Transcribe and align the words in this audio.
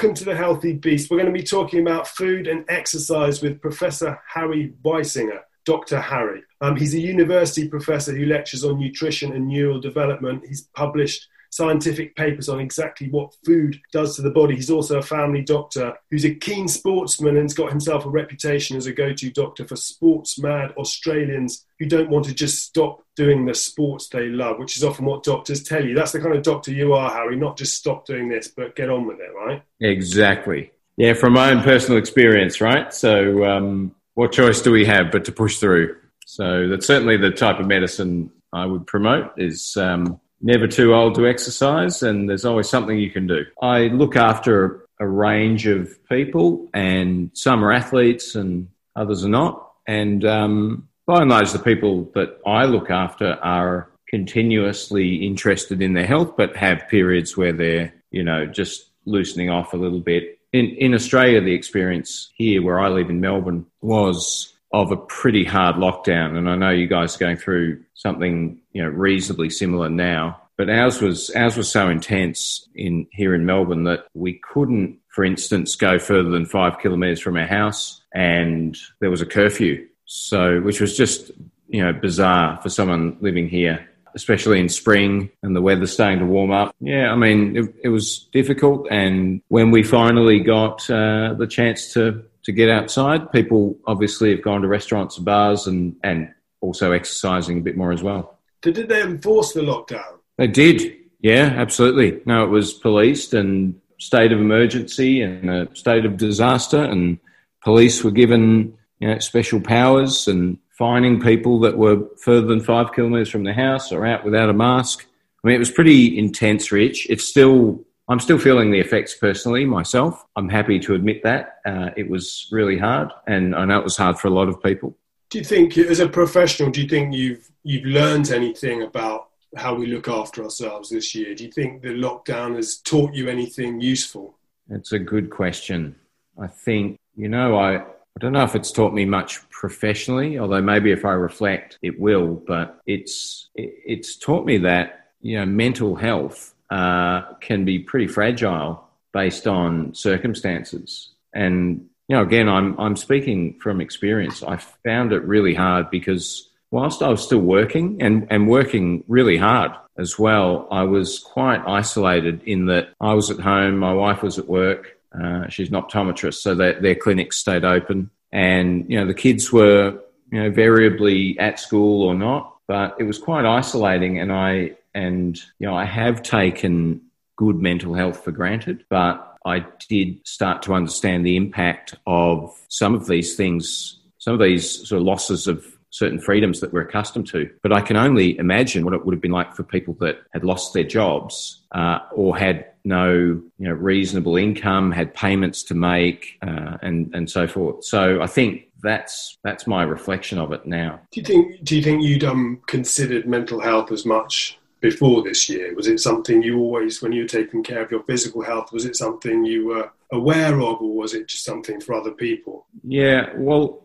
welcome 0.00 0.14
to 0.14 0.24
the 0.24 0.34
Healthy 0.34 0.72
Beast. 0.72 1.10
We're 1.10 1.18
going 1.18 1.30
to 1.30 1.38
be 1.38 1.44
talking 1.44 1.80
about 1.80 2.08
food 2.08 2.46
and 2.46 2.64
exercise 2.70 3.42
with 3.42 3.60
Professor 3.60 4.18
Harry 4.26 4.72
Weisinger, 4.82 5.40
Dr. 5.66 6.00
Harry. 6.00 6.42
Um, 6.62 6.74
he's 6.74 6.94
a 6.94 6.98
university 6.98 7.68
professor 7.68 8.16
who 8.16 8.24
lectures 8.24 8.64
on 8.64 8.80
nutrition 8.80 9.34
and 9.34 9.46
neural 9.46 9.78
development. 9.78 10.46
He's 10.48 10.62
published 10.74 11.28
scientific 11.50 12.14
papers 12.16 12.48
on 12.48 12.60
exactly 12.60 13.08
what 13.10 13.34
food 13.44 13.80
does 13.92 14.16
to 14.16 14.22
the 14.22 14.30
body. 14.30 14.54
He's 14.54 14.70
also 14.70 14.98
a 14.98 15.02
family 15.02 15.42
doctor 15.42 15.94
who's 16.10 16.24
a 16.24 16.34
keen 16.34 16.68
sportsman 16.68 17.36
and's 17.36 17.54
got 17.54 17.70
himself 17.70 18.06
a 18.06 18.08
reputation 18.08 18.76
as 18.76 18.86
a 18.86 18.92
go 18.92 19.12
to 19.12 19.30
doctor 19.30 19.66
for 19.66 19.76
sports 19.76 20.38
mad 20.38 20.72
Australians 20.76 21.66
who 21.78 21.86
don't 21.86 22.10
want 22.10 22.24
to 22.26 22.34
just 22.34 22.62
stop 22.64 23.02
doing 23.16 23.44
the 23.44 23.54
sports 23.54 24.08
they 24.08 24.28
love, 24.28 24.58
which 24.58 24.76
is 24.76 24.84
often 24.84 25.04
what 25.04 25.24
doctors 25.24 25.62
tell 25.62 25.84
you. 25.84 25.94
That's 25.94 26.12
the 26.12 26.20
kind 26.20 26.34
of 26.34 26.42
doctor 26.42 26.72
you 26.72 26.92
are, 26.94 27.10
Harry, 27.10 27.36
not 27.36 27.58
just 27.58 27.76
stop 27.76 28.06
doing 28.06 28.28
this, 28.28 28.48
but 28.48 28.76
get 28.76 28.88
on 28.88 29.06
with 29.06 29.18
it, 29.18 29.34
right? 29.34 29.62
Exactly. 29.80 30.72
Yeah, 30.96 31.14
from 31.14 31.32
my 31.32 31.50
own 31.50 31.62
personal 31.62 31.98
experience, 31.98 32.60
right? 32.60 32.92
So, 32.92 33.44
um, 33.44 33.94
what 34.14 34.32
choice 34.32 34.60
do 34.60 34.70
we 34.70 34.84
have 34.84 35.10
but 35.10 35.24
to 35.24 35.32
push 35.32 35.58
through? 35.58 35.96
So, 36.26 36.68
that's 36.68 36.86
certainly 36.86 37.16
the 37.16 37.30
type 37.30 37.58
of 37.58 37.66
medicine 37.66 38.30
I 38.52 38.66
would 38.66 38.86
promote 38.86 39.32
is 39.38 39.76
um, 39.76 40.19
never 40.40 40.66
too 40.66 40.94
old 40.94 41.14
to 41.16 41.26
exercise, 41.26 42.02
and 42.02 42.28
there's 42.28 42.44
always 42.44 42.68
something 42.68 42.98
you 42.98 43.10
can 43.10 43.26
do. 43.26 43.44
I 43.60 43.88
look 43.88 44.16
after 44.16 44.86
a 44.98 45.06
range 45.06 45.66
of 45.66 45.96
people, 46.08 46.68
and 46.74 47.30
some 47.34 47.64
are 47.64 47.72
athletes 47.72 48.34
and 48.34 48.68
others 48.96 49.24
are 49.24 49.28
not. 49.28 49.72
And 49.86 50.24
um, 50.24 50.88
by 51.06 51.22
and 51.22 51.30
large, 51.30 51.52
the 51.52 51.58
people 51.58 52.10
that 52.14 52.38
I 52.46 52.64
look 52.64 52.90
after 52.90 53.34
are 53.42 53.90
continuously 54.08 55.16
interested 55.16 55.80
in 55.80 55.94
their 55.94 56.06
health, 56.06 56.36
but 56.36 56.56
have 56.56 56.88
periods 56.88 57.36
where 57.36 57.52
they're, 57.52 57.94
you 58.10 58.22
know, 58.22 58.46
just 58.46 58.90
loosening 59.06 59.50
off 59.50 59.72
a 59.72 59.76
little 59.76 60.00
bit. 60.00 60.38
In, 60.52 60.66
in 60.66 60.94
Australia, 60.94 61.40
the 61.40 61.54
experience 61.54 62.30
here 62.34 62.62
where 62.62 62.80
I 62.80 62.88
live 62.88 63.08
in 63.08 63.20
Melbourne 63.20 63.66
was 63.80 64.52
of 64.72 64.92
a 64.92 64.96
pretty 64.96 65.44
hard 65.44 65.76
lockdown. 65.76 66.36
And 66.36 66.48
I 66.48 66.56
know 66.56 66.70
you 66.70 66.86
guys 66.86 67.16
are 67.16 67.18
going 67.18 67.36
through 67.36 67.82
something, 67.94 68.59
you 68.72 68.82
know, 68.82 68.88
reasonably 68.88 69.50
similar 69.50 69.88
now. 69.88 70.40
But 70.56 70.68
ours 70.68 71.00
was 71.00 71.30
ours 71.30 71.56
was 71.56 71.70
so 71.70 71.88
intense 71.88 72.68
in 72.74 73.06
here 73.12 73.34
in 73.34 73.46
Melbourne 73.46 73.84
that 73.84 74.06
we 74.14 74.40
couldn't, 74.52 74.98
for 75.08 75.24
instance, 75.24 75.74
go 75.74 75.98
further 75.98 76.28
than 76.30 76.44
five 76.44 76.78
kilometres 76.80 77.20
from 77.20 77.36
our 77.36 77.46
house, 77.46 78.02
and 78.14 78.76
there 79.00 79.10
was 79.10 79.22
a 79.22 79.26
curfew. 79.26 79.86
So, 80.04 80.60
which 80.60 80.80
was 80.80 80.96
just 80.96 81.30
you 81.68 81.82
know 81.82 81.92
bizarre 81.92 82.60
for 82.62 82.68
someone 82.68 83.16
living 83.20 83.48
here, 83.48 83.88
especially 84.14 84.60
in 84.60 84.68
spring 84.68 85.30
and 85.42 85.56
the 85.56 85.62
weather 85.62 85.86
starting 85.86 86.18
to 86.18 86.26
warm 86.26 86.50
up. 86.50 86.74
Yeah, 86.80 87.10
I 87.10 87.16
mean 87.16 87.56
it, 87.56 87.74
it 87.84 87.88
was 87.88 88.28
difficult, 88.32 88.86
and 88.90 89.40
when 89.48 89.70
we 89.70 89.82
finally 89.82 90.40
got 90.40 90.90
uh, 90.90 91.32
the 91.34 91.46
chance 91.46 91.94
to 91.94 92.22
to 92.44 92.52
get 92.52 92.70
outside. 92.70 93.30
People 93.32 93.78
obviously 93.86 94.30
have 94.30 94.42
gone 94.42 94.62
to 94.62 94.68
restaurants 94.68 95.16
and 95.16 95.24
bars 95.24 95.66
and, 95.66 95.96
and 96.02 96.32
also 96.60 96.92
exercising 96.92 97.58
a 97.58 97.60
bit 97.60 97.76
more 97.76 97.92
as 97.92 98.02
well. 98.02 98.38
Did 98.62 98.88
they 98.88 99.02
enforce 99.02 99.52
the 99.52 99.60
lockdown? 99.60 100.18
They 100.36 100.46
did. 100.46 100.96
Yeah, 101.20 101.52
absolutely. 101.56 102.20
No, 102.24 102.44
it 102.44 102.48
was 102.48 102.72
policed 102.72 103.34
and 103.34 103.78
state 103.98 104.32
of 104.32 104.40
emergency 104.40 105.22
and 105.22 105.50
a 105.50 105.74
state 105.74 106.04
of 106.04 106.16
disaster, 106.16 106.82
and 106.82 107.18
police 107.62 108.02
were 108.02 108.10
given 108.10 108.74
you 108.98 109.08
know, 109.08 109.18
special 109.18 109.60
powers 109.60 110.28
and 110.28 110.58
finding 110.78 111.20
people 111.20 111.60
that 111.60 111.76
were 111.76 111.98
further 112.22 112.46
than 112.46 112.60
five 112.60 112.92
kilometres 112.94 113.28
from 113.28 113.44
the 113.44 113.52
house 113.52 113.92
or 113.92 114.06
out 114.06 114.24
without 114.24 114.48
a 114.48 114.54
mask. 114.54 115.06
I 115.44 115.46
mean, 115.46 115.56
it 115.56 115.58
was 115.58 115.70
pretty 115.70 116.18
intense, 116.18 116.72
Rich. 116.72 117.08
It's 117.10 117.24
still 117.24 117.84
I'm 118.08 118.18
still 118.18 118.40
feeling 118.40 118.72
the 118.72 118.80
effects 118.80 119.14
personally 119.14 119.64
myself. 119.64 120.26
I'm 120.34 120.48
happy 120.48 120.80
to 120.80 120.94
admit 120.94 121.22
that. 121.22 121.60
Uh, 121.64 121.90
it 121.96 122.10
was 122.10 122.48
really 122.50 122.76
hard, 122.76 123.12
and 123.28 123.54
I 123.54 123.64
know 123.64 123.78
it 123.78 123.84
was 123.84 123.96
hard 123.96 124.18
for 124.18 124.26
a 124.26 124.32
lot 124.32 124.48
of 124.48 124.60
people. 124.60 124.96
Do 125.30 125.38
you 125.38 125.44
think, 125.44 125.78
as 125.78 126.00
a 126.00 126.08
professional, 126.08 126.70
do 126.70 126.82
you 126.82 126.88
think 126.88 127.14
you've 127.14 127.50
you've 127.62 127.84
learned 127.84 128.30
anything 128.30 128.82
about 128.82 129.28
how 129.56 129.74
we 129.74 129.86
look 129.86 130.08
after 130.08 130.42
ourselves 130.42 130.90
this 130.90 131.14
year? 131.14 131.34
Do 131.34 131.44
you 131.44 131.52
think 131.52 131.82
the 131.82 131.90
lockdown 131.90 132.56
has 132.56 132.78
taught 132.78 133.14
you 133.14 133.28
anything 133.28 133.80
useful? 133.80 134.34
It's 134.68 134.92
a 134.92 134.98
good 134.98 135.30
question. 135.30 135.94
I 136.40 136.48
think 136.48 136.98
you 137.16 137.28
know 137.28 137.56
I 137.56 137.76
I 137.76 138.18
don't 138.18 138.32
know 138.32 138.42
if 138.42 138.56
it's 138.56 138.72
taught 138.72 138.92
me 138.92 139.04
much 139.04 139.48
professionally, 139.50 140.38
although 140.38 140.60
maybe 140.60 140.90
if 140.90 141.04
I 141.04 141.12
reflect, 141.12 141.78
it 141.80 141.98
will. 142.00 142.34
But 142.34 142.80
it's 142.86 143.50
it's 143.54 144.16
taught 144.16 144.44
me 144.44 144.58
that 144.58 145.10
you 145.20 145.38
know 145.38 145.46
mental 145.46 145.94
health 145.94 146.54
uh, 146.70 147.34
can 147.40 147.64
be 147.64 147.78
pretty 147.78 148.08
fragile 148.08 148.84
based 149.12 149.46
on 149.46 149.94
circumstances. 149.94 151.12
And 151.32 151.86
know, 152.16 152.22
again, 152.22 152.48
I'm 152.48 152.78
I'm 152.78 152.96
speaking 152.96 153.58
from 153.60 153.80
experience. 153.80 154.42
I 154.42 154.56
found 154.56 155.12
it 155.12 155.22
really 155.24 155.54
hard 155.54 155.90
because 155.90 156.48
whilst 156.70 157.02
I 157.02 157.08
was 157.08 157.22
still 157.22 157.40
working 157.40 158.02
and 158.02 158.26
and 158.30 158.48
working 158.48 159.04
really 159.08 159.36
hard 159.36 159.72
as 159.96 160.18
well, 160.18 160.68
I 160.70 160.84
was 160.84 161.18
quite 161.18 161.62
isolated 161.66 162.42
in 162.44 162.66
that 162.66 162.90
I 163.00 163.14
was 163.14 163.30
at 163.30 163.40
home, 163.40 163.78
my 163.78 163.92
wife 163.92 164.22
was 164.22 164.38
at 164.38 164.48
work. 164.48 164.96
Uh, 165.12 165.48
she's 165.48 165.68
an 165.68 165.74
optometrist, 165.74 166.34
so 166.34 166.54
that 166.54 166.82
their 166.82 166.94
clinics 166.94 167.36
stayed 167.38 167.64
open, 167.64 168.10
and 168.32 168.88
you 168.88 168.98
know 168.98 169.06
the 169.06 169.14
kids 169.14 169.52
were 169.52 169.98
you 170.30 170.42
know 170.42 170.50
variably 170.50 171.38
at 171.38 171.58
school 171.58 172.04
or 172.04 172.14
not, 172.14 172.56
but 172.68 172.96
it 173.00 173.04
was 173.04 173.18
quite 173.18 173.44
isolating, 173.44 174.18
and 174.18 174.32
I 174.32 174.76
and, 174.94 175.40
you 175.58 175.66
know, 175.66 175.74
I 175.74 175.84
have 175.84 176.22
taken 176.22 177.02
good 177.36 177.56
mental 177.56 177.94
health 177.94 178.24
for 178.24 178.32
granted, 178.32 178.84
but 178.88 179.29
I 179.46 179.64
did 179.88 180.26
start 180.26 180.62
to 180.62 180.74
understand 180.74 181.24
the 181.24 181.36
impact 181.36 181.94
of 182.06 182.54
some 182.68 182.94
of 182.94 183.06
these 183.06 183.36
things, 183.36 183.98
some 184.18 184.34
of 184.34 184.40
these 184.40 184.88
sort 184.88 185.00
of 185.00 185.06
losses 185.06 185.46
of 185.46 185.64
certain 185.90 186.20
freedoms 186.20 186.60
that 186.60 186.72
we're 186.72 186.82
accustomed 186.82 187.26
to. 187.28 187.50
But 187.62 187.72
I 187.72 187.80
can 187.80 187.96
only 187.96 188.38
imagine 188.38 188.84
what 188.84 188.94
it 188.94 189.04
would 189.04 189.14
have 189.14 189.22
been 189.22 189.32
like 189.32 189.54
for 189.54 189.62
people 189.64 189.94
that 190.00 190.18
had 190.32 190.44
lost 190.44 190.72
their 190.72 190.84
jobs 190.84 191.62
uh, 191.72 191.98
or 192.12 192.36
had 192.36 192.66
no 192.84 193.10
you 193.12 193.44
know, 193.58 193.72
reasonable 193.72 194.36
income, 194.36 194.92
had 194.92 195.12
payments 195.14 195.62
to 195.64 195.74
make, 195.74 196.38
uh, 196.42 196.78
and 196.82 197.14
and 197.14 197.30
so 197.30 197.46
forth. 197.46 197.84
So 197.84 198.22
I 198.22 198.26
think 198.26 198.68
that's 198.82 199.38
that's 199.44 199.66
my 199.66 199.82
reflection 199.82 200.38
of 200.38 200.52
it 200.52 200.66
now. 200.66 201.00
Do 201.12 201.20
you 201.20 201.26
think 201.26 201.64
Do 201.64 201.76
you 201.76 201.82
think 201.82 202.02
you'd 202.02 202.24
um, 202.24 202.62
considered 202.66 203.26
mental 203.26 203.60
health 203.60 203.92
as 203.92 204.06
much 204.06 204.58
before 204.80 205.22
this 205.22 205.48
year? 205.48 205.74
Was 205.74 205.86
it 205.86 206.00
something 206.00 206.42
you 206.42 206.58
always, 206.58 207.02
when 207.02 207.12
you 207.12 207.22
were 207.22 207.28
taking 207.28 207.62
care 207.62 207.82
of 207.82 207.90
your 207.90 208.02
physical 208.04 208.42
health, 208.42 208.72
was 208.72 208.84
it 208.84 208.96
something 208.96 209.44
you 209.44 209.66
were 209.68 209.90
aware 210.12 210.60
of, 210.60 210.80
or 210.80 210.94
was 210.94 211.14
it 211.14 211.28
just 211.28 211.44
something 211.44 211.80
for 211.80 211.94
other 211.94 212.12
people? 212.12 212.66
Yeah, 212.82 213.30
well, 213.36 213.84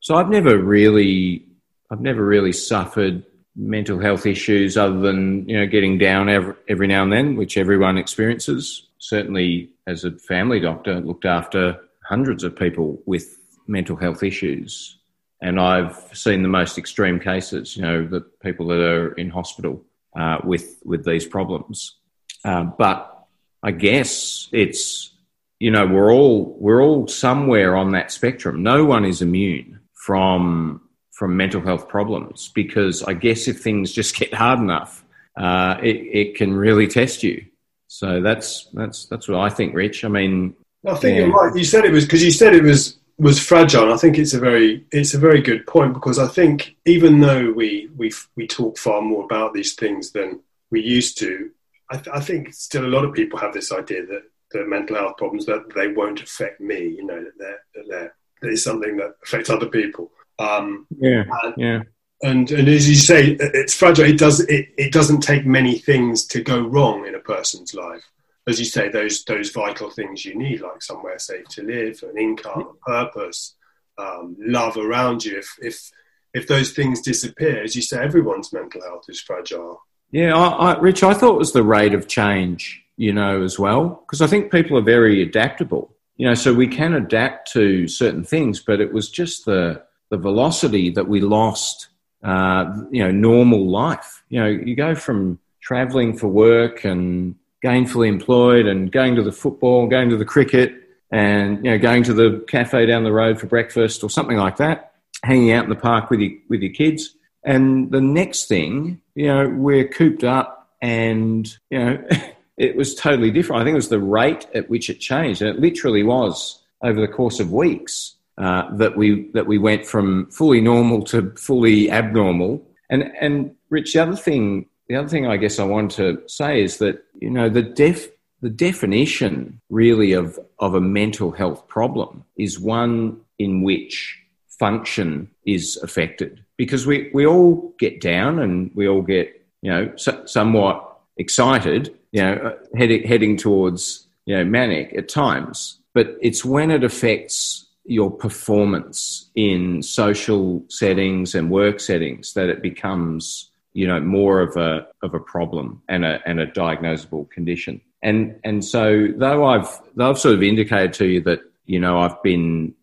so 0.00 0.14
I've 0.14 0.28
never 0.28 0.58
really, 0.58 1.46
I've 1.90 2.00
never 2.00 2.24
really 2.24 2.52
suffered 2.52 3.24
mental 3.56 3.98
health 3.98 4.26
issues 4.26 4.76
other 4.76 5.00
than 5.00 5.48
you 5.48 5.58
know 5.58 5.66
getting 5.66 5.96
down 5.98 6.28
every, 6.28 6.54
every 6.68 6.86
now 6.86 7.02
and 7.02 7.12
then, 7.12 7.36
which 7.36 7.56
everyone 7.56 7.98
experiences. 7.98 8.86
Certainly, 8.98 9.70
as 9.86 10.04
a 10.04 10.12
family 10.12 10.60
doctor, 10.60 11.00
looked 11.00 11.24
after 11.24 11.80
hundreds 12.04 12.44
of 12.44 12.54
people 12.54 13.02
with 13.06 13.38
mental 13.66 13.96
health 13.96 14.22
issues. 14.22 14.98
And 15.42 15.60
I've 15.60 15.96
seen 16.12 16.42
the 16.42 16.48
most 16.48 16.78
extreme 16.78 17.20
cases, 17.20 17.76
you 17.76 17.82
know, 17.82 18.06
the 18.06 18.20
people 18.20 18.68
that 18.68 18.80
are 18.80 19.12
in 19.14 19.28
hospital 19.28 19.84
uh, 20.16 20.38
with 20.42 20.80
with 20.84 21.04
these 21.04 21.26
problems. 21.26 21.96
Uh, 22.44 22.64
but 22.64 23.26
I 23.62 23.72
guess 23.72 24.48
it's 24.52 25.12
you 25.58 25.70
know 25.70 25.86
we're 25.86 26.12
all 26.12 26.56
we're 26.58 26.82
all 26.82 27.06
somewhere 27.06 27.76
on 27.76 27.92
that 27.92 28.10
spectrum. 28.10 28.62
No 28.62 28.84
one 28.84 29.04
is 29.04 29.22
immune 29.22 29.80
from 29.92 30.80
from 31.12 31.36
mental 31.36 31.60
health 31.60 31.88
problems 31.88 32.50
because 32.54 33.02
I 33.02 33.14
guess 33.14 33.48
if 33.48 33.60
things 33.60 33.92
just 33.92 34.16
get 34.18 34.32
hard 34.34 34.58
enough, 34.58 35.04
uh, 35.36 35.76
it, 35.82 35.96
it 35.96 36.34
can 36.36 36.54
really 36.54 36.86
test 36.86 37.22
you. 37.22 37.46
So 37.88 38.20
that's 38.22 38.68
that's 38.72 39.06
that's 39.06 39.28
what 39.28 39.40
I 39.40 39.48
think, 39.48 39.74
Rich. 39.74 40.04
I 40.04 40.08
mean, 40.08 40.54
I 40.86 40.94
think 40.94 41.18
yeah. 41.18 41.26
you're 41.26 41.34
right. 41.34 41.56
You 41.56 41.64
said 41.64 41.84
it 41.84 41.92
was 41.92 42.04
because 42.04 42.24
you 42.24 42.30
said 42.30 42.54
it 42.54 42.62
was 42.62 42.98
was 43.18 43.38
fragile. 43.38 43.92
I 43.92 43.96
think 43.96 44.18
it's 44.18 44.34
a 44.34 44.40
very 44.40 44.84
it's 44.92 45.14
a 45.14 45.18
very 45.18 45.40
good 45.40 45.66
point 45.66 45.94
because 45.94 46.18
I 46.18 46.26
think 46.26 46.76
even 46.84 47.20
though 47.20 47.50
we 47.52 47.88
we 47.96 48.12
we 48.36 48.46
talk 48.46 48.78
far 48.78 49.00
more 49.00 49.24
about 49.24 49.54
these 49.54 49.74
things 49.74 50.12
than 50.12 50.40
we 50.70 50.82
used 50.82 51.18
to, 51.18 51.50
I, 51.90 51.96
th- 51.96 52.14
I 52.14 52.20
think 52.20 52.52
still 52.52 52.84
a 52.84 52.88
lot 52.88 53.04
of 53.04 53.14
people 53.14 53.38
have 53.38 53.54
this 53.54 53.72
idea 53.72 54.04
that 54.06 54.22
that 54.52 54.68
mental 54.68 54.96
health 54.96 55.16
problems 55.16 55.46
that 55.46 55.64
they 55.74 55.88
won't 55.88 56.22
affect 56.22 56.60
me. 56.60 56.88
You 56.88 57.06
know 57.06 57.22
that 57.22 57.38
they're 57.38 57.60
that 57.74 57.88
they're 57.88 58.14
that 58.42 58.50
is 58.50 58.62
something 58.62 58.96
that 58.98 59.16
affects 59.24 59.48
other 59.48 59.66
people. 59.66 60.10
Um, 60.38 60.86
yeah, 60.98 61.24
and, 61.42 61.54
yeah. 61.56 61.80
And 62.22 62.50
and 62.50 62.68
as 62.68 62.88
you 62.88 62.96
say, 62.96 63.36
it's 63.40 63.74
fragile. 63.74 64.04
It 64.04 64.18
does 64.18 64.40
it, 64.40 64.68
it 64.76 64.92
doesn't 64.92 65.20
take 65.20 65.46
many 65.46 65.78
things 65.78 66.26
to 66.26 66.42
go 66.42 66.60
wrong 66.60 67.06
in 67.06 67.14
a 67.14 67.20
person's 67.20 67.74
life 67.74 68.04
as 68.48 68.58
you 68.58 68.64
say, 68.64 68.88
those 68.88 69.24
those 69.24 69.50
vital 69.50 69.90
things 69.90 70.24
you 70.24 70.36
need, 70.36 70.60
like 70.60 70.82
somewhere 70.82 71.18
safe 71.18 71.46
to 71.50 71.62
live, 71.62 72.02
an 72.02 72.18
income, 72.18 72.68
a 72.70 72.90
purpose, 72.90 73.54
um, 73.98 74.36
love 74.38 74.76
around 74.76 75.24
you. 75.24 75.38
If 75.38 75.56
if 75.60 75.90
if 76.34 76.46
those 76.46 76.72
things 76.72 77.00
disappear, 77.00 77.62
as 77.62 77.74
you 77.74 77.82
say, 77.82 78.02
everyone's 78.02 78.52
mental 78.52 78.82
health 78.82 79.04
is 79.08 79.20
fragile. 79.20 79.80
Yeah, 80.10 80.36
I, 80.36 80.72
I, 80.72 80.78
Rich, 80.78 81.02
I 81.02 81.14
thought 81.14 81.34
it 81.34 81.38
was 81.38 81.52
the 81.52 81.64
rate 81.64 81.94
of 81.94 82.06
change 82.06 82.86
you 82.96 83.12
know, 83.12 83.42
as 83.42 83.58
well, 83.58 84.02
because 84.06 84.22
I 84.22 84.26
think 84.26 84.50
people 84.50 84.76
are 84.78 84.82
very 84.82 85.22
adaptable. 85.22 85.94
You 86.16 86.28
know, 86.28 86.34
so 86.34 86.54
we 86.54 86.66
can 86.66 86.94
adapt 86.94 87.52
to 87.52 87.86
certain 87.88 88.24
things, 88.24 88.60
but 88.60 88.80
it 88.80 88.92
was 88.92 89.10
just 89.10 89.44
the 89.44 89.82
the 90.08 90.16
velocity 90.16 90.90
that 90.90 91.08
we 91.08 91.20
lost. 91.20 91.88
Uh, 92.22 92.84
you 92.90 93.04
know, 93.04 93.10
normal 93.10 93.70
life. 93.70 94.24
You 94.30 94.40
know, 94.40 94.46
you 94.46 94.74
go 94.74 94.94
from 94.94 95.38
traveling 95.60 96.16
for 96.16 96.28
work 96.28 96.84
and 96.84 97.36
gainfully 97.66 98.08
employed 98.08 98.66
and 98.66 98.92
going 98.92 99.16
to 99.16 99.22
the 99.22 99.32
football, 99.32 99.88
going 99.88 100.08
to 100.10 100.16
the 100.16 100.24
cricket, 100.24 100.72
and 101.10 101.64
you 101.64 101.70
know, 101.70 101.78
going 101.78 102.04
to 102.04 102.14
the 102.14 102.44
cafe 102.46 102.86
down 102.86 103.02
the 103.02 103.12
road 103.12 103.40
for 103.40 103.46
breakfast 103.46 104.04
or 104.04 104.10
something 104.10 104.36
like 104.36 104.56
that, 104.58 104.92
hanging 105.24 105.50
out 105.50 105.64
in 105.64 105.70
the 105.70 105.76
park 105.76 106.10
with 106.10 106.20
your 106.20 106.32
with 106.48 106.60
your 106.60 106.72
kids. 106.72 107.16
And 107.44 107.90
the 107.90 108.00
next 108.00 108.46
thing, 108.46 109.00
you 109.14 109.26
know, 109.26 109.48
we're 109.48 109.86
cooped 109.86 110.24
up 110.24 110.68
and, 110.82 111.46
you 111.70 111.78
know, 111.78 112.04
it 112.56 112.76
was 112.76 112.94
totally 112.94 113.30
different. 113.30 113.62
I 113.62 113.64
think 113.64 113.74
it 113.74 113.76
was 113.76 113.88
the 113.88 114.00
rate 114.00 114.46
at 114.54 114.68
which 114.68 114.90
it 114.90 114.98
changed. 114.98 115.42
And 115.42 115.50
it 115.50 115.60
literally 115.60 116.02
was 116.02 116.60
over 116.82 117.00
the 117.00 117.08
course 117.08 117.38
of 117.38 117.52
weeks 117.52 118.14
uh, 118.38 118.64
that 118.76 118.96
we 118.96 119.30
that 119.32 119.46
we 119.46 119.58
went 119.58 119.86
from 119.86 120.30
fully 120.30 120.60
normal 120.60 121.02
to 121.04 121.32
fully 121.36 121.90
abnormal. 121.90 122.66
And 122.90 123.12
and 123.20 123.54
Rich, 123.70 123.94
the 123.94 124.02
other 124.02 124.16
thing 124.16 124.66
the 124.88 124.96
other 124.96 125.08
thing 125.08 125.26
I 125.26 125.36
guess 125.36 125.58
I 125.58 125.64
want 125.64 125.90
to 125.92 126.22
say 126.26 126.62
is 126.62 126.78
that, 126.78 127.04
you 127.20 127.30
know, 127.30 127.48
the 127.48 127.62
def 127.62 128.08
the 128.42 128.50
definition 128.50 129.60
really 129.70 130.12
of, 130.12 130.38
of 130.58 130.74
a 130.74 130.80
mental 130.80 131.32
health 131.32 131.66
problem 131.68 132.22
is 132.36 132.60
one 132.60 133.18
in 133.38 133.62
which 133.62 134.18
function 134.48 135.30
is 135.46 135.76
affected 135.82 136.44
because 136.56 136.86
we, 136.86 137.10
we 137.12 137.26
all 137.26 137.74
get 137.78 138.00
down 138.00 138.38
and 138.38 138.70
we 138.74 138.88
all 138.88 139.02
get, 139.02 139.42
you 139.62 139.70
know, 139.70 139.92
so, 139.96 140.24
somewhat 140.26 140.98
excited, 141.16 141.94
you 142.12 142.22
know, 142.22 142.56
heading, 142.76 143.06
heading 143.06 143.36
towards, 143.36 144.06
you 144.26 144.36
know, 144.36 144.44
manic 144.44 144.94
at 144.94 145.08
times. 145.08 145.78
But 145.94 146.16
it's 146.20 146.44
when 146.44 146.70
it 146.70 146.84
affects 146.84 147.66
your 147.84 148.10
performance 148.10 149.30
in 149.34 149.82
social 149.82 150.64
settings 150.68 151.34
and 151.34 151.50
work 151.50 151.80
settings 151.80 152.32
that 152.34 152.48
it 152.48 152.60
becomes, 152.62 153.50
you 153.76 153.86
know, 153.86 154.00
more 154.00 154.40
of 154.40 154.56
a, 154.56 154.86
of 155.02 155.12
a 155.12 155.20
problem 155.20 155.82
and 155.86 156.02
a, 156.02 156.18
and 156.24 156.40
a 156.40 156.46
diagnosable 156.46 157.28
condition. 157.28 157.78
And, 158.02 158.40
and 158.42 158.64
so 158.64 159.08
though 159.14 159.44
I've, 159.44 159.68
though 159.94 160.08
I've 160.08 160.18
sort 160.18 160.34
of 160.34 160.42
indicated 160.42 160.94
to 160.94 161.04
you 161.04 161.20
that, 161.24 161.40
you 161.66 161.78
know, 161.78 162.00
I've 162.00 162.22
been 162.22 162.74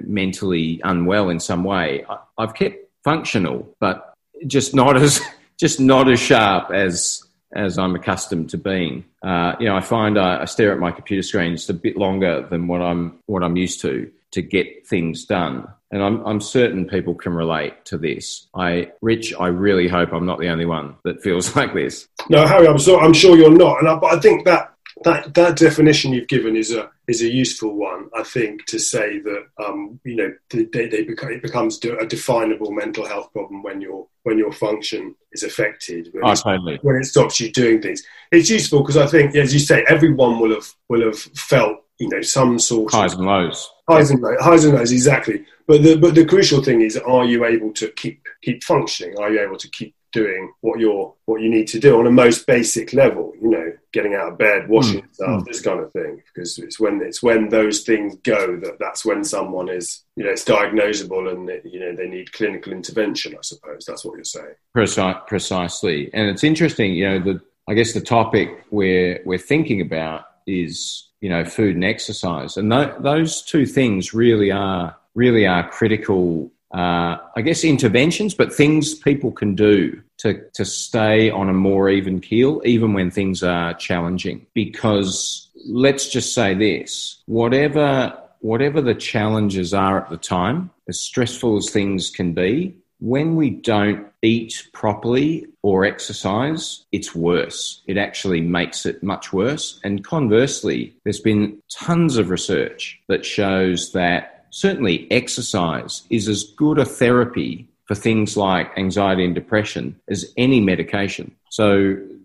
mentally 0.00 0.80
unwell 0.84 1.28
in 1.28 1.38
some 1.38 1.64
way, 1.64 2.02
I, 2.08 2.16
I've 2.38 2.54
kept 2.54 2.76
functional, 3.04 3.76
but 3.78 4.14
just 4.46 4.74
not 4.74 4.96
as 4.96 5.20
just 5.60 5.80
not 5.80 6.08
as 6.08 6.18
sharp 6.18 6.70
as 6.70 7.22
as 7.54 7.78
I'm 7.78 7.94
accustomed 7.94 8.48
to 8.50 8.58
being. 8.58 9.04
Uh, 9.22 9.54
you 9.60 9.66
know, 9.66 9.76
I 9.76 9.80
find 9.80 10.18
I, 10.18 10.42
I, 10.42 10.44
stare 10.44 10.72
at 10.72 10.78
my 10.78 10.92
computer 10.92 11.22
screen 11.22 11.56
just 11.56 11.70
a 11.70 11.74
bit 11.74 11.96
longer 11.96 12.46
than 12.48 12.68
what 12.68 12.80
I'm 12.80 13.18
what 13.26 13.42
I'm 13.42 13.56
used 13.56 13.82
to 13.82 14.10
to 14.32 14.42
get 14.42 14.86
things 14.86 15.24
done. 15.24 15.66
And 15.90 16.02
I'm, 16.02 16.24
I'm 16.26 16.40
certain 16.40 16.86
people 16.86 17.14
can 17.14 17.32
relate 17.32 17.84
to 17.86 17.96
this. 17.96 18.48
I, 18.54 18.92
Rich, 19.00 19.32
I 19.40 19.46
really 19.46 19.88
hope 19.88 20.12
I'm 20.12 20.26
not 20.26 20.38
the 20.38 20.48
only 20.48 20.66
one 20.66 20.96
that 21.04 21.22
feels 21.22 21.56
like 21.56 21.74
this. 21.74 22.08
No, 22.28 22.46
Harry, 22.46 22.68
I'm, 22.68 22.78
so, 22.78 23.00
I'm 23.00 23.14
sure 23.14 23.36
you're 23.36 23.50
not. 23.50 23.78
And 23.78 23.88
I, 23.88 23.96
but 23.96 24.14
I 24.14 24.20
think 24.20 24.44
that 24.44 24.74
that 25.04 25.34
that 25.34 25.56
definition 25.56 26.12
you've 26.12 26.28
given 26.28 26.56
is 26.56 26.72
a 26.72 26.90
is 27.06 27.22
a 27.22 27.30
useful 27.30 27.74
one. 27.74 28.08
I 28.16 28.22
think 28.22 28.66
to 28.66 28.78
say 28.78 29.20
that 29.20 29.46
um, 29.64 30.00
you 30.04 30.16
know 30.16 30.32
they, 30.50 30.88
they 30.88 31.02
become, 31.04 31.30
it 31.30 31.42
becomes 31.42 31.82
a 31.84 32.06
definable 32.06 32.72
mental 32.72 33.06
health 33.06 33.32
problem 33.32 33.62
when 33.62 33.80
your 33.80 34.06
when 34.24 34.38
your 34.38 34.52
function 34.52 35.14
is 35.32 35.42
affected. 35.42 36.08
When, 36.12 36.24
oh, 36.24 36.34
totally. 36.34 36.78
when 36.82 36.96
it 36.96 37.04
stops 37.04 37.40
you 37.40 37.52
doing 37.52 37.80
things, 37.80 38.02
it's 38.32 38.50
useful 38.50 38.80
because 38.80 38.96
I 38.96 39.06
think, 39.06 39.34
as 39.36 39.52
you 39.52 39.60
say, 39.60 39.84
everyone 39.88 40.40
will 40.40 40.54
have 40.54 40.74
will 40.88 41.04
have 41.04 41.18
felt 41.18 41.78
you 41.98 42.08
know 42.08 42.22
some 42.22 42.58
sort 42.58 42.92
highs 42.92 43.12
of, 43.12 43.20
and 43.20 43.28
lows. 43.28 43.70
Highs 43.88 44.10
and 44.10 44.20
lows, 44.20 44.38
highs 44.40 44.64
and 44.64 44.74
lows, 44.74 44.92
exactly. 44.92 45.44
But 45.66 45.82
the 45.82 45.96
but 45.96 46.14
the 46.14 46.24
crucial 46.24 46.62
thing 46.62 46.80
is, 46.80 46.96
are 46.96 47.24
you 47.24 47.44
able 47.44 47.72
to 47.74 47.88
keep 47.92 48.26
keep 48.42 48.62
functioning? 48.64 49.18
Are 49.18 49.30
you 49.30 49.40
able 49.40 49.56
to 49.56 49.68
keep 49.70 49.94
doing 50.12 50.52
what 50.60 50.80
you're 50.80 51.14
what 51.26 51.40
you 51.40 51.50
need 51.50 51.68
to 51.68 51.78
do 51.78 51.98
on 51.98 52.06
a 52.06 52.10
most 52.10 52.46
basic 52.46 52.92
level 52.92 53.32
you 53.40 53.50
know 53.50 53.72
getting 53.92 54.14
out 54.14 54.32
of 54.32 54.38
bed 54.38 54.68
washing 54.68 55.00
mm. 55.00 55.06
yourself 55.06 55.42
mm. 55.42 55.44
this 55.46 55.60
kind 55.60 55.80
of 55.80 55.92
thing 55.92 56.22
because 56.26 56.58
it's 56.58 56.80
when 56.80 57.00
it's 57.02 57.22
when 57.22 57.48
those 57.48 57.82
things 57.82 58.16
go 58.22 58.56
that 58.56 58.78
that's 58.78 59.04
when 59.04 59.22
someone 59.22 59.68
is 59.68 60.04
you 60.16 60.24
know 60.24 60.30
it's 60.30 60.44
diagnosable 60.44 61.30
and 61.30 61.50
you 61.70 61.78
know 61.78 61.94
they 61.94 62.08
need 62.08 62.32
clinical 62.32 62.72
intervention 62.72 63.34
i 63.34 63.42
suppose 63.42 63.84
that's 63.84 64.04
what 64.04 64.14
you're 64.14 64.24
saying 64.24 64.54
Preci- 64.76 65.26
precisely 65.26 66.10
and 66.14 66.28
it's 66.28 66.44
interesting 66.44 66.94
you 66.94 67.08
know 67.08 67.18
the 67.18 67.40
i 67.68 67.74
guess 67.74 67.92
the 67.92 68.00
topic 68.00 68.64
we're 68.70 69.20
we're 69.26 69.38
thinking 69.38 69.80
about 69.82 70.24
is 70.46 71.07
you 71.20 71.28
know 71.28 71.44
food 71.44 71.74
and 71.74 71.84
exercise 71.84 72.56
and 72.56 72.70
th- 72.70 72.94
those 73.00 73.42
two 73.42 73.66
things 73.66 74.14
really 74.14 74.50
are 74.50 74.96
really 75.14 75.46
are 75.46 75.68
critical 75.68 76.50
uh, 76.72 77.16
I 77.34 77.40
guess, 77.40 77.64
interventions, 77.64 78.34
but 78.34 78.52
things 78.52 78.94
people 78.94 79.32
can 79.32 79.54
do 79.54 80.02
to, 80.18 80.42
to 80.52 80.64
stay 80.64 81.30
on 81.30 81.48
a 81.48 81.54
more 81.54 81.88
even 81.88 82.20
keel, 82.20 82.60
even 82.64 82.92
when 82.92 83.10
things 83.10 83.42
are 83.42 83.72
challenging. 83.74 84.46
Because 84.52 85.48
let's 85.66 86.08
just 86.08 86.34
say 86.34 86.54
this 86.54 87.22
whatever, 87.26 88.16
whatever 88.40 88.82
the 88.82 88.94
challenges 88.94 89.72
are 89.72 89.98
at 89.98 90.10
the 90.10 90.18
time, 90.18 90.70
as 90.88 91.00
stressful 91.00 91.56
as 91.56 91.70
things 91.70 92.10
can 92.10 92.34
be, 92.34 92.76
when 93.00 93.36
we 93.36 93.50
don't 93.50 94.06
eat 94.22 94.68
properly 94.72 95.46
or 95.62 95.84
exercise, 95.84 96.84
it's 96.92 97.14
worse. 97.14 97.82
It 97.86 97.96
actually 97.96 98.40
makes 98.40 98.86
it 98.86 99.02
much 99.02 99.32
worse. 99.32 99.78
And 99.84 100.04
conversely, 100.04 100.94
there's 101.04 101.20
been 101.20 101.58
tons 101.70 102.16
of 102.16 102.30
research 102.30 103.00
that 103.08 103.24
shows 103.24 103.92
that 103.92 104.46
certainly 104.50 105.10
exercise 105.10 106.02
is 106.10 106.28
as 106.28 106.44
good 106.56 106.78
a 106.78 106.84
therapy 106.84 107.68
for 107.84 107.94
things 107.94 108.36
like 108.36 108.76
anxiety 108.76 109.24
and 109.24 109.34
depression 109.34 109.98
as 110.08 110.32
any 110.36 110.60
medication. 110.60 111.34
So, 111.50 111.76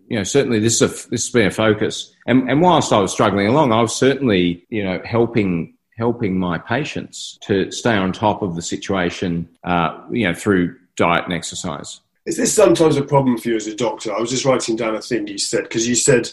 you 0.09 0.17
know, 0.17 0.23
certainly 0.23 0.59
this, 0.59 0.81
is 0.81 1.05
a, 1.05 1.09
this 1.09 1.25
has 1.25 1.29
been 1.29 1.47
a 1.47 1.51
focus. 1.51 2.13
And, 2.27 2.49
and 2.49 2.61
whilst 2.61 2.91
I 2.91 2.99
was 2.99 3.11
struggling 3.11 3.47
along, 3.47 3.71
I 3.71 3.81
was 3.81 3.95
certainly, 3.95 4.65
you 4.69 4.83
know, 4.83 5.01
helping 5.05 5.72
helping 5.97 6.37
my 6.37 6.57
patients 6.57 7.37
to 7.43 7.71
stay 7.71 7.95
on 7.95 8.11
top 8.11 8.41
of 8.41 8.55
the 8.55 8.61
situation, 8.61 9.47
uh, 9.63 10.01
you 10.11 10.27
know, 10.27 10.33
through 10.33 10.75
diet 10.95 11.25
and 11.25 11.33
exercise. 11.33 12.01
Is 12.25 12.37
this 12.37 12.53
sometimes 12.53 12.97
a 12.97 13.03
problem 13.03 13.37
for 13.37 13.49
you 13.49 13.55
as 13.55 13.67
a 13.67 13.75
doctor? 13.75 14.13
I 14.13 14.19
was 14.19 14.29
just 14.29 14.45
writing 14.45 14.75
down 14.75 14.95
a 14.95 15.01
thing 15.01 15.27
you 15.27 15.37
said 15.37 15.63
because 15.63 15.87
you 15.87 15.95
said 15.95 16.29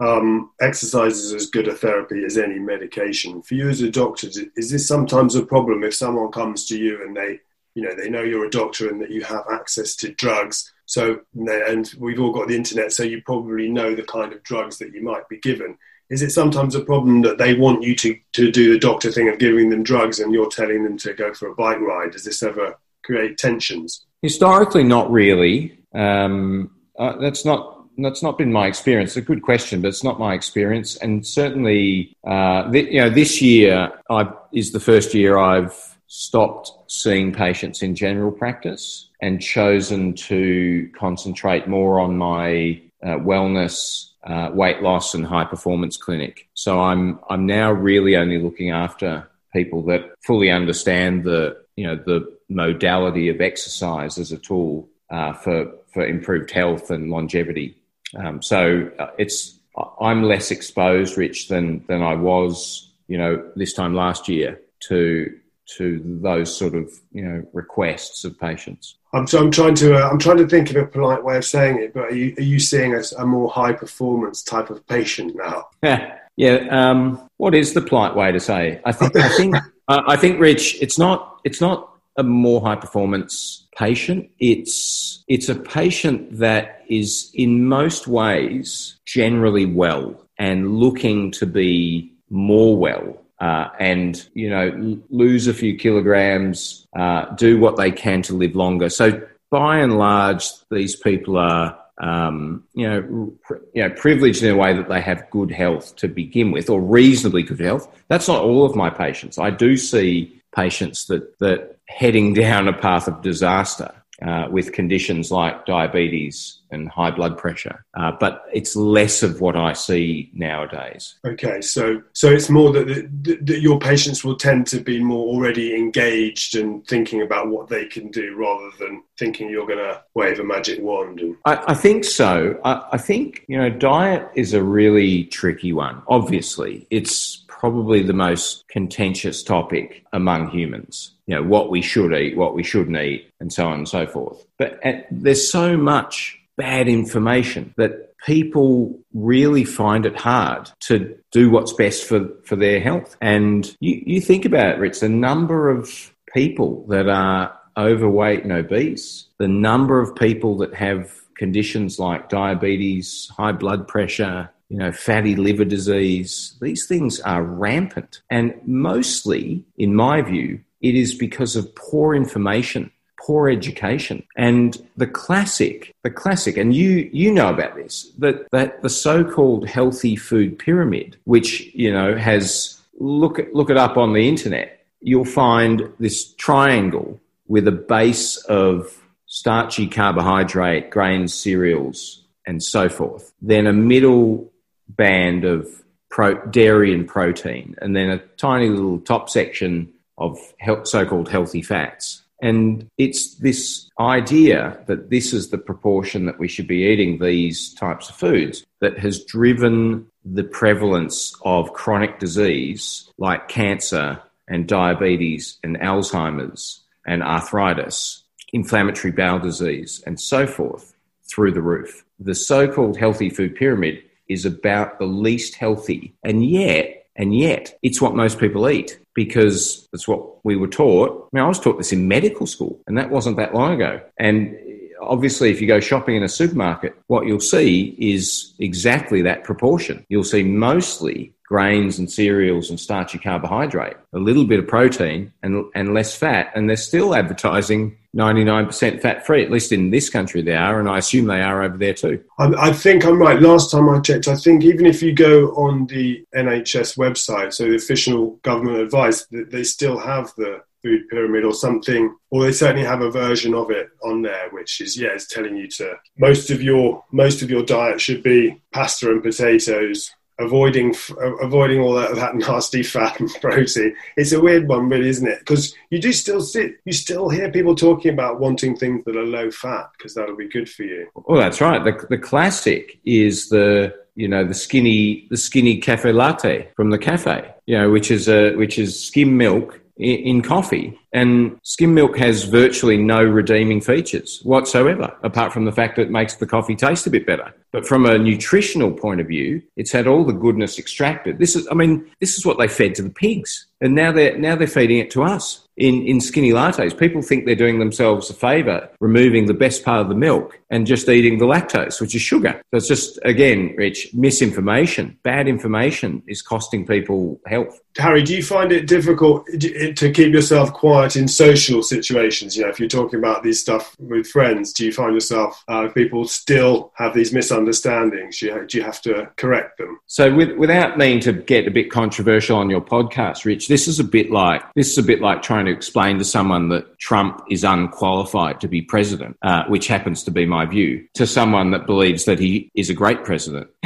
um, 0.00 0.50
exercise 0.60 1.18
is 1.18 1.32
as 1.32 1.46
good 1.46 1.68
a 1.68 1.74
therapy 1.74 2.24
as 2.24 2.38
any 2.38 2.58
medication. 2.58 3.42
For 3.42 3.54
you 3.54 3.68
as 3.68 3.80
a 3.80 3.90
doctor, 3.90 4.28
is 4.56 4.70
this 4.70 4.88
sometimes 4.88 5.34
a 5.34 5.44
problem 5.44 5.84
if 5.84 5.94
someone 5.94 6.32
comes 6.32 6.66
to 6.66 6.78
you 6.78 7.02
and 7.04 7.16
they, 7.16 7.40
you 7.74 7.82
know, 7.82 7.94
they 7.94 8.08
know 8.08 8.22
you're 8.22 8.46
a 8.46 8.50
doctor 8.50 8.88
and 8.88 9.00
that 9.02 9.10
you 9.10 9.22
have 9.22 9.44
access 9.52 9.94
to 9.96 10.12
drugs? 10.12 10.72
So, 10.86 11.20
and 11.34 11.92
we've 11.98 12.20
all 12.20 12.32
got 12.32 12.48
the 12.48 12.56
internet, 12.56 12.92
so 12.92 13.02
you 13.02 13.22
probably 13.22 13.68
know 13.68 13.94
the 13.94 14.02
kind 14.02 14.32
of 14.32 14.42
drugs 14.42 14.78
that 14.78 14.92
you 14.92 15.02
might 15.02 15.28
be 15.28 15.38
given. 15.38 15.78
Is 16.10 16.22
it 16.22 16.30
sometimes 16.30 16.74
a 16.74 16.80
problem 16.80 17.22
that 17.22 17.38
they 17.38 17.54
want 17.54 17.82
you 17.82 17.94
to, 17.96 18.16
to 18.34 18.50
do 18.50 18.72
the 18.72 18.78
doctor 18.78 19.10
thing 19.10 19.28
of 19.28 19.38
giving 19.38 19.70
them 19.70 19.82
drugs 19.82 20.20
and 20.20 20.32
you're 20.32 20.50
telling 20.50 20.84
them 20.84 20.98
to 20.98 21.14
go 21.14 21.32
for 21.32 21.48
a 21.48 21.54
bike 21.54 21.80
ride? 21.80 22.12
Does 22.12 22.24
this 22.24 22.42
ever 22.42 22.78
create 23.04 23.38
tensions? 23.38 24.04
Historically, 24.22 24.84
not 24.84 25.10
really. 25.10 25.78
Um, 25.94 26.70
uh, 26.98 27.16
that's 27.18 27.44
not 27.44 27.74
that's 27.98 28.22
not 28.22 28.38
been 28.38 28.52
my 28.52 28.66
experience. 28.66 29.10
It's 29.10 29.18
a 29.18 29.22
good 29.22 29.42
question, 29.42 29.80
but 29.80 29.88
it's 29.88 30.02
not 30.02 30.18
my 30.18 30.34
experience. 30.34 30.96
And 30.96 31.24
certainly, 31.24 32.16
uh, 32.26 32.70
th- 32.70 32.92
you 32.92 33.00
know, 33.00 33.10
this 33.10 33.40
year 33.40 33.92
I, 34.10 34.32
is 34.52 34.72
the 34.72 34.80
first 34.80 35.14
year 35.14 35.38
I've 35.38 35.96
stopped 36.06 36.72
seeing 36.88 37.32
patients 37.32 37.82
in 37.82 37.94
general 37.94 38.32
practice 38.32 39.10
and 39.20 39.40
chosen 39.40 40.14
to 40.14 40.90
concentrate 40.96 41.68
more 41.68 42.00
on 42.00 42.16
my 42.16 42.80
uh, 43.02 43.18
wellness, 43.18 44.10
uh, 44.26 44.50
weight 44.52 44.82
loss, 44.82 45.14
and 45.14 45.26
high 45.26 45.44
performance 45.44 45.96
clinic. 45.96 46.48
So 46.54 46.80
I'm 46.80 47.18
I'm 47.30 47.46
now 47.46 47.72
really 47.72 48.16
only 48.16 48.38
looking 48.38 48.70
after 48.70 49.28
people 49.52 49.82
that 49.82 50.14
fully 50.24 50.50
understand 50.50 51.24
the 51.24 51.56
you 51.76 51.86
know 51.86 51.96
the 51.96 52.32
modality 52.48 53.28
of 53.28 53.40
exercise 53.40 54.18
as 54.18 54.32
a 54.32 54.38
tool 54.38 54.88
uh, 55.10 55.32
for 55.32 55.72
for 55.92 56.06
improved 56.06 56.50
health 56.50 56.90
and 56.90 57.10
longevity. 57.10 57.76
Um, 58.16 58.42
so 58.42 58.90
uh, 58.98 59.08
it's 59.18 59.58
I'm 60.00 60.22
less 60.22 60.50
exposed, 60.50 61.16
Rich, 61.16 61.48
than 61.48 61.84
than 61.86 62.02
I 62.02 62.14
was, 62.14 62.90
you 63.08 63.18
know, 63.18 63.50
this 63.56 63.72
time 63.72 63.94
last 63.94 64.28
year 64.28 64.60
to 64.88 65.34
to 65.76 66.00
those 66.22 66.54
sort 66.54 66.74
of 66.74 66.90
you 67.12 67.24
know 67.24 67.46
requests 67.52 68.24
of 68.24 68.38
patients. 68.38 68.96
I'm, 69.12 69.26
so 69.26 69.38
I'm 69.38 69.50
trying 69.50 69.74
to 69.76 69.96
uh, 69.96 70.08
I'm 70.10 70.18
trying 70.18 70.38
to 70.38 70.46
think 70.46 70.70
of 70.70 70.76
a 70.76 70.86
polite 70.86 71.24
way 71.24 71.36
of 71.36 71.44
saying 71.44 71.80
it, 71.80 71.94
but 71.94 72.04
are 72.04 72.14
you, 72.14 72.34
are 72.38 72.42
you 72.42 72.60
seeing 72.60 72.94
a, 72.94 73.02
a 73.18 73.26
more 73.26 73.50
high 73.50 73.72
performance 73.72 74.42
type 74.42 74.70
of 74.70 74.86
patient 74.86 75.36
now? 75.36 75.68
Yeah, 75.82 76.18
yeah. 76.36 76.66
Um, 76.70 77.28
what 77.36 77.54
is 77.54 77.74
the 77.74 77.80
polite 77.80 78.14
way 78.14 78.32
to 78.32 78.40
say? 78.40 78.80
I 78.84 78.92
think 78.92 79.16
I 79.16 79.28
think 79.36 79.56
uh, 79.88 80.02
I 80.06 80.16
think 80.16 80.40
Rich, 80.40 80.80
it's 80.80 80.98
not 80.98 81.40
it's 81.44 81.60
not 81.60 81.90
a 82.16 82.22
more 82.22 82.60
high 82.60 82.76
performance 82.76 83.66
patient. 83.76 84.30
It's 84.38 85.24
it's 85.28 85.48
a 85.48 85.54
patient 85.54 86.38
that 86.38 86.82
is 86.88 87.30
in 87.34 87.66
most 87.66 88.06
ways 88.06 88.98
generally 89.06 89.66
well. 89.66 90.20
and 90.38 90.78
looking 90.78 91.30
to 91.30 91.46
be 91.46 92.12
more 92.28 92.76
well 92.76 93.23
uh, 93.44 93.68
and 93.78 94.26
you 94.32 94.48
know 94.48 94.98
lose 95.10 95.46
a 95.46 95.52
few 95.52 95.76
kilograms, 95.76 96.86
uh, 96.96 97.26
do 97.34 97.60
what 97.60 97.76
they 97.76 97.90
can 97.90 98.22
to 98.22 98.32
live 98.32 98.56
longer. 98.56 98.88
So 98.88 99.20
by 99.50 99.76
and 99.80 99.98
large, 99.98 100.48
these 100.70 100.96
people 100.96 101.36
are 101.36 101.78
um, 101.98 102.64
you 102.72 102.88
know 102.88 103.34
you 103.74 103.82
know 103.82 103.90
privileged 103.90 104.42
in 104.42 104.50
a 104.50 104.56
way 104.56 104.72
that 104.72 104.88
they 104.88 105.02
have 105.02 105.28
good 105.30 105.50
health 105.50 105.94
to 105.96 106.08
begin 106.08 106.52
with, 106.52 106.70
or 106.70 106.80
reasonably 106.80 107.42
good 107.42 107.60
health. 107.60 107.86
That's 108.08 108.28
not 108.28 108.42
all 108.42 108.64
of 108.64 108.74
my 108.74 108.88
patients. 108.88 109.38
I 109.38 109.50
do 109.50 109.76
see 109.76 110.40
patients 110.56 111.04
that 111.08 111.38
that 111.40 111.76
heading 111.86 112.32
down 112.44 112.66
a 112.66 112.72
path 112.72 113.08
of 113.08 113.20
disaster 113.20 113.92
uh, 114.22 114.46
with 114.50 114.72
conditions 114.72 115.30
like 115.30 115.66
diabetes 115.66 116.58
and 116.70 116.88
high 116.88 117.10
blood 117.10 117.36
pressure, 117.36 117.84
uh, 117.94 118.12
but 118.18 118.44
it's 118.52 118.76
less 118.76 119.22
of 119.22 119.40
what 119.40 119.56
I 119.56 119.72
see 119.72 120.30
nowadays. 120.32 121.14
Okay, 121.24 121.60
so 121.60 122.02
so 122.12 122.30
it's 122.30 122.48
more 122.48 122.72
that, 122.72 122.86
that, 122.86 123.46
that, 123.46 123.60
your 123.60 123.78
patients 123.78 124.24
will 124.24 124.36
tend 124.36 124.66
to 124.68 124.80
be 124.80 125.02
more 125.02 125.26
already 125.26 125.74
engaged 125.74 126.56
and 126.56 126.86
thinking 126.86 127.22
about 127.22 127.48
what 127.48 127.68
they 127.68 127.86
can 127.86 128.10
do 128.10 128.34
rather 128.36 128.70
than 128.78 129.02
thinking 129.18 129.48
you're 129.48 129.66
going 129.66 129.78
to 129.78 130.02
wave 130.14 130.38
a 130.40 130.44
magic 130.44 130.80
wand. 130.80 131.20
And... 131.20 131.36
I, 131.44 131.62
I, 131.68 131.74
think 131.74 132.04
so. 132.04 132.60
I, 132.64 132.84
I 132.92 132.98
think 132.98 133.44
you 133.48 133.56
know 133.56 133.70
diet 133.70 134.28
is 134.34 134.52
a 134.52 134.62
really 134.62 135.24
tricky 135.24 135.72
one. 135.72 136.02
Obviously, 136.08 136.86
it's 136.90 137.44
probably 137.48 138.02
the 138.02 138.12
most 138.12 138.68
contentious 138.68 139.42
topic 139.42 140.04
among 140.12 140.50
humans. 140.50 141.13
You 141.26 141.36
know, 141.36 141.42
what 141.42 141.70
we 141.70 141.80
should 141.80 142.12
eat, 142.12 142.36
what 142.36 142.54
we 142.54 142.62
shouldn't 142.62 142.96
eat, 142.96 143.30
and 143.40 143.52
so 143.52 143.66
on 143.66 143.78
and 143.78 143.88
so 143.88 144.06
forth. 144.06 144.44
But 144.58 144.78
at, 144.84 144.94
uh, 144.94 145.02
there's 145.10 145.50
so 145.50 145.76
much 145.76 146.38
bad 146.56 146.88
information 146.88 147.74
that 147.76 148.16
people 148.24 148.98
really 149.12 149.64
find 149.64 150.06
it 150.06 150.16
hard 150.16 150.70
to 150.80 151.16
do 151.30 151.50
what's 151.50 151.72
best 151.72 152.04
for, 152.04 152.28
for 152.44 152.56
their 152.56 152.80
health. 152.80 153.16
And 153.20 153.74
you, 153.80 154.02
you 154.06 154.20
think 154.20 154.44
about 154.44 154.74
it, 154.74 154.78
Rich, 154.78 155.00
the 155.00 155.08
number 155.08 155.70
of 155.70 156.12
people 156.32 156.86
that 156.88 157.08
are 157.08 157.58
overweight 157.76 158.42
and 158.44 158.52
obese, 158.52 159.26
the 159.38 159.48
number 159.48 160.00
of 160.00 160.14
people 160.14 160.56
that 160.58 160.74
have 160.74 161.12
conditions 161.36 161.98
like 161.98 162.28
diabetes, 162.28 163.30
high 163.36 163.52
blood 163.52 163.88
pressure, 163.88 164.50
you 164.68 164.78
know, 164.78 164.92
fatty 164.92 165.36
liver 165.36 165.64
disease. 165.64 166.56
These 166.60 166.86
things 166.86 167.20
are 167.20 167.42
rampant. 167.42 168.22
And 168.30 168.54
mostly, 168.64 169.64
in 169.76 169.94
my 169.94 170.22
view, 170.22 170.60
it 170.84 170.94
is 170.94 171.14
because 171.14 171.56
of 171.56 171.74
poor 171.74 172.14
information, 172.14 172.90
poor 173.18 173.48
education. 173.48 174.22
And 174.36 174.76
the 174.98 175.06
classic, 175.06 175.94
the 176.02 176.10
classic, 176.10 176.58
and 176.58 176.74
you, 176.74 177.08
you 177.10 177.32
know 177.32 177.48
about 177.48 177.74
this, 177.74 178.12
that, 178.18 178.50
that 178.50 178.82
the 178.82 178.90
so-called 178.90 179.66
healthy 179.66 180.14
food 180.14 180.58
pyramid, 180.58 181.16
which, 181.24 181.74
you 181.74 181.90
know, 181.90 182.16
has, 182.18 182.78
look, 182.98 183.40
look 183.54 183.70
it 183.70 183.78
up 183.78 183.96
on 183.96 184.12
the 184.12 184.28
internet, 184.28 184.84
you'll 185.00 185.24
find 185.24 185.90
this 185.98 186.34
triangle 186.34 187.18
with 187.48 187.66
a 187.66 187.72
base 187.72 188.36
of 188.44 189.02
starchy 189.24 189.88
carbohydrate, 189.88 190.90
grains, 190.90 191.32
cereals, 191.32 192.22
and 192.46 192.62
so 192.62 192.90
forth. 192.90 193.32
Then 193.40 193.66
a 193.66 193.72
middle 193.72 194.52
band 194.86 195.46
of 195.46 195.66
pro- 196.10 196.44
dairy 196.46 196.92
and 196.92 197.08
protein, 197.08 197.74
and 197.80 197.96
then 197.96 198.10
a 198.10 198.18
tiny 198.36 198.68
little 198.68 199.00
top 199.00 199.30
section 199.30 199.90
of 200.18 200.38
so 200.84 201.04
called 201.06 201.28
healthy 201.28 201.62
fats. 201.62 202.22
And 202.42 202.90
it's 202.98 203.36
this 203.36 203.88
idea 203.98 204.78
that 204.86 205.08
this 205.08 205.32
is 205.32 205.48
the 205.48 205.58
proportion 205.58 206.26
that 206.26 206.38
we 206.38 206.48
should 206.48 206.66
be 206.66 206.84
eating 206.84 207.18
these 207.18 207.72
types 207.74 208.10
of 208.10 208.16
foods 208.16 208.66
that 208.80 208.98
has 208.98 209.24
driven 209.24 210.06
the 210.24 210.44
prevalence 210.44 211.34
of 211.44 211.72
chronic 211.72 212.18
disease 212.18 213.08
like 213.18 213.48
cancer 213.48 214.20
and 214.48 214.68
diabetes 214.68 215.58
and 215.62 215.78
Alzheimer's 215.78 216.82
and 217.06 217.22
arthritis, 217.22 218.24
inflammatory 218.52 219.12
bowel 219.12 219.38
disease, 219.38 220.02
and 220.06 220.20
so 220.20 220.46
forth 220.46 220.94
through 221.30 221.52
the 221.52 221.62
roof. 221.62 222.04
The 222.18 222.34
so 222.34 222.68
called 222.70 222.98
healthy 222.98 223.30
food 223.30 223.54
pyramid 223.54 224.02
is 224.28 224.44
about 224.44 224.98
the 224.98 225.06
least 225.06 225.54
healthy. 225.54 226.14
And 226.22 226.44
yet, 226.44 227.06
and 227.16 227.34
yet, 227.34 227.78
it's 227.82 228.00
what 228.00 228.14
most 228.14 228.38
people 228.38 228.68
eat 228.68 228.98
because 229.14 229.88
it's 229.92 230.08
what 230.08 230.44
we 230.44 230.56
were 230.56 230.68
taught. 230.68 231.28
I 231.32 231.36
mean, 231.36 231.44
I 231.44 231.48
was 231.48 231.60
taught 231.60 231.78
this 231.78 231.92
in 231.92 232.08
medical 232.08 232.46
school, 232.46 232.80
and 232.86 232.98
that 232.98 233.10
wasn't 233.10 233.36
that 233.36 233.54
long 233.54 233.74
ago. 233.74 234.00
And 234.18 234.56
obviously, 235.00 235.50
if 235.50 235.60
you 235.60 235.66
go 235.66 235.80
shopping 235.80 236.16
in 236.16 236.22
a 236.22 236.28
supermarket, 236.28 236.96
what 237.06 237.26
you'll 237.26 237.40
see 237.40 237.94
is 237.98 238.54
exactly 238.58 239.22
that 239.22 239.44
proportion. 239.44 240.04
You'll 240.08 240.24
see 240.24 240.42
mostly 240.42 241.32
grains 241.46 241.98
and 241.98 242.10
cereals 242.10 242.70
and 242.70 242.80
starchy 242.80 243.18
carbohydrate, 243.18 243.96
a 244.12 244.18
little 244.18 244.44
bit 244.44 244.58
of 244.58 244.66
protein 244.66 245.32
and, 245.42 245.64
and 245.74 245.94
less 245.94 246.16
fat. 246.16 246.50
And 246.54 246.68
they're 246.68 246.76
still 246.76 247.14
advertising 247.14 247.96
99% 248.14 249.00
fat 249.00 249.26
free, 249.26 249.44
at 249.44 249.50
least 249.50 249.72
in 249.72 249.90
this 249.90 250.08
country 250.08 250.40
they 250.40 250.54
are, 250.54 250.78
and 250.78 250.88
I 250.88 250.98
assume 250.98 251.26
they 251.26 251.42
are 251.42 251.62
over 251.62 251.76
there 251.76 251.94
too. 251.94 252.22
I, 252.38 252.68
I, 252.68 252.72
think 252.72 253.04
I'm 253.04 253.20
right. 253.20 253.40
Last 253.40 253.70
time 253.70 253.88
I 253.88 254.00
checked, 254.00 254.28
I 254.28 254.36
think 254.36 254.62
even 254.62 254.86
if 254.86 255.02
you 255.02 255.12
go 255.12 255.48
on 255.56 255.86
the 255.86 256.24
NHS 256.34 256.96
website, 256.96 257.52
so 257.52 257.64
the 257.64 257.76
official 257.76 258.38
government 258.42 258.78
advice, 258.78 259.26
they 259.30 259.64
still 259.64 259.98
have 259.98 260.32
the 260.36 260.62
food 260.84 261.08
pyramid 261.08 261.44
or 261.44 261.54
something, 261.54 262.14
or 262.30 262.44
they 262.44 262.52
certainly 262.52 262.86
have 262.86 263.00
a 263.00 263.10
version 263.10 263.54
of 263.54 263.70
it 263.70 263.88
on 264.04 264.22
there, 264.22 264.48
which 264.50 264.80
is 264.80 264.96
yeah, 264.96 265.08
it's 265.08 265.26
telling 265.26 265.56
you 265.56 265.66
to 265.66 265.94
most 266.18 266.50
of 266.50 266.62
your 266.62 267.02
most 267.10 267.42
of 267.42 267.50
your 267.50 267.64
diet 267.64 268.00
should 268.00 268.22
be 268.22 268.62
pasta 268.72 269.10
and 269.10 269.22
potatoes, 269.22 270.10
avoiding 270.38 270.94
avoiding 271.40 271.80
all 271.80 271.94
that, 271.94 272.14
that 272.14 272.34
nasty 272.34 272.82
fat 272.82 273.20
and 273.20 273.30
protein. 273.40 273.94
It's 274.16 274.32
a 274.32 274.40
weird 274.40 274.68
one, 274.68 274.88
really, 274.88 275.08
isn't 275.08 275.26
it? 275.26 275.40
Because 275.40 275.74
you 275.90 276.00
do 276.00 276.12
still 276.12 276.40
sit, 276.40 276.76
you 276.84 276.92
still 276.92 277.28
hear 277.28 277.50
people 277.50 277.74
talking 277.74 278.12
about 278.12 278.40
wanting 278.40 278.76
things 278.76 279.04
that 279.04 279.16
are 279.16 279.24
low 279.24 279.50
fat 279.50 279.90
because 279.96 280.14
that'll 280.14 280.36
be 280.36 280.48
good 280.48 280.68
for 280.68 280.82
you. 280.82 281.08
Well, 281.14 281.40
that's 281.40 281.60
right. 281.60 281.82
The 281.82 282.06
the 282.08 282.18
classic 282.18 282.98
is 283.04 283.48
the 283.48 283.94
you 284.16 284.28
know 284.28 284.44
the 284.44 284.54
skinny 284.54 285.26
the 285.30 285.36
skinny 285.36 285.78
cafe 285.78 286.12
latte 286.12 286.68
from 286.76 286.90
the 286.90 286.98
cafe, 286.98 287.52
you 287.66 287.78
know, 287.78 287.90
which 287.90 288.10
is 288.10 288.28
a 288.28 288.54
which 288.56 288.78
is 288.78 289.02
skim 289.04 289.36
milk 289.36 289.80
in 289.96 290.42
coffee. 290.42 290.98
And 291.12 291.58
skim 291.62 291.94
milk 291.94 292.18
has 292.18 292.44
virtually 292.44 292.96
no 292.96 293.22
redeeming 293.22 293.80
features 293.80 294.40
whatsoever, 294.42 295.14
apart 295.22 295.52
from 295.52 295.64
the 295.64 295.72
fact 295.72 295.96
that 295.96 296.02
it 296.02 296.10
makes 296.10 296.34
the 296.34 296.46
coffee 296.46 296.74
taste 296.74 297.06
a 297.06 297.10
bit 297.10 297.26
better. 297.26 297.54
But 297.70 297.86
from 297.86 298.06
a 298.06 298.18
nutritional 298.18 298.90
point 298.90 299.20
of 299.20 299.28
view, 299.28 299.62
it's 299.76 299.92
had 299.92 300.06
all 300.06 300.24
the 300.24 300.32
goodness 300.32 300.78
extracted. 300.78 301.38
This 301.38 301.54
is, 301.54 301.68
I 301.70 301.74
mean, 301.74 302.10
this 302.20 302.36
is 302.36 302.44
what 302.44 302.58
they 302.58 302.68
fed 302.68 302.94
to 302.96 303.02
the 303.02 303.10
pigs. 303.10 303.66
And 303.84 303.94
now 303.94 304.12
they're, 304.12 304.38
now 304.38 304.56
they're 304.56 304.66
feeding 304.66 304.98
it 304.98 305.10
to 305.10 305.22
us 305.22 305.68
in, 305.76 306.06
in 306.06 306.20
skinny 306.20 306.52
lattes. 306.52 306.96
People 306.96 307.20
think 307.20 307.44
they're 307.44 307.54
doing 307.54 307.78
themselves 307.78 308.30
a 308.30 308.34
favour, 308.34 308.88
removing 309.00 309.46
the 309.46 309.54
best 309.54 309.84
part 309.84 310.00
of 310.00 310.08
the 310.08 310.14
milk 310.14 310.58
and 310.70 310.86
just 310.86 311.08
eating 311.08 311.38
the 311.38 311.44
lactose, 311.44 312.00
which 312.00 312.14
is 312.14 312.22
sugar. 312.22 312.60
So 312.70 312.76
it's 312.76 312.88
just, 312.88 313.18
again, 313.24 313.74
Rich, 313.76 314.14
misinformation. 314.14 315.18
Bad 315.22 315.48
information 315.48 316.22
is 316.26 316.42
costing 316.42 316.86
people 316.86 317.40
health. 317.46 317.80
Harry, 317.96 318.22
do 318.22 318.34
you 318.34 318.42
find 318.42 318.72
it 318.72 318.88
difficult 318.88 319.46
to 319.46 320.12
keep 320.12 320.32
yourself 320.32 320.72
quiet 320.72 321.14
in 321.14 321.28
social 321.28 321.80
situations? 321.82 322.56
You 322.56 322.64
know, 322.64 322.70
if 322.70 322.80
you're 322.80 322.88
talking 322.88 323.20
about 323.20 323.44
these 323.44 323.60
stuff 323.60 323.94
with 324.00 324.26
friends, 324.26 324.72
do 324.72 324.84
you 324.84 324.92
find 324.92 325.14
yourself, 325.14 325.62
uh, 325.68 325.88
people 325.88 326.26
still 326.26 326.92
have 326.96 327.14
these 327.14 327.32
misunderstandings? 327.32 328.38
Do 328.38 328.46
you, 328.46 328.66
do 328.66 328.78
you 328.78 328.84
have 328.84 329.00
to 329.02 329.30
correct 329.36 329.78
them? 329.78 330.00
So, 330.06 330.34
with, 330.34 330.56
without 330.56 330.98
meaning 330.98 331.20
to 331.20 331.32
get 331.32 331.68
a 331.68 331.70
bit 331.70 331.90
controversial 331.90 332.56
on 332.56 332.68
your 332.68 332.80
podcast, 332.80 333.44
Rich, 333.44 333.68
this 333.74 333.88
is 333.88 333.98
a 333.98 334.04
bit 334.04 334.30
like 334.30 334.62
this 334.76 334.92
is 334.92 334.98
a 334.98 335.02
bit 335.02 335.20
like 335.20 335.42
trying 335.42 335.66
to 335.66 335.72
explain 335.72 336.16
to 336.16 336.24
someone 336.24 336.68
that 336.68 336.96
Trump 337.00 337.42
is 337.50 337.64
unqualified 337.64 338.60
to 338.60 338.68
be 338.68 338.80
president, 338.80 339.36
uh, 339.42 339.64
which 339.64 339.88
happens 339.88 340.22
to 340.22 340.30
be 340.30 340.46
my 340.46 340.64
view, 340.64 341.04
to 341.14 341.26
someone 341.26 341.72
that 341.72 341.84
believes 341.84 342.24
that 342.26 342.38
he 342.38 342.70
is 342.76 342.88
a 342.88 342.94
great 342.94 343.24
president. 343.24 343.68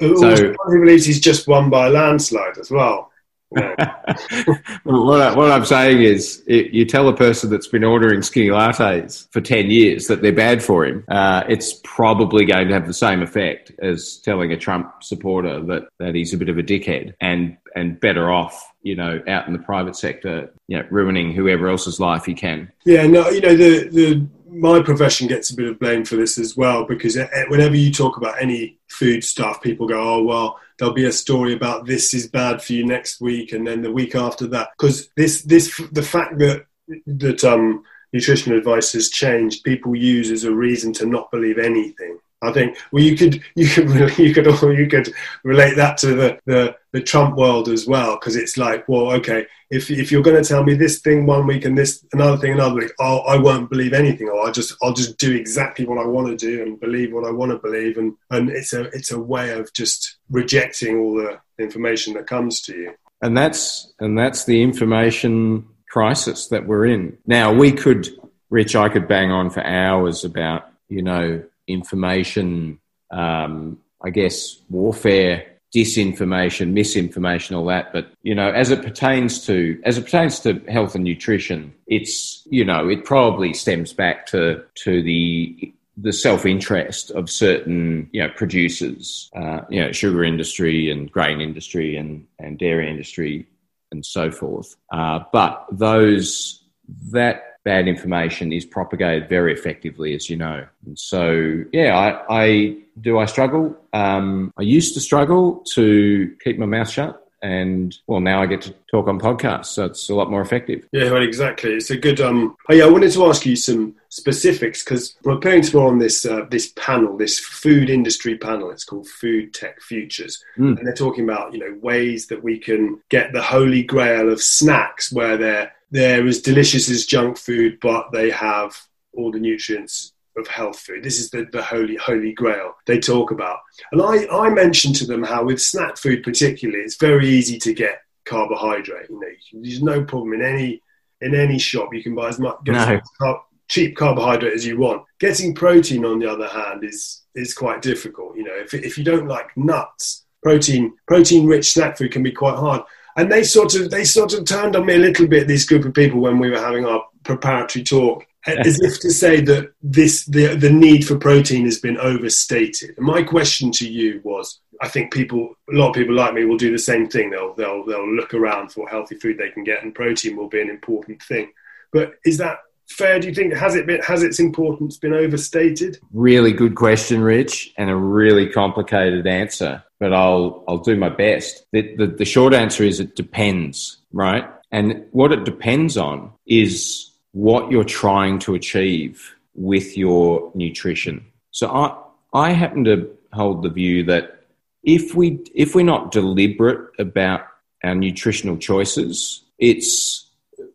so 0.00 0.34
he 0.34 0.78
believes 0.78 1.04
he's 1.04 1.20
just 1.20 1.46
won 1.46 1.68
by 1.68 1.88
a 1.88 1.90
landslide 1.90 2.56
as 2.56 2.70
well. 2.70 3.12
what, 3.50 5.22
I, 5.22 5.34
I'm 5.34 5.64
saying 5.64 6.02
is, 6.02 6.42
it, 6.46 6.72
you 6.72 6.84
tell 6.84 7.08
a 7.08 7.16
person 7.16 7.50
that's 7.50 7.68
been 7.68 7.84
ordering 7.84 8.20
skinny 8.22 8.48
lattes 8.48 9.26
for 9.32 9.40
10 9.40 9.70
years 9.70 10.06
that 10.08 10.20
they're 10.20 10.32
bad 10.32 10.62
for 10.62 10.84
him, 10.84 11.04
uh, 11.08 11.44
it's 11.48 11.80
probably 11.82 12.44
going 12.44 12.68
to 12.68 12.74
have 12.74 12.86
the 12.86 12.92
same 12.92 13.22
effect 13.22 13.72
as 13.78 14.18
telling 14.18 14.52
a 14.52 14.56
Trump 14.56 15.02
supporter 15.02 15.60
that, 15.62 15.88
that 15.98 16.14
he's 16.14 16.34
a 16.34 16.36
bit 16.36 16.50
of 16.50 16.58
a 16.58 16.62
dickhead 16.62 17.14
and, 17.20 17.56
and 17.74 17.98
better 18.00 18.30
off, 18.30 18.70
you 18.82 18.94
know, 18.94 19.22
out 19.26 19.46
in 19.46 19.54
the 19.54 19.58
private 19.58 19.96
sector, 19.96 20.52
you 20.66 20.76
know, 20.76 20.86
ruining 20.90 21.32
whoever 21.32 21.68
else's 21.68 21.98
life 21.98 22.26
he 22.26 22.34
can. 22.34 22.70
Yeah, 22.84 23.06
no, 23.06 23.28
you 23.30 23.40
know, 23.40 23.56
the, 23.56 23.88
the 23.88 24.26
my 24.50 24.82
profession 24.82 25.28
gets 25.28 25.50
a 25.50 25.56
bit 25.56 25.68
of 25.68 25.78
blame 25.78 26.04
for 26.04 26.16
this 26.16 26.38
as 26.38 26.56
well 26.56 26.84
because 26.84 27.18
whenever 27.48 27.76
you 27.76 27.92
talk 27.92 28.16
about 28.16 28.40
any 28.40 28.78
food 28.88 29.22
stuff, 29.22 29.62
people 29.62 29.86
go, 29.86 30.00
"Oh 30.00 30.22
well, 30.22 30.58
there'll 30.78 30.94
be 30.94 31.04
a 31.04 31.12
story 31.12 31.52
about 31.52 31.86
this 31.86 32.14
is 32.14 32.28
bad 32.28 32.62
for 32.62 32.72
you 32.72 32.86
next 32.86 33.20
week, 33.20 33.52
and 33.52 33.66
then 33.66 33.82
the 33.82 33.92
week 33.92 34.14
after 34.14 34.46
that." 34.48 34.70
Because 34.76 35.08
this, 35.16 35.42
this, 35.42 35.80
the 35.92 36.02
fact 36.02 36.38
that 36.38 36.66
that 37.06 37.44
um, 37.44 37.84
nutrition 38.12 38.52
advice 38.52 38.92
has 38.92 39.10
changed, 39.10 39.64
people 39.64 39.94
use 39.94 40.30
as 40.30 40.44
a 40.44 40.52
reason 40.52 40.92
to 40.94 41.06
not 41.06 41.30
believe 41.30 41.58
anything. 41.58 42.18
I 42.40 42.52
think. 42.52 42.76
Well, 42.92 43.02
you 43.02 43.16
could 43.16 43.42
you 43.54 43.68
could 43.68 43.88
you 44.18 44.32
could 44.32 44.46
you 44.46 44.86
could 44.86 45.12
relate 45.42 45.76
that 45.76 45.98
to 45.98 46.14
the 46.14 46.38
the, 46.46 46.76
the 46.92 47.00
Trump 47.00 47.36
world 47.36 47.68
as 47.68 47.86
well 47.86 48.14
because 48.14 48.36
it's 48.36 48.56
like 48.56 48.88
well 48.88 49.12
okay 49.12 49.46
if 49.70 49.90
if 49.90 50.12
you're 50.12 50.22
going 50.22 50.40
to 50.40 50.48
tell 50.48 50.62
me 50.62 50.74
this 50.74 51.00
thing 51.00 51.26
one 51.26 51.46
week 51.46 51.64
and 51.64 51.76
this 51.76 52.04
another 52.12 52.36
thing 52.36 52.52
another 52.52 52.76
week 52.76 52.92
oh 53.00 53.18
I 53.20 53.36
won't 53.36 53.70
believe 53.70 53.92
anything. 53.92 54.28
Or 54.28 54.46
I 54.46 54.52
just 54.52 54.74
I'll 54.82 54.92
just 54.92 55.18
do 55.18 55.34
exactly 55.34 55.84
what 55.84 55.98
I 55.98 56.06
want 56.06 56.28
to 56.28 56.36
do 56.36 56.62
and 56.62 56.80
believe 56.80 57.12
what 57.12 57.26
I 57.26 57.30
want 57.30 57.50
to 57.52 57.58
believe 57.58 57.98
and 57.98 58.14
and 58.30 58.50
it's 58.50 58.72
a 58.72 58.82
it's 58.94 59.10
a 59.10 59.18
way 59.18 59.50
of 59.50 59.72
just 59.72 60.16
rejecting 60.30 60.98
all 60.98 61.14
the 61.14 61.40
information 61.58 62.14
that 62.14 62.26
comes 62.26 62.60
to 62.62 62.76
you. 62.76 62.94
And 63.20 63.36
that's 63.36 63.92
and 63.98 64.16
that's 64.16 64.44
the 64.44 64.62
information 64.62 65.66
crisis 65.88 66.48
that 66.48 66.66
we're 66.66 66.86
in. 66.86 67.18
Now 67.26 67.52
we 67.52 67.72
could 67.72 68.08
Rich 68.50 68.76
I 68.76 68.88
could 68.88 69.08
bang 69.08 69.30
on 69.30 69.50
for 69.50 69.62
hours 69.62 70.24
about 70.24 70.70
you 70.88 71.02
know 71.02 71.42
information, 71.68 72.80
um, 73.10 73.78
I 74.02 74.10
guess, 74.10 74.56
warfare, 74.68 75.46
disinformation, 75.74 76.72
misinformation, 76.72 77.54
all 77.54 77.66
that. 77.66 77.92
But 77.92 78.10
you 78.22 78.34
know, 78.34 78.50
as 78.50 78.70
it 78.70 78.82
pertains 78.82 79.44
to 79.46 79.80
as 79.84 79.98
it 79.98 80.04
pertains 80.04 80.40
to 80.40 80.60
health 80.68 80.94
and 80.94 81.04
nutrition, 81.04 81.74
it's 81.86 82.46
you 82.50 82.64
know, 82.64 82.88
it 82.88 83.04
probably 83.04 83.54
stems 83.54 83.92
back 83.92 84.26
to 84.26 84.64
to 84.76 85.02
the 85.02 85.72
the 85.96 86.12
self 86.12 86.46
interest 86.46 87.10
of 87.10 87.28
certain 87.28 88.08
you 88.12 88.22
know 88.22 88.30
producers, 88.34 89.30
uh, 89.36 89.60
you 89.68 89.80
know, 89.80 89.92
sugar 89.92 90.24
industry 90.24 90.90
and 90.90 91.10
grain 91.10 91.40
industry 91.40 91.96
and 91.96 92.26
and 92.38 92.58
dairy 92.58 92.88
industry 92.90 93.46
and 93.90 94.04
so 94.04 94.30
forth. 94.30 94.76
Uh, 94.92 95.20
but 95.32 95.66
those 95.72 96.62
that 97.10 97.57
bad 97.68 97.86
information 97.86 98.50
is 98.50 98.64
propagated 98.64 99.28
very 99.28 99.52
effectively, 99.52 100.14
as 100.14 100.30
you 100.30 100.36
know. 100.38 100.66
And 100.86 100.98
so, 100.98 101.64
yeah, 101.70 101.94
I, 101.98 102.44
I 102.44 102.76
do. 102.98 103.18
I 103.18 103.26
struggle. 103.26 103.76
Um, 103.92 104.54
I 104.58 104.62
used 104.62 104.94
to 104.94 105.00
struggle 105.00 105.62
to 105.74 106.34
keep 106.42 106.58
my 106.58 106.64
mouth 106.64 106.88
shut. 106.88 107.22
And 107.42 107.94
well, 108.06 108.20
now 108.20 108.42
I 108.42 108.46
get 108.46 108.62
to 108.62 108.74
talk 108.90 109.06
on 109.06 109.20
podcasts, 109.20 109.66
so 109.66 109.84
it's 109.84 110.08
a 110.08 110.14
lot 110.14 110.30
more 110.30 110.40
effective. 110.40 110.88
Yeah, 110.92 111.12
well, 111.12 111.22
exactly. 111.22 111.74
It's 111.74 111.90
a 111.90 111.96
good. 111.98 112.22
Um, 112.22 112.56
oh, 112.70 112.74
yeah, 112.74 112.84
I 112.84 112.88
wanted 112.88 113.12
to 113.12 113.26
ask 113.26 113.44
you 113.44 113.54
some 113.54 113.94
specifics 114.08 114.82
because 114.82 115.14
we're 115.22 115.34
appearing 115.34 115.62
tomorrow 115.62 115.90
on 115.90 115.98
this 115.98 116.24
uh, 116.24 116.46
this 116.50 116.72
panel, 116.74 117.18
this 117.18 117.38
food 117.38 117.90
industry 117.90 118.36
panel. 118.38 118.70
It's 118.70 118.82
called 118.82 119.06
Food 119.06 119.52
Tech 119.52 119.80
Futures, 119.82 120.42
mm. 120.56 120.76
and 120.76 120.86
they're 120.86 120.94
talking 120.94 121.22
about 121.22 121.52
you 121.52 121.60
know 121.60 121.78
ways 121.80 122.26
that 122.28 122.42
we 122.42 122.58
can 122.58 122.98
get 123.10 123.32
the 123.32 123.42
holy 123.42 123.82
grail 123.84 124.32
of 124.32 124.42
snacks 124.42 125.12
where 125.12 125.36
they're 125.36 125.70
they're 125.90 126.26
as 126.26 126.42
delicious 126.42 126.90
as 126.90 127.06
junk 127.06 127.38
food, 127.38 127.78
but 127.80 128.12
they 128.12 128.30
have 128.30 128.76
all 129.12 129.30
the 129.30 129.40
nutrients 129.40 130.12
of 130.36 130.46
health 130.46 130.78
food. 130.78 131.02
This 131.02 131.18
is 131.18 131.30
the, 131.30 131.46
the 131.52 131.62
holy 131.62 131.96
holy 131.96 132.32
grail 132.32 132.74
they 132.86 132.98
talk 132.98 133.30
about. 133.30 133.58
And 133.92 134.00
I, 134.00 134.26
I 134.28 134.50
mentioned 134.50 134.96
to 134.96 135.06
them 135.06 135.22
how 135.22 135.44
with 135.44 135.60
snack 135.60 135.96
food 135.96 136.22
particularly, 136.22 136.84
it's 136.84 136.96
very 136.96 137.28
easy 137.28 137.58
to 137.58 137.74
get 137.74 138.02
carbohydrate. 138.24 139.10
You 139.10 139.20
know, 139.20 139.62
there's 139.62 139.82
no 139.82 140.04
problem 140.04 140.34
in 140.34 140.42
any 140.42 140.82
in 141.20 141.34
any 141.34 141.58
shop. 141.58 141.92
You 141.92 142.02
can 142.02 142.14
buy 142.14 142.28
as 142.28 142.38
much 142.38 142.58
no. 142.66 143.00
car, 143.20 143.42
cheap 143.68 143.96
carbohydrate 143.96 144.54
as 144.54 144.66
you 144.66 144.78
want. 144.78 145.02
Getting 145.18 145.54
protein, 145.54 146.04
on 146.04 146.18
the 146.18 146.30
other 146.30 146.48
hand, 146.48 146.84
is 146.84 147.22
is 147.34 147.54
quite 147.54 147.82
difficult. 147.82 148.36
You 148.36 148.44
know, 148.44 148.54
if 148.54 148.74
if 148.74 148.98
you 148.98 149.04
don't 149.04 149.26
like 149.26 149.56
nuts, 149.56 150.26
protein 150.42 150.94
protein 151.06 151.46
rich 151.46 151.72
snack 151.72 151.98
food 151.98 152.12
can 152.12 152.22
be 152.22 152.32
quite 152.32 152.56
hard 152.56 152.82
and 153.18 153.32
they 153.32 153.42
sort 153.42 153.74
of 153.74 153.90
they 153.90 154.04
sort 154.04 154.32
of 154.32 154.44
turned 154.44 154.76
on 154.76 154.86
me 154.86 154.94
a 154.94 154.98
little 154.98 155.26
bit. 155.26 155.48
This 155.48 155.66
group 155.66 155.84
of 155.84 155.92
people 155.92 156.20
when 156.20 156.38
we 156.38 156.50
were 156.50 156.60
having 156.60 156.86
our 156.86 157.04
preparatory 157.24 157.84
talk, 157.84 158.24
as 158.46 158.80
if 158.80 159.00
to 159.00 159.10
say 159.10 159.40
that 159.40 159.72
this 159.82 160.24
the 160.26 160.54
the 160.54 160.70
need 160.70 161.04
for 161.04 161.18
protein 161.18 161.64
has 161.64 161.80
been 161.80 161.98
overstated. 161.98 162.96
And 162.96 163.04
my 163.04 163.24
question 163.24 163.72
to 163.72 163.90
you 163.90 164.20
was, 164.22 164.60
I 164.80 164.88
think 164.88 165.12
people, 165.12 165.52
a 165.68 165.74
lot 165.74 165.88
of 165.88 165.96
people 165.96 166.14
like 166.14 166.32
me, 166.32 166.44
will 166.44 166.56
do 166.56 166.70
the 166.70 166.78
same 166.78 167.08
thing. 167.08 167.30
They'll 167.30 167.54
they'll 167.54 167.84
they'll 167.84 168.14
look 168.14 168.34
around 168.34 168.70
for 168.70 168.88
healthy 168.88 169.16
food 169.16 169.36
they 169.36 169.50
can 169.50 169.64
get, 169.64 169.82
and 169.82 169.92
protein 169.92 170.36
will 170.36 170.48
be 170.48 170.62
an 170.62 170.70
important 170.70 171.20
thing. 171.20 171.50
But 171.92 172.12
is 172.24 172.38
that 172.38 172.58
fair? 172.88 173.18
Do 173.18 173.26
you 173.26 173.34
think 173.34 173.52
has 173.52 173.74
it 173.74 173.88
been 173.88 174.00
has 174.02 174.22
its 174.22 174.38
importance 174.38 174.96
been 174.96 175.12
overstated? 175.12 175.98
Really 176.12 176.52
good 176.52 176.76
question, 176.76 177.20
Rich, 177.20 177.74
and 177.76 177.90
a 177.90 177.96
really 177.96 178.48
complicated 178.48 179.26
answer 179.26 179.82
but 180.00 180.12
I'll 180.12 180.64
I'll 180.68 180.78
do 180.78 180.96
my 180.96 181.08
best. 181.08 181.64
The, 181.72 181.94
the, 181.96 182.06
the 182.06 182.24
short 182.24 182.54
answer 182.54 182.84
is 182.84 183.00
it 183.00 183.16
depends, 183.16 183.98
right? 184.12 184.48
And 184.70 185.04
what 185.12 185.32
it 185.32 185.44
depends 185.44 185.96
on 185.96 186.32
is 186.46 187.10
what 187.32 187.70
you're 187.70 187.84
trying 187.84 188.38
to 188.40 188.54
achieve 188.54 189.34
with 189.54 189.96
your 189.96 190.50
nutrition. 190.54 191.24
So 191.50 191.68
I 191.70 191.96
I 192.32 192.52
happen 192.52 192.84
to 192.84 193.10
hold 193.32 193.62
the 193.62 193.70
view 193.70 194.04
that 194.04 194.44
if 194.82 195.14
we 195.14 195.40
if 195.54 195.74
we're 195.74 195.84
not 195.84 196.12
deliberate 196.12 196.90
about 196.98 197.42
our 197.84 197.94
nutritional 197.94 198.56
choices, 198.56 199.42
it's 199.58 200.26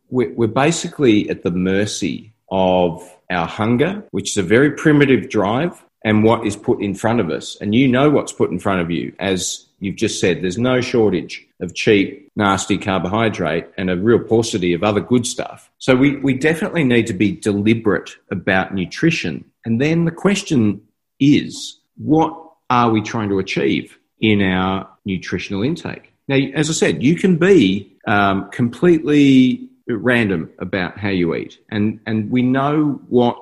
we're, 0.09 0.31
we're 0.33 0.47
basically 0.47 1.29
at 1.29 1.43
the 1.43 1.51
mercy 1.51 2.33
of 2.51 3.09
our 3.29 3.47
hunger, 3.47 4.03
which 4.11 4.31
is 4.31 4.37
a 4.37 4.43
very 4.43 4.71
primitive 4.71 5.29
drive, 5.29 5.83
and 6.03 6.23
what 6.23 6.45
is 6.45 6.55
put 6.55 6.81
in 6.81 6.93
front 6.93 7.19
of 7.19 7.29
us. 7.29 7.57
And 7.61 7.73
you 7.73 7.87
know 7.87 8.09
what's 8.09 8.33
put 8.33 8.51
in 8.51 8.59
front 8.59 8.81
of 8.81 8.91
you. 8.91 9.13
As 9.19 9.65
you've 9.79 9.95
just 9.95 10.19
said, 10.19 10.41
there's 10.41 10.57
no 10.57 10.81
shortage 10.81 11.45
of 11.61 11.73
cheap, 11.75 12.29
nasty 12.35 12.77
carbohydrate 12.77 13.67
and 13.77 13.89
a 13.89 13.97
real 13.97 14.19
paucity 14.19 14.73
of 14.73 14.83
other 14.83 14.99
good 14.99 15.25
stuff. 15.25 15.71
So 15.77 15.95
we, 15.95 16.17
we 16.17 16.33
definitely 16.33 16.83
need 16.83 17.07
to 17.07 17.13
be 17.13 17.31
deliberate 17.31 18.11
about 18.31 18.73
nutrition. 18.73 19.45
And 19.65 19.79
then 19.79 20.05
the 20.05 20.11
question 20.11 20.81
is, 21.19 21.79
what 21.95 22.37
are 22.69 22.89
we 22.89 23.01
trying 23.01 23.29
to 23.29 23.39
achieve 23.39 23.97
in 24.19 24.41
our 24.41 24.89
nutritional 25.05 25.63
intake? 25.63 26.11
Now, 26.27 26.35
as 26.35 26.69
I 26.69 26.73
said, 26.73 27.03
you 27.03 27.15
can 27.15 27.37
be 27.37 27.97
um, 28.07 28.49
completely 28.51 29.69
random 29.87 30.49
about 30.59 30.97
how 30.97 31.09
you 31.09 31.35
eat, 31.35 31.59
and, 31.69 31.99
and 32.05 32.31
we 32.31 32.41
know 32.41 33.01
what 33.09 33.37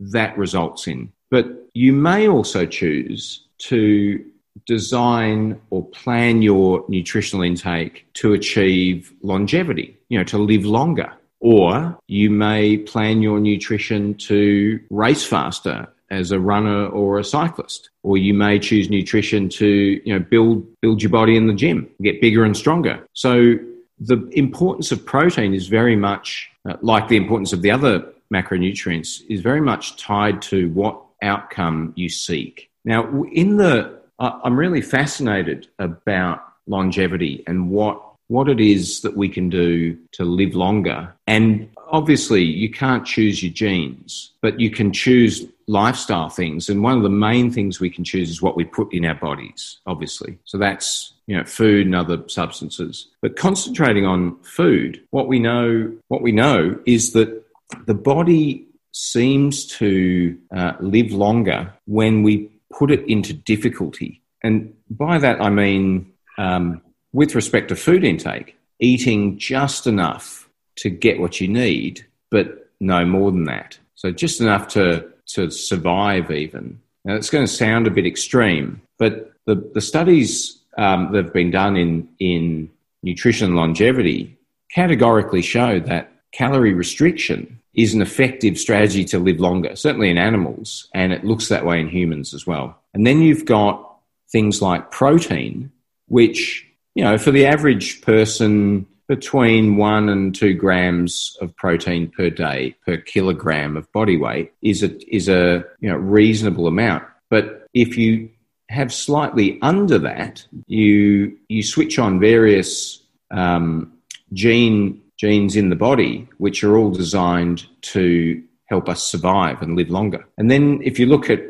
that 0.00 0.36
results 0.38 0.86
in. 0.86 1.12
But 1.32 1.46
you 1.72 1.94
may 1.94 2.28
also 2.28 2.66
choose 2.66 3.46
to 3.70 4.22
design 4.66 5.58
or 5.70 5.82
plan 5.86 6.42
your 6.42 6.84
nutritional 6.88 7.42
intake 7.42 8.06
to 8.14 8.34
achieve 8.34 9.10
longevity, 9.22 9.96
you 10.10 10.18
know, 10.18 10.24
to 10.24 10.36
live 10.36 10.66
longer. 10.66 11.10
Or 11.40 11.98
you 12.06 12.28
may 12.28 12.76
plan 12.76 13.22
your 13.22 13.40
nutrition 13.40 14.14
to 14.28 14.78
race 14.90 15.24
faster 15.24 15.88
as 16.10 16.32
a 16.32 16.38
runner 16.38 16.86
or 16.88 17.18
a 17.18 17.24
cyclist. 17.24 17.88
Or 18.02 18.18
you 18.18 18.34
may 18.34 18.58
choose 18.58 18.90
nutrition 18.90 19.48
to, 19.48 19.66
you 20.04 20.12
know, 20.12 20.20
build 20.20 20.66
build 20.82 21.02
your 21.02 21.10
body 21.10 21.34
in 21.34 21.46
the 21.46 21.54
gym, 21.54 21.88
get 22.02 22.20
bigger 22.20 22.44
and 22.44 22.54
stronger. 22.54 23.02
So 23.14 23.54
the 23.98 24.18
importance 24.32 24.92
of 24.92 25.04
protein 25.06 25.54
is 25.54 25.66
very 25.68 25.96
much 25.96 26.50
uh, 26.68 26.76
like 26.82 27.08
the 27.08 27.16
importance 27.16 27.54
of 27.54 27.62
the 27.62 27.70
other 27.70 28.04
macronutrients 28.32 29.22
is 29.30 29.40
very 29.40 29.60
much 29.60 29.96
tied 29.96 30.42
to 30.42 30.68
what 30.70 31.00
outcome 31.22 31.92
you 31.96 32.08
seek. 32.08 32.70
Now, 32.84 33.24
in 33.32 33.56
the, 33.56 34.00
I'm 34.18 34.56
really 34.56 34.82
fascinated 34.82 35.68
about 35.78 36.44
longevity 36.66 37.42
and 37.46 37.70
what 37.70 38.02
what 38.28 38.48
it 38.48 38.60
is 38.60 39.02
that 39.02 39.14
we 39.14 39.28
can 39.28 39.50
do 39.50 39.94
to 40.12 40.24
live 40.24 40.54
longer. 40.54 41.12
And 41.26 41.68
obviously, 41.88 42.42
you 42.42 42.70
can't 42.70 43.04
choose 43.04 43.42
your 43.42 43.52
genes, 43.52 44.32
but 44.40 44.58
you 44.58 44.70
can 44.70 44.90
choose 44.90 45.44
lifestyle 45.66 46.30
things. 46.30 46.70
And 46.70 46.82
one 46.82 46.96
of 46.96 47.02
the 47.02 47.10
main 47.10 47.52
things 47.52 47.78
we 47.78 47.90
can 47.90 48.04
choose 48.04 48.30
is 48.30 48.40
what 48.40 48.56
we 48.56 48.64
put 48.64 48.92
in 48.92 49.04
our 49.04 49.14
bodies, 49.14 49.78
obviously. 49.86 50.38
So 50.44 50.56
that's 50.56 51.12
you 51.26 51.36
know 51.36 51.44
food 51.44 51.86
and 51.86 51.94
other 51.94 52.26
substances. 52.28 53.06
But 53.20 53.36
concentrating 53.36 54.06
on 54.06 54.38
food, 54.42 55.02
what 55.10 55.28
we 55.28 55.38
know, 55.38 55.92
what 56.08 56.22
we 56.22 56.32
know 56.32 56.78
is 56.86 57.12
that 57.12 57.44
the 57.86 57.94
body 57.94 58.66
seems 58.92 59.66
to 59.66 60.38
uh, 60.54 60.72
live 60.80 61.12
longer 61.12 61.72
when 61.86 62.22
we 62.22 62.50
put 62.72 62.90
it 62.90 63.06
into 63.08 63.32
difficulty. 63.32 64.22
And 64.42 64.74
by 64.90 65.18
that, 65.18 65.40
I 65.40 65.50
mean, 65.50 66.12
um, 66.38 66.80
with 67.12 67.34
respect 67.34 67.68
to 67.68 67.76
food 67.76 68.04
intake, 68.04 68.56
eating 68.80 69.38
just 69.38 69.86
enough 69.86 70.48
to 70.76 70.90
get 70.90 71.20
what 71.20 71.40
you 71.40 71.48
need, 71.48 72.06
but 72.30 72.70
no 72.80 73.04
more 73.04 73.30
than 73.30 73.44
that. 73.44 73.78
So 73.94 74.10
just 74.10 74.40
enough 74.40 74.68
to, 74.68 75.08
to 75.28 75.50
survive, 75.50 76.30
even. 76.30 76.80
Now, 77.04 77.14
it's 77.14 77.30
going 77.30 77.46
to 77.46 77.52
sound 77.52 77.86
a 77.86 77.90
bit 77.90 78.06
extreme, 78.06 78.80
but 78.98 79.32
the, 79.46 79.56
the 79.74 79.80
studies 79.80 80.58
um, 80.78 81.12
that 81.12 81.24
have 81.24 81.32
been 81.32 81.50
done 81.50 81.76
in, 81.76 82.08
in 82.18 82.70
nutrition 83.02 83.54
longevity 83.54 84.36
categorically 84.74 85.42
show 85.42 85.78
that 85.80 86.10
calorie 86.32 86.72
restriction 86.72 87.60
is 87.74 87.94
an 87.94 88.02
effective 88.02 88.58
strategy 88.58 89.04
to 89.06 89.18
live 89.18 89.40
longer, 89.40 89.74
certainly 89.76 90.10
in 90.10 90.18
animals, 90.18 90.88
and 90.94 91.12
it 91.12 91.24
looks 91.24 91.48
that 91.48 91.64
way 91.64 91.80
in 91.80 91.88
humans 91.88 92.34
as 92.34 92.46
well. 92.46 92.78
And 92.94 93.06
then 93.06 93.22
you've 93.22 93.46
got 93.46 93.96
things 94.30 94.60
like 94.60 94.90
protein, 94.90 95.72
which, 96.08 96.66
you 96.94 97.02
know, 97.02 97.16
for 97.16 97.30
the 97.30 97.46
average 97.46 98.02
person, 98.02 98.86
between 99.08 99.76
one 99.76 100.08
and 100.08 100.34
two 100.34 100.54
grams 100.54 101.36
of 101.42 101.54
protein 101.56 102.08
per 102.08 102.30
day 102.30 102.74
per 102.86 102.96
kilogram 102.96 103.76
of 103.76 103.90
body 103.92 104.16
weight 104.16 104.52
is 104.62 104.82
a, 104.82 105.14
is 105.14 105.28
a 105.28 105.62
you 105.80 105.90
know, 105.90 105.96
reasonable 105.96 106.66
amount. 106.66 107.04
But 107.28 107.66
if 107.74 107.98
you 107.98 108.30
have 108.70 108.90
slightly 108.90 109.58
under 109.60 109.98
that, 109.98 110.46
you 110.66 111.36
you 111.48 111.62
switch 111.62 111.98
on 111.98 112.20
various 112.20 113.02
um, 113.30 113.92
gene 114.32 115.01
genes 115.22 115.54
in 115.54 115.70
the 115.70 115.76
body, 115.76 116.28
which 116.38 116.64
are 116.64 116.76
all 116.76 116.90
designed 116.90 117.64
to 117.80 118.42
help 118.66 118.88
us 118.88 119.00
survive 119.04 119.62
and 119.62 119.76
live 119.76 119.88
longer. 119.88 120.26
And 120.36 120.50
then 120.50 120.80
if 120.82 120.98
you 120.98 121.06
look 121.06 121.30
at 121.30 121.40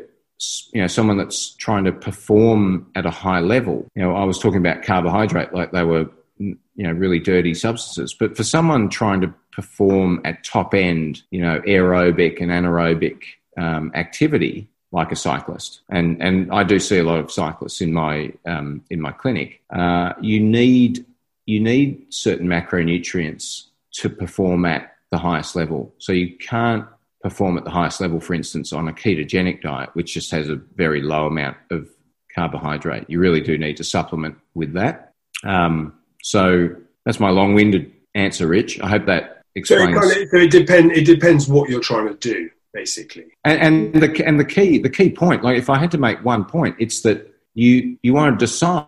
you 0.73 0.81
know 0.81 0.87
someone 0.87 1.17
that's 1.17 1.55
trying 1.55 1.83
to 1.85 1.91
perform 1.91 2.85
at 2.93 3.07
a 3.07 3.09
high 3.09 3.39
level, 3.39 3.87
you 3.95 4.03
know 4.03 4.15
I 4.15 4.25
was 4.25 4.37
talking 4.37 4.59
about 4.59 4.83
carbohydrate 4.83 5.55
like 5.55 5.71
they 5.71 5.83
were 5.83 6.07
you 6.37 6.57
know 6.77 6.91
really 6.91 7.17
dirty 7.17 7.55
substances, 7.55 8.13
but 8.13 8.37
for 8.37 8.43
someone 8.43 8.89
trying 8.89 9.21
to 9.21 9.33
perform 9.51 10.21
at 10.23 10.43
top 10.43 10.75
end, 10.75 11.23
you 11.31 11.41
know 11.41 11.59
aerobic 11.61 12.41
and 12.41 12.51
anaerobic 12.51 13.23
um, 13.57 13.91
activity, 13.95 14.67
like 14.91 15.11
a 15.11 15.15
cyclist, 15.15 15.81
and 15.89 16.21
and 16.21 16.51
I 16.51 16.63
do 16.63 16.77
see 16.77 16.99
a 16.99 17.03
lot 17.03 17.17
of 17.17 17.31
cyclists 17.31 17.81
in 17.81 17.91
my 17.91 18.33
um, 18.45 18.83
in 18.91 19.01
my 19.01 19.13
clinic. 19.13 19.63
Uh, 19.71 20.13
you 20.21 20.39
need 20.39 21.03
you 21.45 21.59
need 21.59 22.13
certain 22.13 22.47
macronutrients 22.47 23.67
to 23.93 24.09
perform 24.09 24.65
at 24.65 24.95
the 25.11 25.17
highest 25.17 25.55
level. 25.55 25.93
So 25.97 26.11
you 26.11 26.37
can't 26.37 26.85
perform 27.21 27.57
at 27.57 27.63
the 27.63 27.69
highest 27.69 28.01
level, 28.01 28.19
for 28.19 28.33
instance, 28.33 28.73
on 28.73 28.87
a 28.87 28.93
ketogenic 28.93 29.61
diet, 29.61 29.89
which 29.93 30.13
just 30.13 30.31
has 30.31 30.49
a 30.49 30.55
very 30.55 31.01
low 31.01 31.27
amount 31.27 31.57
of 31.71 31.87
carbohydrate. 32.33 33.09
You 33.09 33.19
really 33.19 33.41
do 33.41 33.57
need 33.57 33.77
to 33.77 33.83
supplement 33.83 34.35
with 34.55 34.73
that. 34.73 35.13
Um, 35.43 35.93
so 36.21 36.69
that's 37.05 37.19
my 37.19 37.29
long-winded 37.29 37.91
answer, 38.15 38.47
Rich. 38.47 38.79
I 38.81 38.87
hope 38.87 39.05
that 39.05 39.43
explains. 39.55 39.95
So 39.95 40.09
it, 40.09 40.29
so 40.31 40.37
it, 40.37 40.51
depend, 40.51 40.91
it 40.91 41.05
depends 41.05 41.47
what 41.47 41.69
you're 41.69 41.81
trying 41.81 42.07
to 42.07 42.15
do 42.15 42.49
basically. 42.73 43.25
And, 43.45 43.93
and 43.93 44.01
the 44.01 44.25
and 44.25 44.39
the 44.39 44.45
key 44.45 44.79
the 44.79 44.89
key 44.89 45.11
point, 45.11 45.43
like 45.43 45.57
if 45.57 45.69
I 45.69 45.77
had 45.77 45.91
to 45.91 45.97
make 45.97 46.23
one 46.25 46.43
point, 46.43 46.75
it's 46.79 47.01
that 47.01 47.31
you 47.53 47.97
you 48.01 48.13
want 48.13 48.37
to 48.37 48.43
decide 48.43 48.87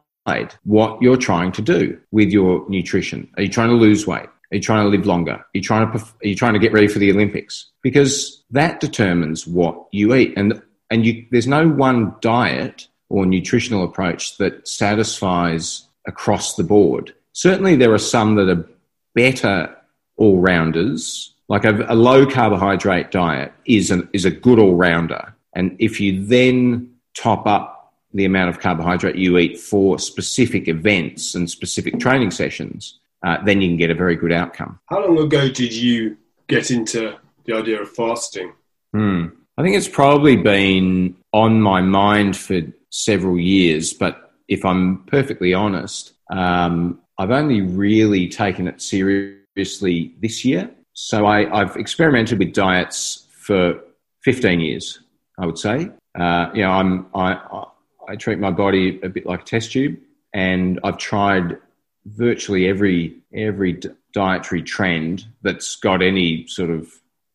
what 0.63 1.01
you're 1.01 1.17
trying 1.17 1.51
to 1.53 1.61
do 1.61 1.99
with 2.11 2.29
your 2.29 2.67
nutrition. 2.69 3.29
Are 3.38 3.43
you 3.43 3.49
trying 3.49 3.69
to 3.69 3.75
lose 3.75 4.07
weight? 4.07 4.29
Are 4.51 4.55
you 4.55 4.61
trying 4.61 4.83
to 4.83 4.89
live 4.89 5.05
longer? 5.05 5.33
Are 5.33 5.45
you 5.53 5.61
trying 5.61 5.91
to 5.91 5.97
are 5.97 6.27
you 6.27 6.35
trying 6.35 6.53
to 6.53 6.59
get 6.59 6.73
ready 6.73 6.88
for 6.88 6.99
the 6.99 7.11
Olympics? 7.11 7.71
Because 7.81 8.43
that 8.51 8.79
determines 8.79 9.47
what 9.47 9.88
you 9.91 10.13
eat, 10.13 10.33
and 10.38 10.61
and 10.89 11.05
you, 11.05 11.25
there's 11.31 11.47
no 11.47 11.67
one 11.67 12.15
diet 12.21 12.88
or 13.09 13.25
nutritional 13.25 13.83
approach 13.83 14.38
that 14.38 14.67
satisfies 14.67 15.88
across 16.07 16.55
the 16.55 16.63
board. 16.63 17.13
Certainly, 17.33 17.77
there 17.77 17.93
are 17.93 17.99
some 17.99 18.35
that 18.35 18.49
are 18.49 18.67
better 19.13 19.75
all 20.17 20.39
rounders 20.39 21.35
like 21.47 21.65
a, 21.65 21.85
a 21.88 21.95
low 21.95 22.25
carbohydrate 22.25 23.11
diet 23.11 23.53
is, 23.65 23.91
an, 23.91 24.09
is 24.13 24.25
a 24.25 24.31
good 24.31 24.59
all 24.59 24.75
rounder. 24.75 25.35
And 25.53 25.75
if 25.79 25.99
you 25.99 26.25
then 26.25 26.91
top 27.13 27.45
up 27.45 27.74
the 28.15 28.25
amount 28.25 28.49
of 28.49 28.60
carbohydrate 28.60 29.17
you 29.17 29.38
eat 29.38 29.60
for 29.60 29.99
specific 29.99 30.67
events 30.69 31.36
and 31.36 31.49
specific 31.49 31.99
training 31.99 32.32
sessions, 32.32 32.99
uh, 33.25 33.38
then 33.43 33.62
you 33.62 33.67
can 33.67 33.78
get 33.78 33.91
a 33.91 33.95
very 33.95 34.15
good 34.15 34.32
outcome. 34.32 34.80
How 34.86 35.06
long 35.06 35.19
ago 35.19 35.49
did 35.49 35.73
you 35.73 36.17
get 36.47 36.71
into 36.71 37.17
the 37.43 37.54
idea 37.54 37.82
of 37.82 37.91
fasting? 37.91 38.54
Hmm. 38.93 39.28
I 39.58 39.63
think 39.63 39.75
it's 39.75 39.89
probably 39.89 40.38
been 40.38 41.15
on 41.34 41.62
my 41.62 41.82
mind 41.82 42.38
for 42.38 42.62
several 42.89 43.38
years, 43.38 43.93
but 43.93 44.34
if 44.47 44.63
I'm 44.63 45.04
perfectly 45.06 45.54
honest, 45.54 46.13
um, 46.32 47.01
I've 47.17 47.32
only 47.32 47.62
really 47.62 48.28
taken 48.28 48.67
it 48.67 48.82
seriously 48.82 50.15
this 50.21 50.45
year. 50.45 50.69
So 50.93 51.25
I, 51.25 51.45
have 51.58 51.75
experimented 51.75 52.39
with 52.39 52.54
diets 52.54 53.28
for 53.32 53.82
15 54.23 54.60
years, 54.62 54.99
I 55.38 55.45
would 55.45 55.58
say. 55.58 55.89
Uh, 56.17 56.49
you 56.54 56.62
know, 56.62 56.71
I'm, 56.71 57.08
I, 57.13 57.65
I 58.08 58.15
treat 58.15 58.39
my 58.39 58.52
body 58.52 59.00
a 59.04 59.10
bit 59.10 59.26
like 59.26 59.41
a 59.41 59.46
test 59.46 59.72
tube, 59.72 59.98
and 60.34 60.80
I've 60.84 60.98
tried 60.98 61.58
virtually 62.06 62.68
every 62.68 63.15
every 63.34 63.80
dietary 64.13 64.62
trend 64.63 65.26
that's 65.41 65.76
got 65.78 66.02
any 66.02 66.48
sort 66.48 66.70
of 66.70 66.94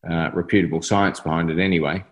uh, 0.09 0.31
reputable 0.33 0.81
science 0.81 1.19
behind 1.19 1.49
it, 1.51 1.59
anyway. 1.59 2.03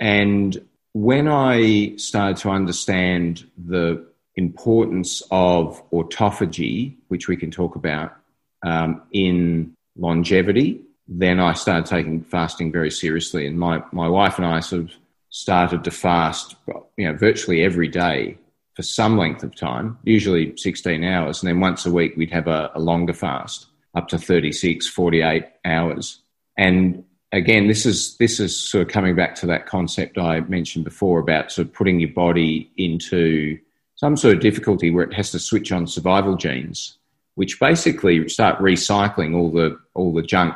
And 0.00 0.56
when 0.92 1.28
I 1.28 1.94
started 1.96 2.38
to 2.38 2.50
understand 2.50 3.46
the 3.56 4.04
importance 4.34 5.22
of 5.30 5.82
autophagy, 5.90 6.96
which 7.08 7.28
we 7.28 7.36
can 7.36 7.50
talk 7.50 7.76
about 7.76 8.14
um, 8.62 9.02
in 9.12 9.74
longevity 9.96 10.82
then 11.08 11.38
I 11.40 11.52
started 11.52 11.86
taking 11.86 12.22
fasting 12.22 12.72
very 12.72 12.90
seriously. 12.90 13.46
And 13.46 13.58
my, 13.58 13.82
my 13.92 14.08
wife 14.08 14.38
and 14.38 14.46
I 14.46 14.60
sort 14.60 14.82
of 14.82 14.90
started 15.36 15.84
to 15.84 15.90
fast, 15.90 16.56
you 16.96 17.06
know, 17.06 17.12
virtually 17.14 17.62
every 17.62 17.88
day 17.88 18.38
for 18.72 18.82
some 18.82 19.18
length 19.18 19.42
of 19.42 19.54
time, 19.54 19.98
usually 20.02 20.56
16 20.56 21.04
hours. 21.04 21.42
And 21.42 21.48
then 21.48 21.60
once 21.60 21.84
a 21.84 21.90
week, 21.90 22.14
we'd 22.16 22.32
have 22.32 22.48
a, 22.48 22.70
a 22.74 22.80
longer 22.80 23.12
fast 23.12 23.66
up 23.94 24.08
to 24.08 24.18
36, 24.18 24.88
48 24.88 25.44
hours. 25.66 26.20
And 26.56 27.04
again, 27.32 27.68
this 27.68 27.84
is, 27.84 28.16
this 28.16 28.40
is 28.40 28.58
sort 28.58 28.86
of 28.86 28.88
coming 28.88 29.14
back 29.14 29.34
to 29.34 29.46
that 29.46 29.66
concept 29.66 30.16
I 30.16 30.40
mentioned 30.40 30.86
before 30.86 31.18
about 31.18 31.52
sort 31.52 31.68
of 31.68 31.74
putting 31.74 32.00
your 32.00 32.12
body 32.14 32.70
into 32.78 33.58
some 33.96 34.16
sort 34.16 34.36
of 34.36 34.40
difficulty 34.40 34.90
where 34.90 35.04
it 35.04 35.12
has 35.12 35.32
to 35.32 35.38
switch 35.38 35.70
on 35.70 35.86
survival 35.86 36.36
genes, 36.36 36.96
which 37.34 37.60
basically 37.60 38.26
start 38.30 38.58
recycling 38.58 39.36
all 39.36 39.50
the, 39.50 39.78
all 39.92 40.14
the 40.14 40.22
junk 40.22 40.54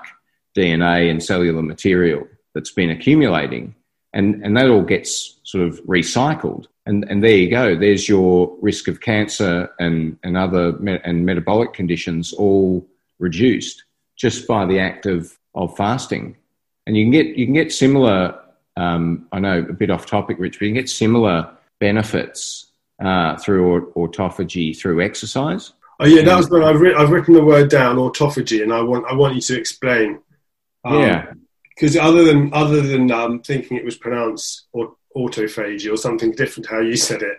DNA 0.56 1.10
and 1.10 1.22
cellular 1.22 1.60
material 1.60 2.26
that's 2.54 2.72
been 2.72 2.88
accumulating. 2.88 3.74
And, 4.12 4.44
and 4.44 4.56
that 4.56 4.68
all 4.68 4.82
gets 4.82 5.38
sort 5.44 5.66
of 5.66 5.80
recycled. 5.84 6.66
And, 6.86 7.04
and 7.08 7.22
there 7.22 7.36
you 7.36 7.50
go. 7.50 7.76
There's 7.76 8.08
your 8.08 8.56
risk 8.60 8.88
of 8.88 9.00
cancer 9.00 9.70
and, 9.78 10.18
and 10.24 10.36
other 10.36 10.72
me- 10.72 11.00
and 11.04 11.24
metabolic 11.24 11.72
conditions 11.72 12.32
all 12.32 12.86
reduced 13.18 13.84
just 14.16 14.48
by 14.48 14.66
the 14.66 14.80
act 14.80 15.06
of, 15.06 15.38
of 15.54 15.76
fasting. 15.76 16.36
And 16.86 16.96
you 16.96 17.04
can 17.04 17.12
get, 17.12 17.26
you 17.36 17.46
can 17.46 17.54
get 17.54 17.72
similar, 17.72 18.38
um, 18.76 19.28
I 19.30 19.38
know 19.38 19.60
a 19.60 19.72
bit 19.72 19.90
off 19.90 20.06
topic, 20.06 20.38
Rich, 20.40 20.58
but 20.58 20.66
you 20.66 20.72
can 20.72 20.80
get 20.82 20.90
similar 20.90 21.50
benefits 21.78 22.70
uh, 23.00 23.36
through 23.36 23.92
autophagy 23.92 24.76
through 24.76 25.02
exercise. 25.02 25.72
Oh 25.98 26.06
yeah, 26.06 26.22
that 26.22 26.36
was 26.36 26.48
when 26.50 26.62
I've, 26.62 26.80
I've 26.96 27.10
written 27.10 27.34
the 27.34 27.44
word 27.44 27.68
down, 27.68 27.96
autophagy, 27.96 28.62
and 28.62 28.72
I 28.72 28.80
want 28.80 29.06
I 29.06 29.14
want 29.14 29.34
you 29.34 29.40
to 29.42 29.58
explain 29.58 30.20
um, 30.84 31.00
yeah. 31.00 31.32
Because 31.74 31.96
other 31.96 32.24
than 32.24 32.52
other 32.52 32.82
than 32.82 33.10
um, 33.10 33.40
thinking 33.40 33.76
it 33.76 33.84
was 33.84 33.96
pronounced 33.96 34.66
or 34.72 34.94
autophagy 35.16 35.92
or 35.92 35.96
something 35.96 36.32
different 36.32 36.68
how 36.68 36.80
you 36.80 36.96
said 36.96 37.22
it, 37.22 37.38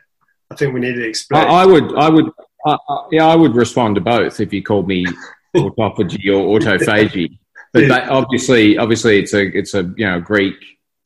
I 0.52 0.56
think 0.56 0.74
we 0.74 0.80
need 0.80 0.96
to 0.96 1.08
explain. 1.08 1.44
I, 1.44 1.62
I 1.62 1.66
would, 1.66 1.98
I 1.98 2.10
would, 2.10 2.26
yeah, 3.12 3.28
I 3.28 3.36
would 3.36 3.56
respond 3.56 3.96
to 3.96 4.02
both 4.02 4.40
if 4.40 4.52
you 4.52 4.64
called 4.64 4.88
me 4.88 5.06
autophagy 5.56 6.28
or 6.28 6.60
autophagy. 6.60 7.38
But 7.74 7.88
yeah. 7.88 8.10
obviously, 8.10 8.78
obviously, 8.78 9.18
it's 9.18 9.34
a 9.34 9.44
it's 9.58 9.74
a 9.74 9.84
you 9.96 10.06
know 10.06 10.20
Greek 10.20 10.56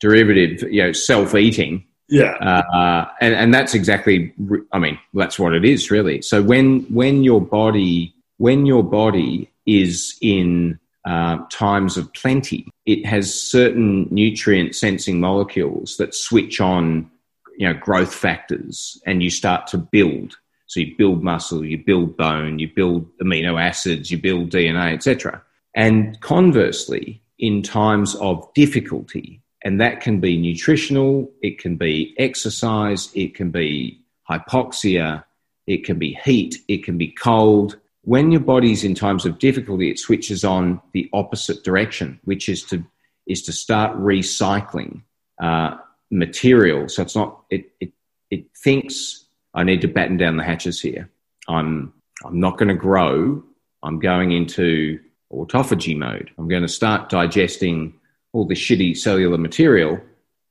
derivative, 0.00 0.68
you 0.68 0.82
know, 0.82 0.90
self 0.90 1.36
eating. 1.36 1.86
Yeah, 2.08 2.32
uh, 2.32 3.08
and 3.20 3.34
and 3.34 3.54
that's 3.54 3.72
exactly. 3.72 4.34
I 4.72 4.80
mean, 4.80 4.98
that's 5.14 5.38
what 5.38 5.54
it 5.54 5.64
is 5.64 5.92
really. 5.92 6.22
So 6.22 6.42
when 6.42 6.80
when 6.92 7.22
your 7.22 7.40
body 7.40 8.16
when 8.38 8.66
your 8.66 8.82
body 8.82 9.48
is 9.64 10.16
in 10.20 10.80
uh, 11.06 11.38
times 11.50 11.96
of 11.96 12.12
plenty, 12.14 12.68
it 12.84 13.06
has 13.06 13.32
certain 13.32 14.08
nutrient 14.10 14.74
sensing 14.74 15.20
molecules 15.20 15.96
that 15.98 16.14
switch 16.14 16.60
on, 16.60 17.08
you 17.56 17.66
know, 17.66 17.74
growth 17.74 18.12
factors, 18.12 19.00
and 19.06 19.22
you 19.22 19.30
start 19.30 19.68
to 19.68 19.78
build. 19.78 20.36
So 20.66 20.80
you 20.80 20.96
build 20.98 21.22
muscle, 21.22 21.64
you 21.64 21.78
build 21.78 22.16
bone, 22.16 22.58
you 22.58 22.68
build 22.74 23.08
amino 23.18 23.62
acids, 23.62 24.10
you 24.10 24.18
build 24.18 24.50
DNA, 24.50 24.94
etc. 24.94 25.40
And 25.74 26.20
conversely, 26.20 27.22
in 27.38 27.62
times 27.62 28.16
of 28.16 28.52
difficulty, 28.54 29.40
and 29.64 29.80
that 29.80 30.00
can 30.00 30.18
be 30.18 30.36
nutritional, 30.36 31.30
it 31.40 31.58
can 31.58 31.76
be 31.76 32.14
exercise, 32.18 33.10
it 33.14 33.34
can 33.34 33.50
be 33.50 34.00
hypoxia, 34.28 35.22
it 35.68 35.84
can 35.84 35.98
be 35.98 36.18
heat, 36.24 36.56
it 36.66 36.84
can 36.84 36.98
be 36.98 37.08
cold, 37.08 37.78
when 38.06 38.30
your 38.30 38.40
body's 38.40 38.84
in 38.84 38.94
times 38.94 39.26
of 39.26 39.40
difficulty, 39.40 39.90
it 39.90 39.98
switches 39.98 40.44
on 40.44 40.80
the 40.92 41.10
opposite 41.12 41.64
direction, 41.64 42.20
which 42.24 42.48
is 42.48 42.62
to 42.62 42.84
is 43.26 43.42
to 43.42 43.52
start 43.52 43.98
recycling 43.98 45.02
uh, 45.42 45.76
material. 46.12 46.88
So 46.88 47.02
it's 47.02 47.16
not 47.16 47.42
it, 47.50 47.72
it 47.80 47.92
it 48.30 48.46
thinks 48.56 49.24
I 49.54 49.64
need 49.64 49.80
to 49.80 49.88
batten 49.88 50.18
down 50.18 50.36
the 50.36 50.44
hatches 50.44 50.80
here. 50.80 51.10
I'm 51.48 51.92
I'm 52.24 52.38
not 52.38 52.58
going 52.58 52.68
to 52.68 52.76
grow. 52.76 53.42
I'm 53.82 53.98
going 53.98 54.30
into 54.30 55.00
autophagy 55.32 55.98
mode. 55.98 56.30
I'm 56.38 56.46
going 56.46 56.62
to 56.62 56.68
start 56.68 57.08
digesting 57.08 57.92
all 58.32 58.46
the 58.46 58.54
shitty 58.54 58.96
cellular 58.96 59.36
material 59.36 60.00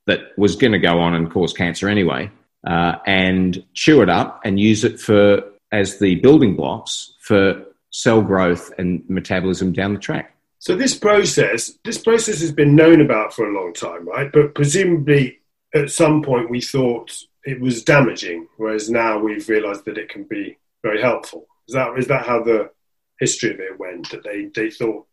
that 0.07 0.37
was 0.37 0.57
going 0.57 0.73
to 0.73 0.79
go 0.79 0.99
on 0.99 1.15
and 1.15 1.31
cause 1.31 1.53
cancer 1.53 1.87
anyway, 1.87 2.29
uh, 2.67 2.97
and 3.07 3.63
chew 3.73 4.01
it 4.01 4.09
up 4.09 4.41
and 4.43 4.59
use 4.59 4.83
it 4.83 4.99
for 4.99 5.41
as 5.75 5.99
the 5.99 6.15
building 6.15 6.55
blocks 6.55 7.13
for 7.19 7.65
cell 7.91 8.21
growth 8.21 8.71
and 8.77 9.03
metabolism 9.09 9.73
down 9.73 9.93
the 9.93 9.99
track. 9.99 10.35
So 10.59 10.75
this 10.75 10.97
process, 10.97 11.77
this 11.83 11.97
process 11.97 12.39
has 12.39 12.51
been 12.51 12.75
known 12.75 13.01
about 13.01 13.33
for 13.33 13.47
a 13.47 13.53
long 13.53 13.73
time, 13.73 14.07
right? 14.07 14.31
But 14.31 14.55
presumably, 14.55 15.39
at 15.73 15.91
some 15.91 16.23
point, 16.23 16.49
we 16.49 16.61
thought 16.61 17.15
it 17.43 17.59
was 17.59 17.83
damaging, 17.83 18.47
whereas 18.57 18.89
now 18.89 19.19
we've 19.19 19.47
realised 19.49 19.85
that 19.85 19.97
it 19.97 20.09
can 20.09 20.23
be 20.23 20.57
very 20.81 21.01
helpful. 21.01 21.45
Is 21.67 21.75
that 21.75 21.97
is 21.99 22.07
that 22.07 22.25
how 22.25 22.41
the 22.41 22.71
history 23.19 23.53
of 23.53 23.59
it 23.59 23.77
went? 23.77 24.09
That 24.11 24.23
they 24.23 24.45
they 24.55 24.71
thought, 24.71 25.05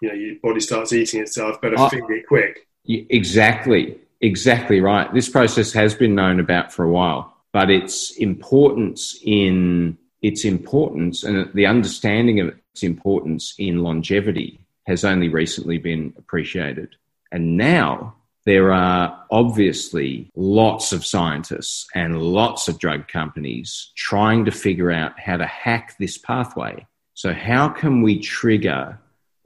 you 0.00 0.08
know, 0.08 0.14
your 0.14 0.36
body 0.42 0.60
starts 0.60 0.92
eating 0.92 1.20
itself, 1.22 1.60
better 1.60 1.78
uh, 1.78 1.88
feed 1.88 2.04
it 2.08 2.26
quick. 2.28 2.68
Exactly, 2.86 3.98
exactly 4.20 4.80
right. 4.80 5.12
This 5.14 5.28
process 5.28 5.72
has 5.72 5.94
been 5.94 6.14
known 6.14 6.38
about 6.38 6.72
for 6.72 6.84
a 6.84 6.90
while, 6.90 7.34
but 7.52 7.70
its 7.70 8.12
importance 8.18 9.18
in 9.24 9.98
its 10.22 10.44
importance 10.44 11.24
and 11.24 11.52
the 11.52 11.66
understanding 11.66 12.40
of 12.40 12.54
its 12.72 12.82
importance 12.82 13.54
in 13.58 13.82
longevity 13.82 14.60
has 14.86 15.04
only 15.04 15.28
recently 15.28 15.78
been 15.78 16.12
appreciated. 16.16 16.94
And 17.30 17.56
now 17.56 18.14
there 18.44 18.72
are 18.72 19.24
obviously 19.30 20.30
lots 20.34 20.92
of 20.92 21.06
scientists 21.06 21.86
and 21.94 22.20
lots 22.20 22.68
of 22.68 22.78
drug 22.78 23.08
companies 23.08 23.92
trying 23.96 24.44
to 24.44 24.50
figure 24.50 24.90
out 24.90 25.18
how 25.18 25.36
to 25.36 25.46
hack 25.46 25.96
this 25.98 26.18
pathway. 26.18 26.86
So, 27.14 27.32
how 27.32 27.68
can 27.68 28.02
we 28.02 28.18
trigger 28.18 28.98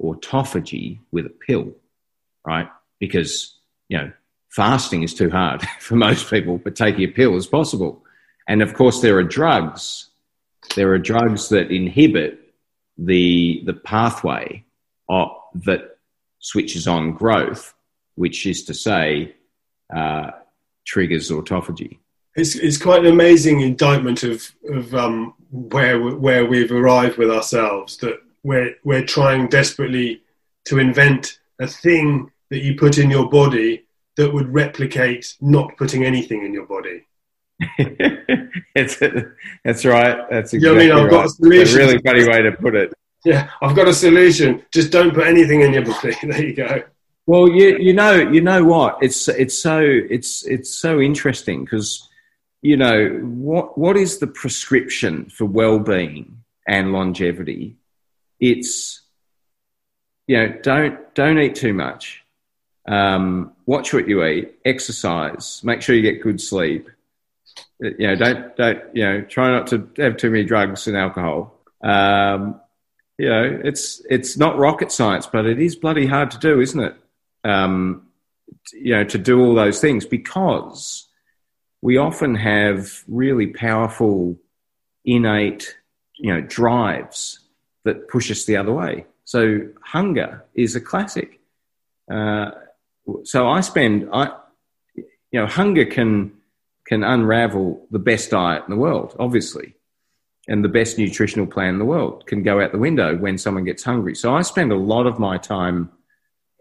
autophagy 0.03 1.01
with 1.11 1.27
a 1.27 1.31
pill, 1.31 1.73
right? 2.45 2.69
Because, 2.99 3.55
you 3.89 3.99
know, 3.99 4.13
fasting 4.49 5.03
is 5.03 5.15
too 5.15 5.31
hard 5.31 5.63
for 5.81 5.97
most 5.97 6.31
people, 6.31 6.59
but 6.59 6.77
taking 6.77 7.05
a 7.05 7.13
pill 7.13 7.37
is 7.37 7.47
possible. 7.47 8.03
And 8.49 8.63
of 8.63 8.75
course, 8.75 9.01
there 9.01 9.19
are 9.19 9.25
drugs. 9.25 10.06
There 10.77 10.93
are 10.93 10.99
drugs 10.99 11.49
that 11.49 11.71
inhibit 11.71 12.55
the, 12.99 13.63
the 13.65 13.73
pathway 13.75 14.65
of, 15.09 15.31
that 15.65 15.99
switches 16.39 16.87
on 16.87 17.13
growth 17.13 17.75
which 18.17 18.47
is 18.47 18.65
to 18.65 18.75
say, 18.75 19.35
uh, 19.95 20.31
triggers 20.85 21.31
autophagy. 21.31 21.99
It's, 22.35 22.55
it's 22.57 22.77
quite 22.77 23.01
an 23.01 23.13
amazing 23.13 23.61
indictment 23.61 24.23
of, 24.25 24.51
of 24.69 24.95
um, 24.95 25.35
where, 25.51 26.01
where 26.01 26.45
we've 26.45 26.73
arrived 26.73 27.17
with 27.17 27.31
ourselves, 27.31 27.97
that 27.99 28.21
we're, 28.43 28.75
we're 28.85 29.05
trying 29.05 29.49
desperately 29.49 30.23
to 30.65 30.79
invent 30.79 31.39
a 31.61 31.67
thing 31.67 32.31
that 32.51 32.63
you 32.63 32.77
put 32.77 32.99
in 32.99 33.11
your 33.11 33.29
body 33.31 33.85
that 34.17 34.33
would 34.33 34.53
replicate 34.53 35.37
not 35.41 35.77
putting 35.77 36.05
anything 36.05 36.45
in 36.45 36.53
your 36.53 36.67
body. 36.67 37.07
it's, 38.75 38.99
that's 39.65 39.85
right. 39.85 40.19
That's 40.31 40.53
exactly 40.53 40.85
you 40.85 40.91
know 40.91 41.01
I 41.01 41.03
mean? 41.03 41.05
I've 41.05 41.05
right. 41.05 41.11
got 41.11 41.27
a 41.27 41.29
solution. 41.31 41.81
A 41.81 41.87
really 41.87 41.99
funny 41.99 42.29
way 42.29 42.43
to 42.43 42.53
put 42.53 42.75
it. 42.75 42.93
Yeah, 43.25 43.51
I've 43.63 43.75
got 43.75 43.89
a 43.89 43.95
solution. 43.95 44.63
Just 44.73 44.93
don't 44.93 45.15
put 45.15 45.27
anything 45.27 45.63
in 45.63 45.73
your 45.73 45.85
body. 45.85 46.15
There 46.23 46.45
you 46.45 46.55
go. 46.55 46.83
Well, 47.27 47.49
you 47.49 47.77
you 47.79 47.93
know 47.93 48.15
you 48.15 48.41
know 48.41 48.63
what 48.63 48.99
it's 49.03 49.27
it's 49.29 49.59
so 49.59 49.81
it's 49.81 50.47
it's 50.47 50.73
so 50.75 51.01
interesting 51.01 51.65
because 51.65 52.09
you 52.63 52.77
know 52.77 53.09
what 53.23 53.77
what 53.77 53.97
is 53.97 54.19
the 54.19 54.29
prescription 54.29 55.29
for 55.31 55.45
well-being 55.45 56.43
and 56.69 56.93
longevity? 56.93 57.79
It's 58.39 59.03
you 60.29 60.37
know 60.37 60.59
don't 60.63 61.15
don't 61.15 61.39
eat 61.39 61.57
too 61.57 61.73
much, 61.73 62.23
um, 62.87 63.55
watch 63.67 63.93
what 63.93 64.09
you 64.09 64.25
eat, 64.25 64.55
exercise, 64.65 65.63
make 65.65 65.83
sure 65.83 65.97
you 65.97 66.03
get 66.03 66.23
good 66.23 66.41
sleep. 66.41 66.89
You 67.81 68.09
know 68.09 68.17
don't 68.17 68.57
don't 68.57 68.83
you 68.95 69.05
know 69.05 69.21
try 69.23 69.51
not 69.51 69.67
to 69.69 69.89
have 69.99 70.17
too 70.17 70.31
many 70.31 70.45
drugs 70.45 70.87
and 70.87 70.97
alcohol. 70.97 71.61
Um, 71.83 72.61
you 73.19 73.29
know 73.29 73.61
it's 73.65 74.03
it's 74.09 74.37
not 74.37 74.59
rocket 74.59 74.93
science, 74.93 75.27
but 75.27 75.47
it 75.47 75.61
is 75.61 75.77
bloody 75.77 76.07
hard 76.07 76.31
to 76.33 76.39
do, 76.39 76.61
isn't 76.61 76.81
it? 76.81 76.97
um, 77.47 78.09
you 78.73 78.95
know, 78.95 79.05
to 79.05 79.19
do 79.19 79.41
all 79.41 79.55
those 79.55 79.81
things 79.81 80.05
because 80.05 81.09
we 81.81 81.97
often 81.97 82.35
have 82.35 83.05
really 83.07 83.47
powerful, 83.47 84.37
innate, 85.05 85.77
you 86.17 86.33
know, 86.33 86.41
drives 86.41 87.41
that 87.85 88.09
push 88.09 88.31
us 88.31 88.45
the 88.45 88.57
other 88.57 88.73
way. 88.73 89.07
So 89.25 89.69
hunger 89.81 90.45
is 90.55 90.75
a 90.75 90.81
classic. 90.81 91.41
Uh, 92.11 92.51
so 93.23 93.49
I 93.49 93.61
spend, 93.61 94.09
I, 94.13 94.33
you 94.95 95.41
know, 95.41 95.47
hunger 95.47 95.85
can 95.85 96.33
can 96.87 97.03
unravel 97.03 97.87
the 97.91 97.99
best 97.99 98.31
diet 98.31 98.63
in 98.67 98.71
the 98.71 98.81
world, 98.81 99.17
obviously, 99.19 99.75
and 100.49 100.65
the 100.65 100.69
best 100.69 100.99
nutritional 100.99 101.47
plan 101.47 101.75
in 101.75 101.79
the 101.79 101.85
world 101.85 102.27
can 102.27 102.43
go 102.43 102.61
out 102.61 102.73
the 102.73 102.79
window 102.79 103.17
when 103.17 103.39
someone 103.39 103.65
gets 103.65 103.83
hungry. 103.83 104.15
So 104.15 104.35
I 104.35 104.43
spend 104.43 104.73
a 104.73 104.77
lot 104.77 105.07
of 105.07 105.19
my 105.19 105.39
time 105.39 105.91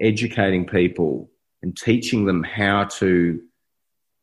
educating 0.01 0.65
people 0.65 1.29
and 1.61 1.77
teaching 1.77 2.25
them 2.25 2.43
how 2.43 2.85
to 2.85 3.41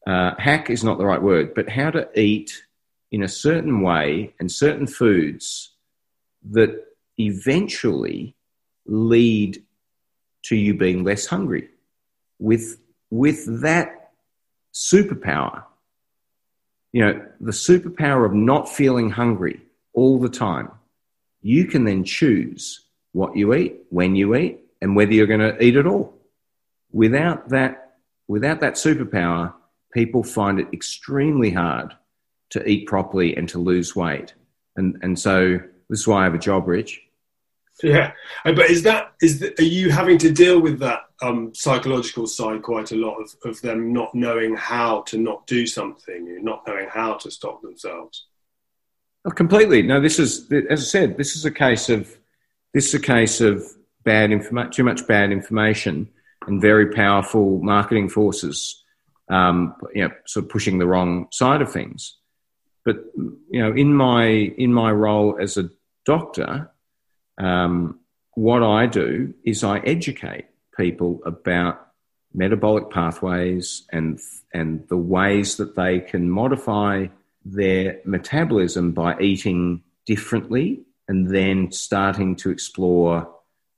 uh, 0.06 0.32
hack 0.38 0.70
is 0.70 0.82
not 0.82 0.98
the 0.98 1.06
right 1.06 1.22
word, 1.22 1.54
but 1.54 1.68
how 1.68 1.90
to 1.90 2.08
eat 2.18 2.64
in 3.12 3.22
a 3.22 3.28
certain 3.28 3.82
way 3.82 4.34
and 4.40 4.50
certain 4.50 4.86
foods 4.86 5.74
that 6.50 6.84
eventually 7.18 8.34
lead 8.86 9.62
to 10.44 10.56
you 10.56 10.74
being 10.74 11.04
less 11.04 11.26
hungry. 11.26 11.68
With, 12.40 12.78
with 13.10 13.62
that 13.62 14.10
superpower, 14.74 15.62
you 16.92 17.04
know, 17.04 17.26
the 17.40 17.52
superpower 17.52 18.24
of 18.26 18.34
not 18.34 18.68
feeling 18.68 19.10
hungry 19.10 19.60
all 19.94 20.18
the 20.18 20.28
time, 20.28 20.70
you 21.40 21.64
can 21.64 21.84
then 21.84 22.04
choose 22.04 22.84
what 23.12 23.36
you 23.36 23.54
eat, 23.54 23.76
when 23.90 24.14
you 24.14 24.34
eat, 24.34 24.60
and 24.80 24.94
whether 24.94 25.12
you're 25.12 25.26
going 25.26 25.40
to 25.40 25.62
eat 25.62 25.76
at 25.76 25.86
all. 25.86 26.14
Without 26.92 27.48
that, 27.48 27.96
without 28.28 28.60
that 28.60 28.74
superpower, 28.74 29.52
people 29.92 30.22
find 30.22 30.60
it 30.60 30.68
extremely 30.72 31.50
hard 31.50 31.94
to 32.50 32.66
eat 32.68 32.86
properly 32.86 33.36
and 33.36 33.48
to 33.48 33.58
lose 33.58 33.96
weight. 33.96 34.34
And, 34.76 34.98
and 35.02 35.18
so 35.18 35.58
this 35.88 36.00
is 36.00 36.06
why 36.06 36.20
I 36.20 36.24
have 36.24 36.34
a 36.34 36.38
job, 36.38 36.68
Rich. 36.68 37.00
Yeah, 37.82 38.12
uh, 38.44 38.52
but 38.52 38.70
is 38.70 38.82
that 38.82 39.12
is 39.20 39.40
the, 39.40 39.54
are 39.58 39.64
you 39.64 39.90
having 39.90 40.18
to 40.18 40.30
deal 40.30 40.60
with 40.60 40.78
that 40.80 41.00
um, 41.22 41.54
psychological 41.54 42.26
side 42.26 42.62
quite 42.62 42.92
a 42.92 42.96
lot 42.96 43.16
of, 43.16 43.34
of 43.44 43.60
them 43.62 43.92
not 43.92 44.14
knowing 44.14 44.54
how 44.56 45.02
to 45.02 45.18
not 45.18 45.46
do 45.46 45.66
something, 45.66 46.44
not 46.44 46.62
knowing 46.66 46.88
how 46.88 47.14
to 47.14 47.30
stop 47.30 47.62
themselves? 47.62 48.26
Oh, 49.24 49.30
completely. 49.30 49.82
No, 49.82 50.00
this 50.00 50.18
is 50.18 50.50
as 50.68 50.80
I 50.80 50.84
said. 50.84 51.16
This 51.16 51.36
is 51.36 51.44
a 51.44 51.50
case 51.50 51.88
of 51.88 52.16
this 52.74 52.88
is 52.88 52.94
a 52.94 53.00
case 53.00 53.40
of 53.40 53.64
bad 54.04 54.32
information, 54.32 54.72
too 54.72 54.84
much 54.84 55.06
bad 55.06 55.32
information, 55.32 56.08
and 56.46 56.60
very 56.60 56.90
powerful 56.90 57.60
marketing 57.62 58.08
forces, 58.08 58.82
um, 59.30 59.76
you 59.94 60.02
know, 60.02 60.10
sort 60.26 60.46
of 60.46 60.50
pushing 60.50 60.78
the 60.78 60.86
wrong 60.86 61.28
side 61.30 61.62
of 61.62 61.72
things. 61.72 62.16
But 62.84 62.96
you 63.16 63.62
know, 63.62 63.72
in 63.72 63.94
my 63.94 64.26
in 64.26 64.72
my 64.72 64.90
role 64.90 65.38
as 65.40 65.56
a 65.56 65.70
doctor, 66.04 66.71
um, 67.38 67.98
what 68.34 68.62
I 68.62 68.86
do 68.86 69.34
is 69.44 69.64
I 69.64 69.78
educate 69.78 70.46
people 70.76 71.20
about 71.24 71.88
metabolic 72.34 72.90
pathways 72.90 73.84
and 73.92 74.18
and 74.54 74.86
the 74.88 74.96
ways 74.96 75.56
that 75.56 75.76
they 75.76 76.00
can 76.00 76.30
modify 76.30 77.06
their 77.44 78.00
metabolism 78.04 78.92
by 78.92 79.18
eating 79.18 79.82
differently 80.06 80.82
and 81.08 81.28
then 81.34 81.70
starting 81.72 82.36
to 82.36 82.50
explore 82.50 83.28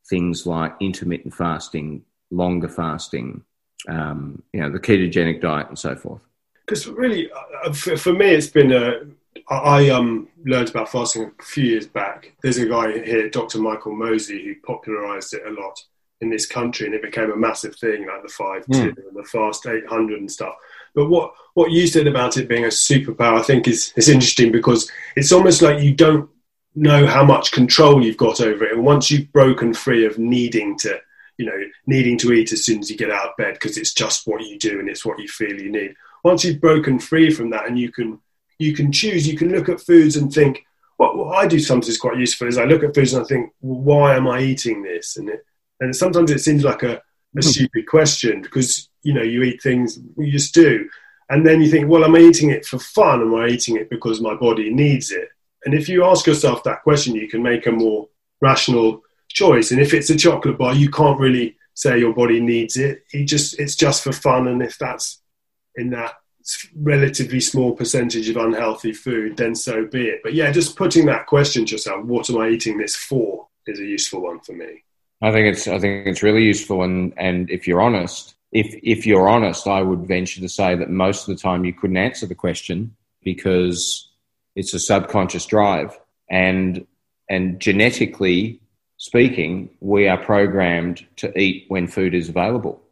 things 0.08 0.46
like 0.46 0.74
intermittent 0.80 1.34
fasting, 1.34 2.02
longer 2.30 2.68
fasting, 2.68 3.42
um, 3.88 4.42
you 4.52 4.60
know, 4.60 4.70
the 4.70 4.78
ketogenic 4.78 5.40
diet, 5.40 5.68
and 5.68 5.78
so 5.78 5.96
forth. 5.96 6.22
Because 6.66 6.86
really, 6.86 7.30
uh, 7.64 7.72
for, 7.72 7.96
for, 7.96 8.12
me, 8.12 8.26
it's 8.26 8.46
been 8.46 8.72
a. 8.72 9.00
I 9.48 9.90
um, 9.90 10.28
learned 10.44 10.70
about 10.70 10.90
fasting 10.90 11.30
a 11.38 11.42
few 11.42 11.64
years 11.64 11.86
back. 11.86 12.34
There's 12.42 12.58
a 12.58 12.66
guy 12.66 13.04
here, 13.04 13.28
Dr. 13.28 13.58
Michael 13.58 13.94
Mosley, 13.94 14.42
who 14.44 14.54
popularised 14.64 15.34
it 15.34 15.46
a 15.46 15.50
lot 15.50 15.82
in 16.20 16.30
this 16.30 16.46
country, 16.46 16.86
and 16.86 16.94
it 16.94 17.02
became 17.02 17.30
a 17.30 17.36
massive 17.36 17.76
thing, 17.76 18.06
like 18.06 18.22
the 18.22 18.28
five 18.28 18.64
two 18.66 18.92
mm. 18.92 19.08
and 19.08 19.16
the 19.16 19.24
fast 19.24 19.66
eight 19.66 19.86
hundred 19.86 20.20
and 20.20 20.30
stuff. 20.30 20.54
But 20.94 21.08
what 21.08 21.32
what 21.54 21.72
you 21.72 21.86
said 21.86 22.06
about 22.06 22.36
it 22.36 22.48
being 22.48 22.64
a 22.64 22.68
superpower, 22.68 23.38
I 23.38 23.42
think, 23.42 23.68
is 23.68 23.92
is 23.96 24.08
interesting 24.08 24.52
because 24.52 24.90
it's 25.16 25.32
almost 25.32 25.62
like 25.62 25.82
you 25.82 25.94
don't 25.94 26.28
know 26.74 27.06
how 27.06 27.24
much 27.24 27.52
control 27.52 28.02
you've 28.02 28.16
got 28.16 28.40
over 28.40 28.64
it. 28.64 28.72
And 28.72 28.84
once 28.84 29.10
you've 29.10 29.32
broken 29.32 29.74
free 29.74 30.04
of 30.06 30.18
needing 30.18 30.76
to, 30.78 30.98
you 31.38 31.46
know, 31.46 31.60
needing 31.86 32.18
to 32.18 32.32
eat 32.32 32.52
as 32.52 32.64
soon 32.64 32.80
as 32.80 32.90
you 32.90 32.96
get 32.96 33.10
out 33.10 33.28
of 33.28 33.36
bed 33.36 33.54
because 33.54 33.78
it's 33.78 33.94
just 33.94 34.26
what 34.26 34.44
you 34.44 34.58
do 34.58 34.80
and 34.80 34.88
it's 34.88 35.04
what 35.04 35.20
you 35.20 35.28
feel 35.28 35.60
you 35.60 35.70
need. 35.70 35.94
Once 36.24 36.44
you've 36.44 36.60
broken 36.60 36.98
free 36.98 37.30
from 37.30 37.50
that 37.50 37.68
and 37.68 37.78
you 37.78 37.92
can 37.92 38.18
you 38.64 38.74
can 38.74 38.90
choose, 38.90 39.28
you 39.28 39.36
can 39.36 39.50
look 39.50 39.68
at 39.68 39.80
foods 39.80 40.16
and 40.16 40.32
think, 40.32 40.64
what, 40.96 41.16
what 41.16 41.36
I 41.36 41.46
do 41.46 41.58
sometimes 41.58 41.88
is 41.88 41.98
quite 41.98 42.18
useful 42.18 42.48
is 42.48 42.58
I 42.58 42.64
look 42.64 42.82
at 42.82 42.94
foods 42.94 43.12
and 43.12 43.24
I 43.24 43.26
think, 43.26 43.52
well, 43.60 43.80
why 43.80 44.16
am 44.16 44.28
I 44.28 44.40
eating 44.40 44.82
this? 44.82 45.16
And 45.16 45.28
it, 45.28 45.44
and 45.80 45.94
sometimes 45.94 46.30
it 46.30 46.38
seems 46.38 46.64
like 46.64 46.82
a, 46.82 46.96
a 46.96 47.00
hmm. 47.34 47.40
stupid 47.40 47.86
question 47.86 48.42
because 48.42 48.88
you 49.02 49.12
know 49.12 49.22
you 49.22 49.42
eat 49.42 49.62
things 49.62 49.98
you 50.16 50.30
just 50.30 50.54
do, 50.54 50.88
and 51.30 51.44
then 51.46 51.60
you 51.60 51.70
think, 51.70 51.88
well, 51.88 52.04
am 52.04 52.14
I 52.14 52.20
eating 52.20 52.50
it 52.50 52.64
for 52.64 52.78
fun? 52.78 53.20
Am 53.20 53.34
I 53.34 53.48
eating 53.48 53.76
it 53.76 53.90
because 53.90 54.20
my 54.20 54.34
body 54.34 54.72
needs 54.72 55.10
it? 55.10 55.28
And 55.64 55.74
if 55.74 55.88
you 55.88 56.04
ask 56.04 56.26
yourself 56.26 56.62
that 56.64 56.82
question, 56.82 57.14
you 57.14 57.28
can 57.28 57.42
make 57.42 57.66
a 57.66 57.72
more 57.72 58.08
rational 58.40 59.02
choice. 59.28 59.70
And 59.72 59.80
if 59.80 59.94
it's 59.94 60.10
a 60.10 60.16
chocolate 60.16 60.58
bar, 60.58 60.74
you 60.74 60.90
can't 60.90 61.18
really 61.18 61.56
say 61.74 61.98
your 61.98 62.14
body 62.14 62.40
needs 62.40 62.76
it. 62.76 63.04
It 63.12 63.24
just 63.24 63.58
it's 63.58 63.74
just 63.74 64.04
for 64.04 64.12
fun. 64.12 64.48
And 64.48 64.62
if 64.62 64.78
that's 64.78 65.20
in 65.76 65.90
that 65.90 66.14
relatively 66.76 67.40
small 67.40 67.72
percentage 67.72 68.28
of 68.28 68.36
unhealthy 68.36 68.92
food, 68.92 69.36
then 69.36 69.54
so 69.54 69.86
be 69.86 70.06
it. 70.08 70.20
But 70.22 70.34
yeah, 70.34 70.50
just 70.50 70.76
putting 70.76 71.06
that 71.06 71.26
question 71.26 71.64
to 71.64 71.72
yourself, 71.72 72.04
what 72.04 72.28
am 72.30 72.38
I 72.38 72.48
eating 72.48 72.78
this 72.78 72.94
for, 72.94 73.48
is 73.66 73.80
a 73.80 73.84
useful 73.84 74.22
one 74.22 74.40
for 74.40 74.52
me. 74.52 74.84
I 75.22 75.32
think 75.32 75.46
it's 75.46 75.66
I 75.66 75.78
think 75.78 76.06
it's 76.06 76.22
really 76.22 76.44
useful, 76.44 76.82
and 76.82 77.14
and 77.16 77.50
if 77.50 77.66
you're 77.66 77.80
honest, 77.80 78.34
if 78.52 78.74
if 78.82 79.06
you're 79.06 79.28
honest, 79.28 79.66
I 79.66 79.82
would 79.82 80.06
venture 80.06 80.40
to 80.40 80.48
say 80.48 80.74
that 80.74 80.90
most 80.90 81.28
of 81.28 81.34
the 81.34 81.40
time 81.40 81.64
you 81.64 81.72
couldn't 81.72 81.96
answer 81.96 82.26
the 82.26 82.34
question 82.34 82.94
because 83.22 84.10
it's 84.54 84.74
a 84.74 84.78
subconscious 84.78 85.46
drive, 85.46 85.98
and 86.28 86.86
and 87.30 87.58
genetically 87.60 88.60
speaking, 88.98 89.70
we 89.80 90.08
are 90.08 90.18
programmed 90.18 91.06
to 91.16 91.36
eat 91.38 91.64
when 91.68 91.86
food 91.86 92.14
is 92.14 92.28
available. 92.28 92.82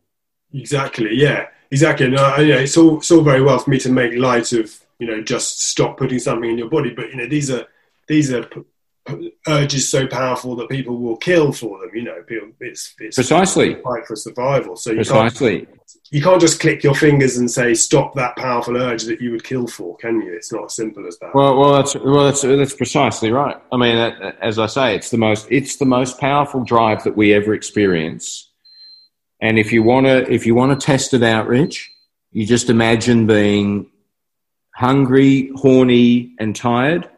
Exactly. 0.53 1.15
Yeah. 1.15 1.49
Exactly. 1.73 2.09
No, 2.09 2.23
uh, 2.23 2.41
yeah, 2.41 2.57
it's 2.57 2.77
all 2.77 2.99
it's 2.99 3.11
all 3.11 3.23
very 3.23 3.43
well 3.43 3.59
for 3.59 3.71
me 3.71 3.79
to 3.79 3.91
make 3.91 4.13
light 4.15 4.53
of 4.53 4.79
you 4.99 5.07
know 5.07 5.23
just 5.23 5.63
stop 5.63 5.97
putting 5.97 6.19
something 6.19 6.51
in 6.51 6.59
your 6.59 6.69
body, 6.69 6.91
but 6.95 7.09
you 7.09 7.17
know 7.17 7.27
these 7.27 7.51
are 7.51 7.67
these 8.07 8.31
are 8.31 8.47
urges 9.49 9.91
so 9.91 10.07
powerful 10.07 10.55
that 10.57 10.69
people 10.69 10.99
will 10.99 11.17
kill 11.17 11.51
for 11.51 11.81
them. 11.81 11.91
You 11.95 12.03
know, 12.03 12.23
it's, 12.61 12.95
it's 12.99 13.17
precisely 13.17 13.75
fight 13.77 14.07
for 14.07 14.17
survival. 14.17 14.77
So 14.77 14.91
you 14.91 14.97
precisely. 14.97 15.65
Can't, 15.65 15.79
you 16.11 16.23
can't 16.23 16.41
just 16.43 16.61
click 16.61 16.85
your 16.85 16.95
fingers 16.95 17.39
and 17.39 17.51
say 17.51 17.73
stop 17.73 18.15
that 18.17 18.37
powerful 18.37 18.77
urge 18.77 19.05
that 19.05 19.23
you 19.23 19.31
would 19.31 19.43
kill 19.43 19.67
for, 19.67 19.97
can 19.97 20.21
you? 20.21 20.35
It's 20.35 20.53
not 20.53 20.67
as 20.67 20.77
simple 20.77 21.07
as 21.07 21.19
that. 21.21 21.35
Well, 21.35 21.57
well, 21.57 21.73
that's 21.73 21.95
well, 21.95 22.27
that's 22.27 22.43
that's 22.43 22.75
precisely 22.75 23.31
right. 23.31 23.57
I 23.73 23.79
mean, 23.79 23.97
as 24.43 24.59
I 24.59 24.67
say, 24.67 24.95
it's 24.95 25.09
the 25.09 25.17
most 25.17 25.47
it's 25.51 25.77
the 25.77 25.87
most 25.87 26.21
powerful 26.21 26.65
drive 26.65 27.03
that 27.05 27.17
we 27.17 27.33
ever 27.33 27.55
experience 27.55 28.52
and 29.43 29.59
if 29.59 29.73
you 29.73 29.83
want 29.83 30.07
to, 30.07 30.33
if 30.33 30.47
you 30.47 30.55
want 30.55 30.81
to 30.81 30.87
test 30.87 31.13
it 31.15 31.25
out, 31.25 31.49
Rich, 31.49 31.91
you 32.31 32.47
just 32.47 32.71
imagine 32.71 33.27
being 33.27 33.91
hungry, 34.73 35.51
horny, 35.57 36.37
and 36.39 36.55
tired, 36.55 37.11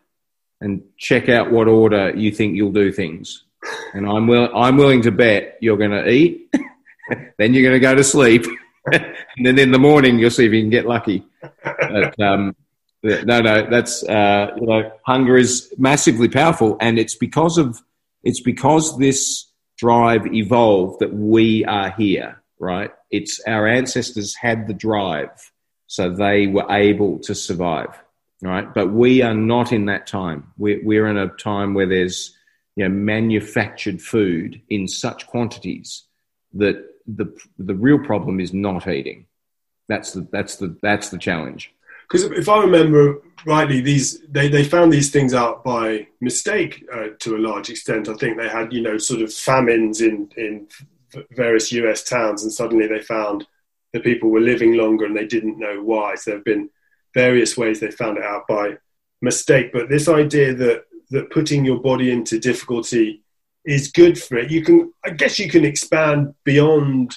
and 0.58 0.82
check 0.96 1.28
out 1.28 1.52
what 1.52 1.68
order 1.68 2.16
you 2.16 2.32
think 2.32 2.56
you'll 2.56 2.72
do 2.72 2.90
things. 2.90 3.44
And 3.92 4.08
I'm 4.08 4.26
will, 4.26 4.50
I'm 4.56 4.78
willing 4.78 5.02
to 5.02 5.12
bet 5.12 5.58
you're 5.60 5.76
going 5.76 5.90
to 5.90 6.08
eat, 6.08 6.50
then 7.38 7.52
you're 7.52 7.62
going 7.62 7.74
to 7.74 7.78
go 7.78 7.94
to 7.94 8.02
sleep, 8.02 8.46
and 8.92 9.44
then 9.44 9.58
in 9.58 9.70
the 9.70 9.78
morning 9.78 10.18
you'll 10.18 10.30
see 10.30 10.46
if 10.46 10.52
you 10.52 10.62
can 10.62 10.70
get 10.70 10.86
lucky. 10.86 11.26
But, 11.62 12.18
um, 12.20 12.56
no, 13.02 13.42
no, 13.42 13.68
that's 13.68 14.02
uh, 14.02 14.52
you 14.58 14.66
know, 14.66 14.90
hunger 15.04 15.36
is 15.36 15.74
massively 15.76 16.30
powerful, 16.30 16.78
and 16.80 16.98
it's 16.98 17.16
because 17.16 17.58
of 17.58 17.82
it's 18.22 18.40
because 18.40 18.96
this 18.96 19.44
drive 19.76 20.26
evolved 20.32 21.00
that 21.00 21.12
we 21.12 21.64
are 21.64 21.90
here, 21.90 22.42
right? 22.58 22.90
It's 23.10 23.40
our 23.46 23.66
ancestors 23.66 24.34
had 24.34 24.66
the 24.66 24.74
drive, 24.74 25.52
so 25.86 26.10
they 26.10 26.46
were 26.46 26.70
able 26.70 27.18
to 27.20 27.34
survive, 27.34 27.98
right? 28.42 28.72
But 28.72 28.92
we 28.92 29.22
are 29.22 29.34
not 29.34 29.72
in 29.72 29.86
that 29.86 30.06
time. 30.06 30.52
We're, 30.56 30.80
we're 30.84 31.06
in 31.06 31.16
a 31.16 31.28
time 31.28 31.74
where 31.74 31.88
there's 31.88 32.36
you 32.76 32.84
know, 32.84 32.94
manufactured 32.94 34.00
food 34.00 34.60
in 34.68 34.88
such 34.88 35.26
quantities 35.26 36.04
that 36.54 36.76
the, 37.06 37.36
the 37.58 37.74
real 37.74 37.98
problem 37.98 38.40
is 38.40 38.52
not 38.52 38.88
eating. 38.88 39.26
That's 39.88 40.12
the, 40.12 40.26
that's 40.32 40.56
the, 40.56 40.76
that's 40.80 41.10
the 41.10 41.18
challenge 41.18 41.73
because 42.14 42.30
if 42.30 42.48
I 42.48 42.60
remember 42.60 43.20
rightly, 43.44 43.80
these 43.80 44.20
they, 44.28 44.46
they 44.46 44.62
found 44.62 44.92
these 44.92 45.10
things 45.10 45.34
out 45.34 45.64
by 45.64 46.06
mistake 46.20 46.84
uh, 46.94 47.08
to 47.18 47.34
a 47.34 47.38
large 47.38 47.70
extent. 47.70 48.08
I 48.08 48.14
think 48.14 48.36
they 48.36 48.48
had 48.48 48.72
you 48.72 48.82
know 48.82 48.98
sort 48.98 49.20
of 49.20 49.34
famines 49.34 50.00
in 50.00 50.30
in 50.36 50.68
various 51.32 51.72
U.S. 51.72 52.04
towns, 52.04 52.44
and 52.44 52.52
suddenly 52.52 52.86
they 52.86 53.00
found 53.00 53.48
that 53.92 54.04
people 54.04 54.30
were 54.30 54.40
living 54.40 54.74
longer, 54.74 55.06
and 55.06 55.16
they 55.16 55.26
didn't 55.26 55.58
know 55.58 55.82
why. 55.82 56.14
So 56.14 56.30
there 56.30 56.38
have 56.38 56.44
been 56.44 56.70
various 57.14 57.56
ways 57.56 57.80
they 57.80 57.90
found 57.90 58.18
it 58.18 58.24
out 58.24 58.46
by 58.46 58.76
mistake. 59.20 59.72
But 59.72 59.88
this 59.88 60.08
idea 60.08 60.54
that 60.54 60.84
that 61.10 61.32
putting 61.32 61.64
your 61.64 61.80
body 61.80 62.12
into 62.12 62.38
difficulty 62.38 63.24
is 63.64 63.90
good 63.90 64.22
for 64.22 64.36
it, 64.36 64.52
you 64.52 64.62
can 64.62 64.92
I 65.04 65.10
guess 65.10 65.40
you 65.40 65.50
can 65.50 65.64
expand 65.64 66.32
beyond 66.44 67.16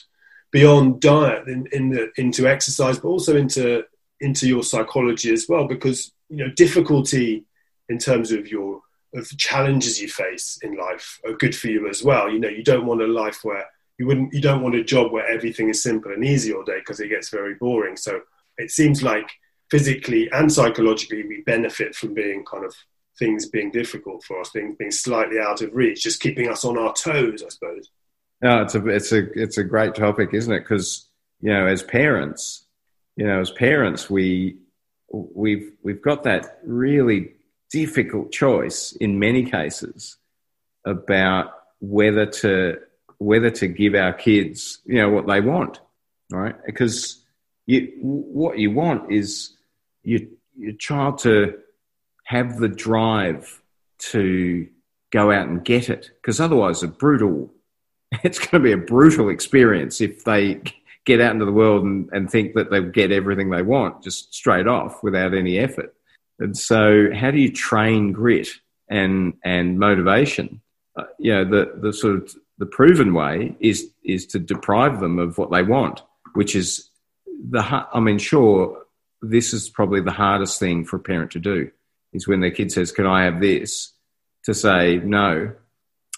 beyond 0.49 1.01
diet 1.01 1.47
in, 1.47 1.67
in 1.71 1.89
the, 1.89 2.09
into 2.17 2.47
exercise, 2.47 2.97
but 2.97 3.09
also 3.09 3.35
into 3.35 3.83
into 4.19 4.47
your 4.47 4.63
psychology 4.63 5.31
as 5.31 5.45
well 5.47 5.67
because 5.67 6.11
you 6.29 6.37
know 6.37 6.49
difficulty 6.55 7.45
in 7.89 7.97
terms 7.97 8.31
of 8.31 8.47
your 8.47 8.81
of 9.13 9.29
challenges 9.37 10.01
you 10.01 10.07
face 10.07 10.59
in 10.61 10.75
life 10.75 11.19
are 11.25 11.33
good 11.33 11.55
for 11.55 11.67
you 11.67 11.87
as 11.87 12.03
well. 12.03 12.31
You 12.31 12.39
know 12.39 12.49
you 12.49 12.63
don't 12.63 12.85
want 12.85 13.01
a 13.01 13.07
life 13.07 13.39
where 13.43 13.65
you 13.97 14.05
wouldn't 14.07 14.33
you 14.33 14.41
don't 14.41 14.61
want 14.61 14.75
a 14.75 14.83
job 14.83 15.11
where 15.11 15.27
everything 15.27 15.69
is 15.69 15.81
simple 15.81 16.11
and 16.11 16.23
easy 16.23 16.53
all 16.53 16.63
day 16.63 16.79
because 16.79 16.99
it 16.99 17.09
gets 17.09 17.29
very 17.29 17.55
boring. 17.55 17.95
So 17.95 18.21
it 18.57 18.71
seems 18.71 19.03
like 19.03 19.29
physically 19.71 20.29
and 20.31 20.51
psychologically 20.51 21.23
we 21.27 21.41
benefit 21.41 21.95
from 21.95 22.13
being 22.13 22.43
kind 22.45 22.65
of 22.65 22.73
things 23.19 23.47
being 23.47 23.71
difficult 23.71 24.23
for 24.23 24.39
us 24.39 24.51
things 24.51 24.75
being 24.77 24.91
slightly 24.91 25.39
out 25.39 25.61
of 25.61 25.73
reach 25.73 26.03
just 26.03 26.21
keeping 26.21 26.47
us 26.47 26.63
on 26.63 26.77
our 26.77 26.93
toes 26.93 27.43
i 27.43 27.49
suppose. 27.49 27.89
No 28.41 28.61
it's 28.61 28.75
a 28.75 28.87
it's 28.87 29.11
a 29.11 29.31
it's 29.33 29.57
a 29.57 29.63
great 29.63 29.95
topic 29.95 30.29
isn't 30.33 30.53
it? 30.53 30.59
Because 30.59 31.09
you 31.41 31.51
know 31.51 31.65
as 31.65 31.83
parents 31.83 32.66
you 33.17 33.25
know, 33.25 33.41
as 33.41 33.51
parents, 33.51 34.09
we 34.09 34.57
we've 35.11 35.73
we've 35.81 36.01
got 36.01 36.23
that 36.23 36.59
really 36.63 37.33
difficult 37.71 38.31
choice 38.31 38.93
in 38.93 39.19
many 39.19 39.43
cases 39.43 40.17
about 40.85 41.51
whether 41.81 42.27
to 42.27 42.77
whether 43.17 43.49
to 43.49 43.67
give 43.67 43.95
our 43.95 44.13
kids, 44.13 44.79
you 44.85 44.95
know, 44.95 45.09
what 45.09 45.25
they 45.25 45.41
want, 45.41 45.81
right? 46.31 46.55
Because 46.65 47.23
you, 47.65 47.91
what 47.99 48.59
you 48.59 48.71
want 48.71 49.11
is 49.11 49.57
your 50.03 50.21
your 50.55 50.73
child 50.73 51.17
to 51.19 51.57
have 52.23 52.59
the 52.59 52.69
drive 52.69 53.61
to 53.97 54.67
go 55.11 55.31
out 55.31 55.47
and 55.47 55.65
get 55.65 55.89
it, 55.89 56.11
because 56.21 56.39
otherwise, 56.39 56.83
a 56.83 56.87
brutal 56.87 57.51
it's 58.23 58.39
going 58.39 58.51
to 58.51 58.59
be 58.59 58.71
a 58.71 58.77
brutal 58.77 59.29
experience 59.29 60.01
if 60.01 60.23
they 60.23 60.61
get 61.07 61.21
out 61.21 61.31
into 61.31 61.45
the 61.45 61.51
world 61.51 61.83
and, 61.83 62.09
and 62.11 62.29
think 62.29 62.53
that 62.53 62.69
they'll 62.69 62.91
get 62.91 63.11
everything 63.11 63.49
they 63.49 63.61
want 63.61 64.03
just 64.03 64.33
straight 64.35 64.67
off 64.67 65.01
without 65.01 65.33
any 65.33 65.57
effort. 65.57 65.95
And 66.37 66.55
so, 66.55 67.09
how 67.15 67.31
do 67.31 67.39
you 67.39 67.51
train 67.51 68.11
grit 68.11 68.49
and 68.89 69.33
and 69.43 69.79
motivation? 69.79 70.61
Uh, 70.95 71.05
you 71.17 71.33
know, 71.33 71.45
the 71.45 71.79
the 71.81 71.93
sort 71.93 72.15
of 72.15 72.35
the 72.59 72.67
proven 72.67 73.13
way 73.13 73.55
is 73.59 73.89
is 74.03 74.27
to 74.27 74.39
deprive 74.39 74.99
them 74.99 75.17
of 75.17 75.37
what 75.37 75.49
they 75.49 75.63
want, 75.63 76.03
which 76.33 76.55
is 76.55 76.89
the. 77.25 77.61
I 77.91 77.99
mean, 77.99 78.19
sure, 78.19 78.85
this 79.21 79.53
is 79.53 79.69
probably 79.69 80.01
the 80.01 80.11
hardest 80.11 80.59
thing 80.59 80.85
for 80.85 80.97
a 80.97 80.99
parent 80.99 81.31
to 81.31 81.39
do 81.39 81.71
is 82.13 82.27
when 82.27 82.41
their 82.41 82.51
kid 82.51 82.71
says, 82.71 82.91
"Can 82.91 83.07
I 83.07 83.23
have 83.23 83.39
this?" 83.39 83.93
to 84.43 84.53
say 84.53 84.97
no. 84.97 85.53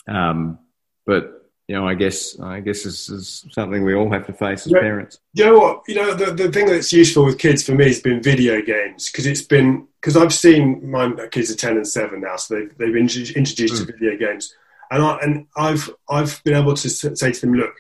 Um, 0.08 0.60
but 1.06 1.39
you 1.70 1.76
know, 1.76 1.88
I 1.88 1.94
guess 1.94 2.40
I 2.40 2.62
guess 2.62 2.82
this 2.82 3.10
is 3.10 3.46
something 3.52 3.84
we 3.84 3.94
all 3.94 4.12
have 4.12 4.26
to 4.26 4.34
face 4.34 4.66
as 4.66 4.72
yeah. 4.72 4.80
parents. 4.80 5.20
You 5.34 5.46
know 5.46 5.60
what? 5.60 5.84
You 5.88 5.96
know, 5.96 6.16
the, 6.16 6.32
the 6.32 6.52
thing 6.52 6.66
that's 6.66 6.92
useful 6.92 7.24
with 7.24 7.38
kids 7.38 7.62
for 7.64 7.76
me 7.76 7.86
has 7.86 8.02
been 8.02 8.24
video 8.24 8.60
games 8.60 9.12
because 9.12 9.28
it's 9.28 9.44
been 9.44 9.88
because 10.02 10.18
I've 10.18 10.34
seen 10.34 10.90
my 10.90 11.28
kids 11.28 11.52
are 11.52 11.56
ten 11.56 11.78
and 11.78 11.88
seven 11.88 12.22
now, 12.22 12.38
so 12.38 12.56
they've 12.56 12.76
they've 12.80 12.92
been 12.94 13.08
introduced 13.36 13.76
mm. 13.76 13.86
to 13.86 13.86
video 13.86 14.18
games, 14.18 14.56
and 14.90 15.04
I 15.04 15.20
and 15.22 15.46
I've 15.56 15.92
I've 16.10 16.44
been 16.44 16.56
able 16.56 16.74
to 16.74 16.90
say 16.90 17.32
to 17.34 17.42
them, 17.42 17.54
look, 17.54 17.76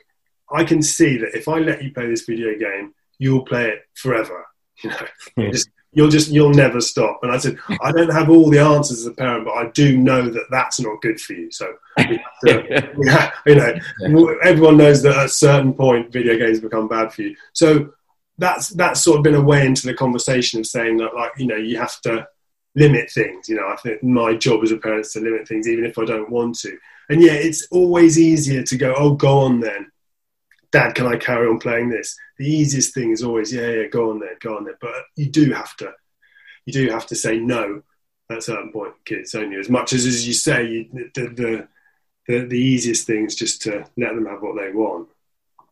I 0.51 0.65
can 0.65 0.83
see 0.83 1.17
that 1.17 1.35
if 1.35 1.47
I 1.47 1.57
let 1.57 1.83
you 1.83 1.91
play 1.91 2.05
this 2.05 2.25
video 2.25 2.55
game, 2.59 2.93
you'll 3.17 3.43
play 3.43 3.69
it 3.69 3.79
forever. 3.95 4.45
You 4.83 4.91
know, 4.91 5.51
just 5.51 5.69
you'll 5.91 6.09
just 6.09 6.29
you'll 6.29 6.53
never 6.53 6.81
stop. 6.81 7.19
And 7.23 7.31
i 7.31 7.37
said 7.37 7.57
i 7.81 7.91
don't 7.91 8.11
have 8.11 8.29
all 8.29 8.49
the 8.49 8.59
answers 8.59 8.99
as 8.99 9.05
a 9.05 9.11
parent 9.11 9.45
but 9.45 9.53
i 9.53 9.69
do 9.71 9.97
know 9.97 10.29
that 10.29 10.45
that's 10.49 10.79
not 10.79 11.01
good 11.01 11.19
for 11.19 11.33
you. 11.33 11.51
So 11.51 11.73
to, 11.97 12.19
you 13.45 13.55
know 13.55 14.37
everyone 14.43 14.77
knows 14.77 15.01
that 15.03 15.17
at 15.17 15.25
a 15.25 15.29
certain 15.29 15.73
point 15.73 16.11
video 16.11 16.37
games 16.37 16.59
become 16.59 16.87
bad 16.87 17.13
for 17.13 17.23
you. 17.23 17.35
So 17.53 17.93
that's 18.37 18.69
that's 18.69 19.01
sort 19.01 19.17
of 19.17 19.23
been 19.23 19.35
a 19.35 19.41
way 19.41 19.65
into 19.65 19.85
the 19.85 19.93
conversation 19.93 20.59
of 20.59 20.67
saying 20.67 20.97
that 20.97 21.15
like 21.15 21.31
you 21.37 21.47
know 21.47 21.57
you 21.57 21.77
have 21.77 21.99
to 22.01 22.27
limit 22.75 23.09
things. 23.11 23.49
You 23.49 23.57
know 23.57 23.67
i 23.69 23.75
think 23.77 24.03
my 24.03 24.35
job 24.35 24.63
as 24.63 24.71
a 24.71 24.77
parent 24.77 25.05
is 25.05 25.13
to 25.13 25.21
limit 25.21 25.47
things 25.47 25.67
even 25.67 25.85
if 25.85 25.97
i 25.97 26.05
don't 26.05 26.29
want 26.29 26.57
to. 26.59 26.77
And 27.09 27.21
yeah 27.21 27.33
it's 27.33 27.67
always 27.71 28.19
easier 28.19 28.63
to 28.63 28.77
go 28.77 28.93
oh 28.97 29.15
go 29.15 29.39
on 29.39 29.59
then. 29.59 29.91
Dad, 30.71 30.93
can 30.93 31.07
I 31.07 31.17
carry 31.17 31.47
on 31.47 31.57
playing 31.57 31.89
this? 31.89 32.15
The 32.39 32.49
easiest 32.49 32.93
thing 32.93 33.11
is 33.11 33.21
always, 33.21 33.53
yeah, 33.53 33.69
yeah, 33.69 33.87
go 33.87 34.09
on 34.09 34.19
there, 34.19 34.37
go 34.39 34.57
on 34.57 34.63
there. 34.63 34.77
But 34.81 34.93
you 35.15 35.29
do 35.29 35.51
have 35.51 35.75
to, 35.77 35.93
you 36.65 36.73
do 36.73 36.89
have 36.89 37.05
to 37.07 37.15
say 37.15 37.37
no 37.37 37.83
at 38.31 38.37
a 38.37 38.41
certain 38.41 38.71
point, 38.71 38.93
kids, 39.05 39.31
don't? 39.31 39.53
As 39.53 39.69
much 39.69 39.93
as 39.93 40.05
as 40.05 40.27
you 40.27 40.33
say, 40.33 40.65
you, 40.65 41.09
the, 41.13 41.27
the 41.27 41.67
the 42.27 42.45
the 42.45 42.57
easiest 42.57 43.07
thing 43.07 43.25
is 43.25 43.35
just 43.35 43.61
to 43.63 43.85
let 43.97 44.15
them 44.15 44.25
have 44.25 44.41
what 44.41 44.55
they 44.55 44.71
want. 44.71 45.09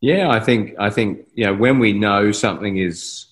Yeah, 0.01 0.29
I 0.29 0.39
think 0.39 0.75
I 0.79 0.89
think 0.89 1.27
you 1.33 1.45
know 1.45 1.53
when 1.53 1.79
we 1.79 1.93
know 1.93 2.31
something 2.31 2.77
is, 2.77 3.27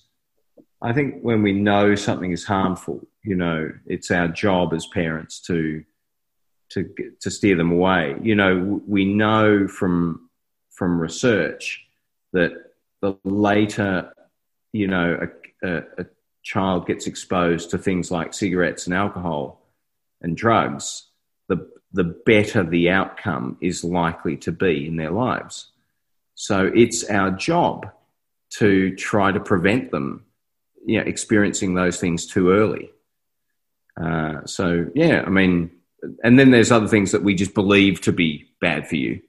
I 0.80 0.92
think 0.92 1.20
when 1.22 1.42
we 1.42 1.52
know 1.52 1.94
something 1.94 2.32
is 2.32 2.44
harmful, 2.44 3.06
you 3.22 3.34
know, 3.34 3.70
it's 3.86 4.10
our 4.10 4.28
job 4.28 4.72
as 4.72 4.86
parents 4.86 5.40
to 5.42 5.84
to 6.70 6.88
to 7.20 7.30
steer 7.30 7.56
them 7.56 7.72
away. 7.72 8.16
You 8.22 8.34
know, 8.36 8.80
we 8.86 9.04
know 9.04 9.68
from 9.68 10.30
from 10.70 11.00
research 11.00 11.84
that 12.32 12.52
the 13.06 13.30
later, 13.30 14.12
you 14.72 14.88
know, 14.88 15.28
a, 15.62 15.82
a 15.98 16.06
child 16.42 16.86
gets 16.86 17.06
exposed 17.06 17.70
to 17.70 17.78
things 17.78 18.10
like 18.10 18.34
cigarettes 18.34 18.86
and 18.86 18.94
alcohol 18.94 19.62
and 20.20 20.36
drugs, 20.36 21.08
the, 21.48 21.68
the 21.92 22.04
better 22.04 22.64
the 22.64 22.90
outcome 22.90 23.56
is 23.60 23.84
likely 23.84 24.36
to 24.38 24.52
be 24.52 24.86
in 24.86 24.96
their 24.96 25.10
lives. 25.10 25.70
So 26.34 26.70
it's 26.74 27.04
our 27.04 27.30
job 27.30 27.90
to 28.58 28.94
try 28.96 29.32
to 29.32 29.40
prevent 29.40 29.90
them 29.90 30.24
you 30.84 30.98
know, 30.98 31.04
experiencing 31.04 31.74
those 31.74 31.98
things 31.98 32.26
too 32.26 32.50
early. 32.50 32.90
Uh, 34.00 34.44
so, 34.44 34.86
yeah, 34.94 35.22
I 35.26 35.30
mean, 35.30 35.70
and 36.22 36.38
then 36.38 36.50
there's 36.50 36.70
other 36.70 36.86
things 36.88 37.12
that 37.12 37.22
we 37.22 37.34
just 37.34 37.54
believe 37.54 38.00
to 38.02 38.12
be 38.12 38.46
bad 38.60 38.86
for 38.86 38.96
you, 38.96 39.22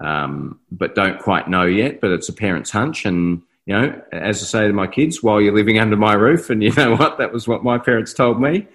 um, 0.00 0.60
but 0.70 0.94
don't 0.94 1.20
quite 1.20 1.48
know 1.48 1.64
yet, 1.64 2.00
but 2.00 2.10
it's 2.10 2.28
a 2.28 2.32
parent's 2.32 2.70
hunch. 2.70 3.04
And, 3.04 3.42
you 3.66 3.74
know, 3.74 4.02
as 4.12 4.42
I 4.42 4.46
say 4.46 4.66
to 4.66 4.72
my 4.72 4.86
kids, 4.86 5.22
while 5.22 5.40
you're 5.40 5.54
living 5.54 5.78
under 5.78 5.96
my 5.96 6.14
roof, 6.14 6.50
and 6.50 6.62
you 6.64 6.72
know 6.72 6.96
what, 6.96 7.18
that 7.18 7.32
was 7.32 7.46
what 7.46 7.62
my 7.62 7.78
parents 7.78 8.14
told 8.14 8.40
me 8.40 8.66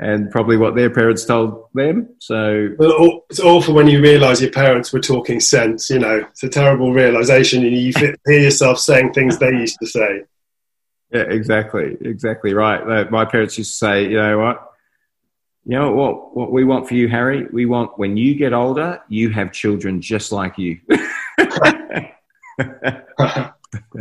and 0.00 0.30
probably 0.30 0.56
what 0.56 0.76
their 0.76 0.90
parents 0.90 1.24
told 1.24 1.66
them. 1.74 2.08
So 2.18 2.74
well, 2.78 3.24
it's 3.28 3.40
awful 3.40 3.74
when 3.74 3.88
you 3.88 4.00
realise 4.00 4.40
your 4.40 4.52
parents 4.52 4.92
were 4.92 5.00
talking 5.00 5.40
sense. 5.40 5.90
You 5.90 5.98
know, 5.98 6.24
it's 6.30 6.42
a 6.42 6.48
terrible 6.48 6.92
realisation, 6.92 7.64
and 7.64 7.76
you 7.76 7.92
hear 7.96 8.16
yourself 8.26 8.78
saying 8.78 9.12
things 9.12 9.38
they 9.38 9.50
used 9.50 9.78
to 9.80 9.86
say. 9.86 10.22
Yeah, 11.12 11.22
exactly, 11.22 11.96
exactly 12.00 12.54
right. 12.54 13.10
My 13.10 13.24
parents 13.24 13.58
used 13.58 13.72
to 13.72 13.76
say, 13.78 14.04
you 14.04 14.18
know 14.18 14.38
what, 14.38 14.67
you 15.68 15.78
know 15.78 15.92
what, 15.92 16.34
what 16.34 16.50
we 16.50 16.64
want 16.64 16.88
for 16.88 16.94
you, 16.94 17.08
Harry. 17.08 17.46
We 17.52 17.66
want 17.66 17.98
when 17.98 18.16
you 18.16 18.34
get 18.34 18.54
older, 18.54 19.02
you 19.10 19.28
have 19.30 19.52
children 19.52 20.00
just 20.00 20.32
like 20.32 20.56
you. 20.56 20.80
can, 20.88 22.12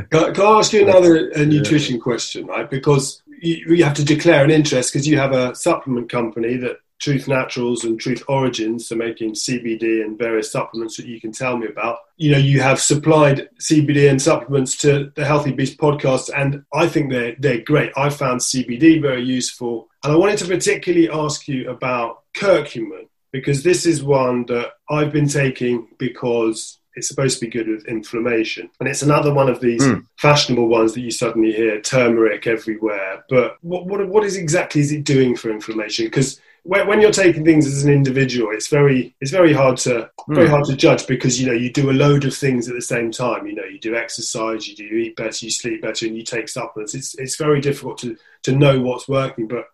can, 0.10 0.42
I 0.42 0.60
ask 0.60 0.72
you 0.72 0.88
another 0.88 1.30
nutrition 1.46 2.00
question, 2.00 2.46
right? 2.46 2.70
Because 2.70 3.22
you, 3.42 3.76
you 3.76 3.84
have 3.84 3.96
to 3.96 4.06
declare 4.06 4.46
an 4.46 4.50
interest 4.50 4.94
because 4.94 5.06
you 5.06 5.18
have 5.18 5.34
a 5.34 5.54
supplement 5.56 6.10
company 6.10 6.56
that 6.56 6.78
Truth 7.00 7.28
Naturals 7.28 7.84
and 7.84 8.00
Truth 8.00 8.24
Origins, 8.28 8.92
are 8.92 8.96
making 8.96 9.34
CBD 9.34 10.04
and 10.04 10.18
various 10.18 10.52
supplements 10.52 10.98
that 10.98 11.06
you 11.06 11.22
can 11.22 11.32
tell 11.32 11.58
me 11.58 11.68
about. 11.68 12.00
You 12.18 12.32
know, 12.32 12.38
you 12.38 12.62
have 12.62 12.80
supplied 12.80 13.50
CBD 13.60 14.10
and 14.10 14.22
supplements 14.22 14.78
to 14.78 15.12
the 15.16 15.26
Healthy 15.26 15.52
Beast 15.52 15.78
podcast, 15.78 16.32
and 16.36 16.64
I 16.74 16.88
think 16.88 17.12
they're 17.12 17.36
they're 17.38 17.62
great. 17.62 17.92
I 17.96 18.10
found 18.10 18.42
CBD 18.42 19.02
very 19.02 19.24
useful, 19.24 19.90
and 20.08 20.16
I 20.16 20.20
wanted 20.20 20.40
to 20.40 20.46
particularly 20.46 21.10
ask 21.10 21.50
you 21.50 21.70
about 21.70 22.24
curcumin 22.34 23.10
because 23.34 23.64
this 23.64 23.86
is 23.86 24.02
one 24.02 24.46
that 24.46 24.72
I've 24.90 25.12
been 25.12 25.28
taking 25.28 25.86
because 25.98 26.80
it's 26.96 27.10
supposed 27.10 27.40
to 27.40 27.46
be 27.46 27.52
good 27.52 27.68
with 27.68 27.86
inflammation. 27.90 28.70
And 28.80 28.88
it's 28.88 29.02
another 29.02 29.34
one 29.34 29.50
of 29.50 29.60
these 29.60 29.84
mm. 29.84 30.06
fashionable 30.18 30.70
ones 30.70 30.94
that 30.94 31.02
you 31.02 31.12
suddenly 31.12 31.52
hear 31.52 31.82
turmeric 31.82 32.48
everywhere. 32.48 33.26
But 33.28 33.58
what, 33.60 33.86
what, 33.86 34.08
what 34.08 34.24
is 34.24 34.38
exactly 34.38 34.80
is 34.80 34.94
it 34.94 35.04
doing 35.04 35.36
for 35.36 35.50
inflammation? 35.50 36.06
Because 36.06 36.40
when 36.64 37.02
you're 37.02 37.12
taking 37.12 37.44
things 37.44 37.68
as 37.68 37.84
an 37.84 37.92
individual, 37.92 38.54
it's 38.54 38.70
very 38.70 39.14
it's 39.20 39.32
very 39.32 39.52
hard 39.52 39.76
to 39.78 40.10
very 40.30 40.48
hmm. 40.48 40.54
hard 40.54 40.66
to 40.66 40.76
judge 40.76 41.06
because 41.06 41.40
you 41.40 41.48
know 41.48 41.54
you 41.54 41.72
do 41.72 41.90
a 41.90 41.92
load 41.92 42.24
of 42.24 42.34
things 42.34 42.70
at 42.70 42.76
the 42.76 42.82
same 42.82 43.12
time. 43.12 43.46
You 43.46 43.56
know, 43.56 43.64
you 43.64 43.80
do 43.80 43.96
exercise, 43.96 44.68
you 44.68 44.76
do 44.76 44.84
you 44.84 44.98
eat 44.98 45.16
better, 45.16 45.46
you 45.46 45.52
sleep 45.52 45.82
better, 45.82 46.06
and 46.06 46.18
you 46.18 46.24
take 46.24 46.50
supplements. 46.50 46.94
It's 46.94 47.18
it's 47.18 47.38
very 47.38 47.62
difficult 47.62 47.98
to 48.00 48.18
to 48.44 48.52
know 48.52 48.82
what's 48.82 49.08
working, 49.08 49.48
but 49.48 49.68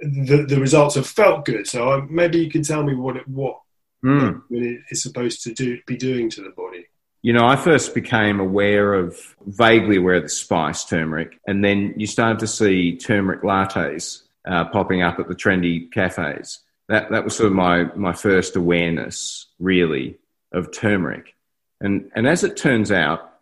the 0.00 0.44
the 0.48 0.60
results 0.60 0.94
have 0.94 1.06
felt 1.06 1.44
good. 1.44 1.66
So 1.66 1.92
um, 1.92 2.08
maybe 2.10 2.38
you 2.38 2.50
can 2.50 2.62
tell 2.62 2.82
me 2.82 2.94
what 2.94 3.16
it, 3.16 3.28
what 3.28 3.60
mm. 4.04 4.42
it 4.50 4.80
is 4.90 5.02
supposed 5.02 5.42
to 5.44 5.54
do 5.54 5.78
be 5.86 5.96
doing 5.96 6.30
to 6.30 6.42
the 6.42 6.50
body. 6.50 6.86
You 7.22 7.32
know, 7.32 7.46
I 7.46 7.56
first 7.56 7.94
became 7.94 8.38
aware 8.38 8.94
of 8.94 9.18
vaguely 9.46 9.96
aware 9.96 10.16
of 10.16 10.24
the 10.24 10.28
spice 10.28 10.84
turmeric, 10.84 11.40
and 11.46 11.64
then 11.64 11.94
you 11.96 12.06
started 12.06 12.38
to 12.40 12.46
see 12.46 12.96
turmeric 12.96 13.42
lattes 13.42 14.22
uh, 14.46 14.66
popping 14.66 15.02
up 15.02 15.18
at 15.18 15.28
the 15.28 15.34
trendy 15.34 15.90
cafes. 15.90 16.60
That 16.88 17.10
that 17.10 17.24
was 17.24 17.36
sort 17.36 17.48
of 17.48 17.54
my 17.54 17.84
my 17.94 18.12
first 18.12 18.54
awareness, 18.54 19.46
really, 19.58 20.18
of 20.52 20.72
turmeric. 20.72 21.34
And 21.80 22.10
and 22.14 22.28
as 22.28 22.44
it 22.44 22.56
turns 22.56 22.92
out, 22.92 23.32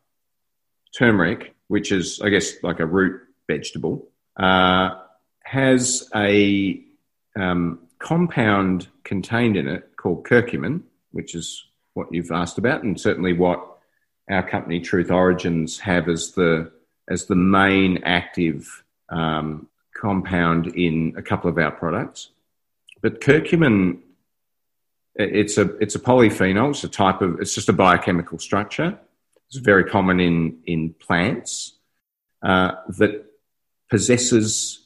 turmeric, 0.96 1.54
which 1.68 1.92
is 1.92 2.20
I 2.22 2.30
guess 2.30 2.54
like 2.62 2.80
a 2.80 2.86
root 2.86 3.20
vegetable, 3.48 4.08
uh, 4.38 4.90
has 5.54 6.10
a 6.16 6.80
um, 7.36 7.78
compound 8.00 8.88
contained 9.04 9.56
in 9.56 9.68
it 9.68 9.96
called 9.96 10.26
curcumin, 10.26 10.82
which 11.12 11.36
is 11.36 11.64
what 11.94 12.08
you've 12.12 12.32
asked 12.32 12.58
about, 12.58 12.82
and 12.82 13.00
certainly 13.00 13.32
what 13.32 13.60
our 14.28 14.48
company 14.48 14.80
Truth 14.80 15.12
Origins 15.12 15.78
have 15.78 16.08
as 16.08 16.32
the 16.32 16.72
as 17.08 17.26
the 17.26 17.36
main 17.36 18.02
active 18.02 18.82
um, 19.10 19.68
compound 19.94 20.66
in 20.66 21.14
a 21.16 21.22
couple 21.22 21.48
of 21.48 21.56
our 21.58 21.70
products. 21.70 22.30
But 23.00 23.20
curcumin, 23.20 24.00
it's 25.14 25.56
a 25.56 25.76
it's 25.76 25.94
a 25.94 26.00
polyphenol. 26.00 26.70
It's 26.70 26.82
a 26.82 26.88
type 26.88 27.22
of 27.22 27.40
it's 27.40 27.54
just 27.54 27.68
a 27.68 27.72
biochemical 27.72 28.40
structure. 28.40 28.98
It's 29.46 29.58
very 29.58 29.84
common 29.84 30.18
in 30.18 30.58
in 30.66 30.94
plants 30.94 31.74
uh, 32.42 32.72
that 32.98 33.24
possesses 33.88 34.83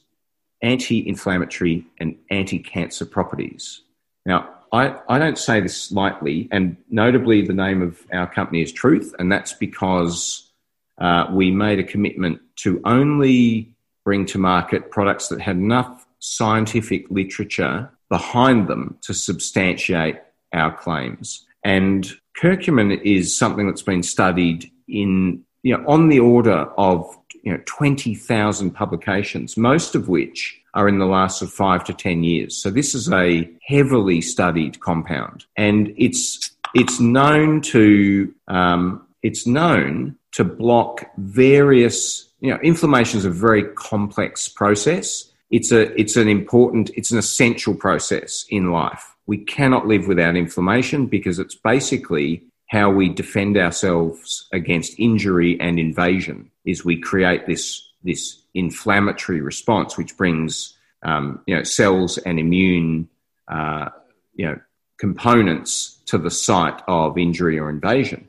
anti-inflammatory 0.63 1.85
and 1.99 2.17
anti-cancer 2.31 3.07
properties. 3.07 3.83
Now, 4.27 4.49
I, 4.73 4.97
I 5.09 5.19
don't 5.19 5.39
say 5.39 5.61
this 5.61 5.91
lightly, 5.91 6.49
and 6.51 6.77
notably, 6.91 7.43
the 7.43 7.55
name 7.55 7.81
of 7.81 7.99
our 8.13 8.27
company 8.27 8.63
is 8.63 8.73
Truth, 8.73 9.15
and 9.19 9.33
that's 9.33 9.55
because 9.55 10.51
uh, 10.99 11.27
we 11.33 11.51
made 11.51 11.79
a 11.79 11.85
commitment 11.85 12.41
to 12.57 12.81
only 12.85 13.75
bring 14.05 14.27
to 14.27 14.39
market 14.39 14.91
products 14.91 15.29
that 15.29 15.41
had 15.41 15.57
enough 15.57 16.07
scientific 16.19 17.11
literature 17.11 17.91
behind 18.09 18.69
them 18.69 18.99
to 19.03 19.15
substantiate 19.15 20.17
our 20.53 20.77
claims. 20.77 21.47
And 21.65 22.11
curcumin 22.41 23.01
is 23.03 23.37
something 23.37 23.67
that's 23.67 23.83
been 23.83 24.03
studied 24.03 24.71
in, 24.89 25.45
you 25.63 25.77
know, 25.77 25.85
on 25.87 26.09
the 26.09 26.21
order 26.21 26.69
of, 26.77 27.17
you 27.49 27.55
know, 27.55 27.63
20,000 27.65 28.73
publications, 28.73 29.57
most 29.57 29.95
of 29.95 30.07
which 30.07 30.61
are 30.75 30.87
in 30.87 30.99
the 30.99 31.07
last 31.07 31.41
of 31.41 31.51
five 31.51 31.83
to 31.83 31.95
10 31.95 32.23
years. 32.23 32.55
So 32.55 32.69
this 32.69 32.95
is 32.95 33.11
a 33.11 33.51
heavily 33.67 34.21
studied 34.21 34.81
compound 34.81 35.47
and 35.57 35.95
it's, 35.97 36.51
it's 36.75 37.01
known 37.01 37.63
to, 37.63 38.35
um, 38.49 39.07
it's 39.23 39.47
known 39.47 40.15
to 40.33 40.45
block 40.45 41.07
various 41.17 42.29
you 42.41 42.51
know, 42.51 42.59
inflammation 42.63 43.17
is 43.17 43.25
a 43.25 43.31
very 43.31 43.65
complex 43.77 44.47
process. 44.47 45.33
It's 45.51 45.73
a, 45.73 45.99
it's 45.99 46.17
an 46.17 46.29
important, 46.29 46.91
it's 46.97 47.11
an 47.11 47.17
essential 47.17 47.75
process 47.75 48.45
in 48.51 48.73
life. 48.73 49.17
We 49.27 49.39
cannot 49.39 49.87
live 49.87 50.07
without 50.07 50.37
inflammation 50.37 51.07
because 51.07 51.39
it's 51.39 51.55
basically 51.55 52.43
how 52.69 52.91
we 52.91 53.09
defend 53.09 53.57
ourselves 53.57 54.47
against 54.53 54.99
injury 54.99 55.59
and 55.61 55.79
invasion 55.79 56.51
is 56.65 56.85
we 56.85 57.01
create 57.01 57.47
this, 57.47 57.83
this 58.05 58.41
inflammatory 58.55 59.41
response, 59.41 59.97
which 59.97 60.17
brings, 60.17 60.77
um, 61.03 61.41
you 61.47 61.57
know, 61.57 61.63
cells 61.63 62.19
and 62.19 62.39
immune, 62.39 63.09
uh, 63.49 63.89
you 64.35 64.47
know, 64.47 64.61
components 64.99 65.99
to 66.07 66.19
the 66.19 66.31
site 66.31 66.81
of 66.89 67.17
injury 67.17 67.59
or 67.59 67.71
invasion. 67.71 68.29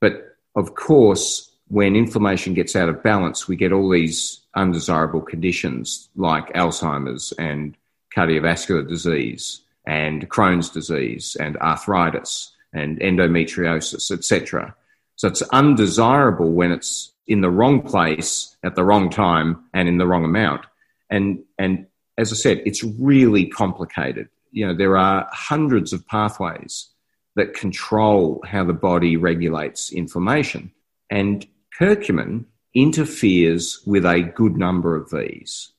But 0.00 0.36
of 0.54 0.74
course, 0.74 1.50
when 1.68 1.96
inflammation 1.96 2.54
gets 2.54 2.76
out 2.76 2.88
of 2.88 3.02
balance, 3.02 3.48
we 3.48 3.56
get 3.56 3.72
all 3.72 3.90
these 3.90 4.40
undesirable 4.54 5.20
conditions 5.20 6.08
like 6.16 6.52
Alzheimer's 6.54 7.32
and 7.38 7.76
cardiovascular 8.14 8.88
disease 8.88 9.62
and 9.86 10.28
Crohn's 10.28 10.68
disease 10.68 11.36
and 11.40 11.56
arthritis 11.58 12.52
and 12.72 12.98
endometriosis, 13.00 14.10
etc. 14.10 14.74
So 15.16 15.28
it's 15.28 15.42
undesirable 15.42 16.50
when 16.50 16.72
it's 16.72 17.12
in 17.26 17.40
the 17.40 17.50
wrong 17.50 17.82
place 17.82 18.56
at 18.64 18.74
the 18.74 18.84
wrong 18.84 19.10
time 19.10 19.64
and 19.74 19.88
in 19.88 19.98
the 19.98 20.06
wrong 20.06 20.24
amount. 20.24 20.66
And 21.10 21.44
and 21.58 21.86
as 22.18 22.32
I 22.32 22.36
said, 22.36 22.62
it's 22.64 22.84
really 22.84 23.46
complicated. 23.46 24.28
You 24.52 24.66
know, 24.66 24.74
there 24.74 24.96
are 24.96 25.28
hundreds 25.32 25.92
of 25.92 26.06
pathways 26.06 26.88
that 27.36 27.54
control 27.54 28.42
how 28.46 28.64
the 28.64 28.72
body 28.72 29.16
regulates 29.16 29.92
inflammation. 29.92 30.72
And 31.08 31.46
Curcumin 31.78 32.44
interferes 32.74 33.80
with 33.86 34.04
a 34.04 34.22
good 34.22 34.56
number 34.56 34.96
of 34.96 35.10
these 35.10 35.72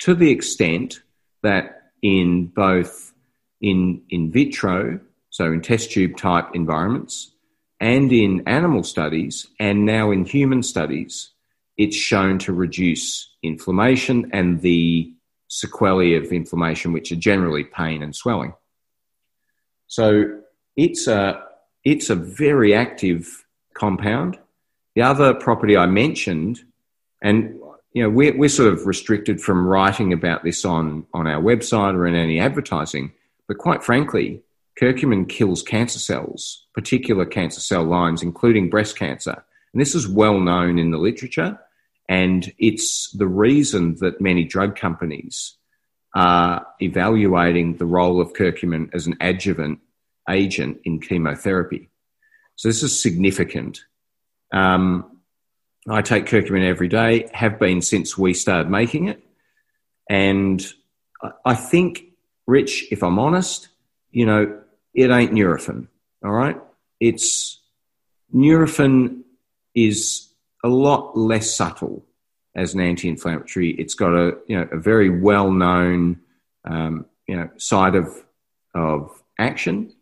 to 0.00 0.14
the 0.14 0.30
extent 0.30 1.02
that 1.42 1.90
in 2.02 2.46
both 2.46 3.12
in 3.60 4.02
in 4.08 4.30
vitro, 4.30 5.00
so 5.38 5.52
in 5.52 5.60
test 5.60 5.92
tube 5.92 6.16
type 6.16 6.48
environments, 6.54 7.30
and 7.78 8.12
in 8.12 8.42
animal 8.48 8.82
studies, 8.82 9.46
and 9.60 9.86
now 9.86 10.10
in 10.10 10.24
human 10.24 10.64
studies, 10.64 11.30
it's 11.76 11.94
shown 11.94 12.40
to 12.40 12.52
reduce 12.52 13.30
inflammation 13.44 14.30
and 14.32 14.60
the 14.62 15.12
sequelae 15.46 16.16
of 16.16 16.32
inflammation, 16.32 16.92
which 16.92 17.12
are 17.12 17.22
generally 17.30 17.62
pain 17.62 18.02
and 18.02 18.16
swelling. 18.16 18.52
So 19.86 20.40
it's 20.74 21.06
a 21.06 21.40
it's 21.84 22.10
a 22.10 22.16
very 22.16 22.74
active 22.74 23.46
compound. 23.74 24.40
The 24.96 25.02
other 25.02 25.34
property 25.34 25.76
I 25.76 25.86
mentioned, 25.86 26.58
and 27.22 27.60
you 27.92 28.02
know, 28.02 28.10
we're, 28.10 28.36
we're 28.36 28.48
sort 28.48 28.72
of 28.72 28.86
restricted 28.86 29.40
from 29.40 29.64
writing 29.64 30.12
about 30.12 30.42
this 30.42 30.64
on, 30.64 31.06
on 31.14 31.28
our 31.28 31.40
website 31.40 31.94
or 31.94 32.08
in 32.08 32.16
any 32.16 32.40
advertising. 32.40 33.12
But 33.46 33.58
quite 33.58 33.84
frankly, 33.84 34.42
curcumin 34.80 35.28
kills 35.28 35.62
cancer 35.62 35.98
cells, 35.98 36.66
particular 36.74 37.26
cancer 37.26 37.60
cell 37.60 37.84
lines, 37.84 38.22
including 38.22 38.70
breast 38.70 38.96
cancer. 38.96 39.44
And 39.72 39.80
this 39.80 39.94
is 39.94 40.08
well 40.08 40.38
known 40.38 40.78
in 40.78 40.90
the 40.90 40.98
literature. 40.98 41.58
And 42.08 42.52
it's 42.58 43.10
the 43.10 43.26
reason 43.26 43.96
that 43.96 44.20
many 44.20 44.44
drug 44.44 44.76
companies 44.76 45.56
are 46.14 46.66
evaluating 46.80 47.76
the 47.76 47.86
role 47.86 48.20
of 48.20 48.32
curcumin 48.32 48.88
as 48.94 49.06
an 49.06 49.16
adjuvant 49.20 49.80
agent 50.28 50.80
in 50.84 51.00
chemotherapy. 51.00 51.90
So 52.56 52.68
this 52.68 52.82
is 52.82 53.00
significant. 53.00 53.84
Um, 54.52 55.18
I 55.88 56.02
take 56.02 56.26
curcumin 56.26 56.66
every 56.66 56.88
day, 56.88 57.28
have 57.32 57.58
been 57.58 57.82
since 57.82 58.16
we 58.16 58.34
started 58.34 58.70
making 58.70 59.08
it. 59.08 59.22
And 60.08 60.64
I 61.44 61.54
think, 61.54 62.04
Rich, 62.46 62.86
if 62.90 63.02
I'm 63.02 63.18
honest, 63.18 63.68
you 64.10 64.24
know, 64.24 64.60
it 64.94 65.10
ain't 65.10 65.32
Nurofen, 65.32 65.88
all 66.24 66.32
right? 66.32 66.56
It's 67.00 67.60
Nurofen 68.34 69.22
is 69.74 70.28
a 70.64 70.68
lot 70.68 71.16
less 71.16 71.54
subtle 71.54 72.04
as 72.54 72.74
an 72.74 72.80
anti-inflammatory. 72.80 73.70
It's 73.70 73.94
got 73.94 74.14
a 74.14 74.36
you 74.46 74.58
know 74.58 74.68
a 74.72 74.78
very 74.78 75.10
well-known 75.10 76.20
um, 76.64 77.06
you 77.26 77.36
know 77.36 77.48
side 77.56 77.94
of 77.94 78.24
of 78.74 79.22
action, 79.38 79.94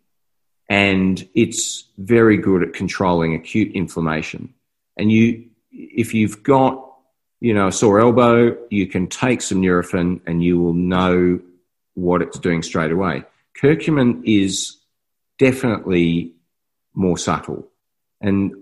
and 0.68 1.28
it's 1.34 1.88
very 1.98 2.38
good 2.38 2.62
at 2.62 2.72
controlling 2.72 3.34
acute 3.34 3.72
inflammation. 3.74 4.54
And 4.96 5.12
you, 5.12 5.46
if 5.70 6.14
you've 6.14 6.42
got 6.42 6.82
you 7.40 7.52
know 7.52 7.68
a 7.68 7.72
sore 7.72 8.00
elbow, 8.00 8.56
you 8.70 8.86
can 8.86 9.06
take 9.08 9.42
some 9.42 9.60
Nurofen, 9.60 10.20
and 10.26 10.42
you 10.42 10.58
will 10.58 10.74
know 10.74 11.40
what 11.94 12.22
it's 12.22 12.38
doing 12.38 12.62
straight 12.62 12.90
away. 12.92 13.24
Curcumin 13.60 14.22
is 14.24 14.76
definitely 15.38 16.32
more 16.94 17.18
subtle, 17.18 17.68
and 18.20 18.54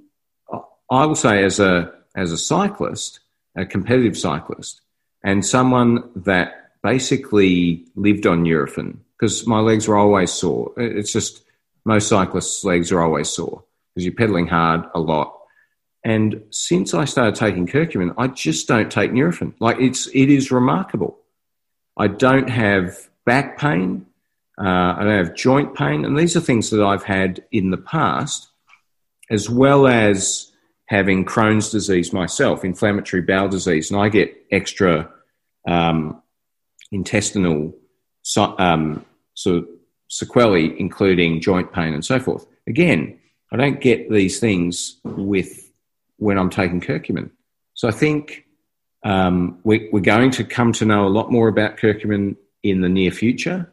I 0.90 1.06
will 1.06 1.14
say 1.14 1.44
as 1.44 1.60
a 1.60 1.92
as 2.14 2.32
a 2.32 2.38
cyclist, 2.38 3.20
a 3.56 3.66
competitive 3.66 4.16
cyclist, 4.16 4.80
and 5.22 5.44
someone 5.44 6.10
that 6.14 6.70
basically 6.82 7.86
lived 7.96 8.26
on 8.26 8.44
Nurofen 8.44 8.98
because 9.18 9.46
my 9.46 9.58
legs 9.60 9.88
were 9.88 9.96
always 9.96 10.30
sore. 10.30 10.72
It's 10.76 11.12
just 11.12 11.44
most 11.84 12.08
cyclists' 12.08 12.64
legs 12.64 12.92
are 12.92 13.00
always 13.00 13.28
sore 13.28 13.64
because 13.94 14.04
you're 14.04 14.14
pedaling 14.14 14.46
hard 14.46 14.84
a 14.94 15.00
lot. 15.00 15.38
And 16.04 16.42
since 16.50 16.92
I 16.92 17.06
started 17.06 17.34
taking 17.34 17.66
curcumin, 17.66 18.14
I 18.18 18.28
just 18.28 18.68
don't 18.68 18.90
take 18.90 19.10
Nurofen. 19.10 19.54
Like 19.58 19.80
it's 19.80 20.06
it 20.08 20.28
is 20.28 20.50
remarkable. 20.50 21.18
I 21.96 22.08
don't 22.08 22.50
have 22.50 23.08
back 23.24 23.58
pain. 23.58 24.06
Uh, 24.58 24.94
I 24.96 25.04
don't 25.04 25.18
have 25.18 25.34
joint 25.34 25.74
pain, 25.74 26.04
and 26.04 26.18
these 26.18 26.36
are 26.36 26.40
things 26.40 26.70
that 26.70 26.82
I've 26.82 27.02
had 27.02 27.44
in 27.50 27.70
the 27.70 27.76
past, 27.76 28.48
as 29.30 29.50
well 29.50 29.86
as 29.86 30.52
having 30.86 31.24
Crohn's 31.24 31.70
disease 31.70 32.12
myself, 32.12 32.64
inflammatory 32.64 33.22
bowel 33.22 33.48
disease, 33.48 33.90
and 33.90 34.00
I 34.00 34.08
get 34.08 34.34
extra 34.50 35.10
um, 35.66 36.22
intestinal 36.92 37.74
so, 38.22 38.54
um, 38.58 39.04
sort 39.34 39.58
of 39.58 39.68
sequelae, 40.08 40.78
including 40.78 41.40
joint 41.40 41.72
pain 41.72 41.94
and 41.94 42.04
so 42.04 42.20
forth. 42.20 42.46
Again, 42.66 43.18
I 43.52 43.56
don't 43.56 43.80
get 43.80 44.10
these 44.10 44.40
things 44.40 45.00
with 45.04 45.70
when 46.18 46.38
I'm 46.38 46.50
taking 46.50 46.80
curcumin. 46.80 47.30
So 47.74 47.88
I 47.88 47.90
think 47.90 48.46
um, 49.02 49.58
we, 49.64 49.88
we're 49.92 50.00
going 50.00 50.30
to 50.32 50.44
come 50.44 50.72
to 50.74 50.84
know 50.84 51.06
a 51.06 51.08
lot 51.08 51.30
more 51.30 51.48
about 51.48 51.76
curcumin 51.76 52.36
in 52.62 52.80
the 52.80 52.88
near 52.88 53.10
future, 53.10 53.70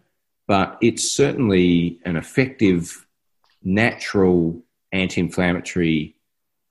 but 0.52 0.78
it's 0.82 1.10
certainly 1.10 1.97
an 2.04 2.18
effective, 2.18 3.08
natural 3.64 4.62
anti-inflammatory 4.91 6.18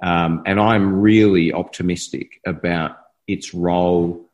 um, 0.03 0.43
and 0.45 0.61
I'm 0.61 1.01
really 1.01 1.51
optimistic 1.51 2.41
about 2.47 2.99
its 3.27 3.55
role, 3.55 4.29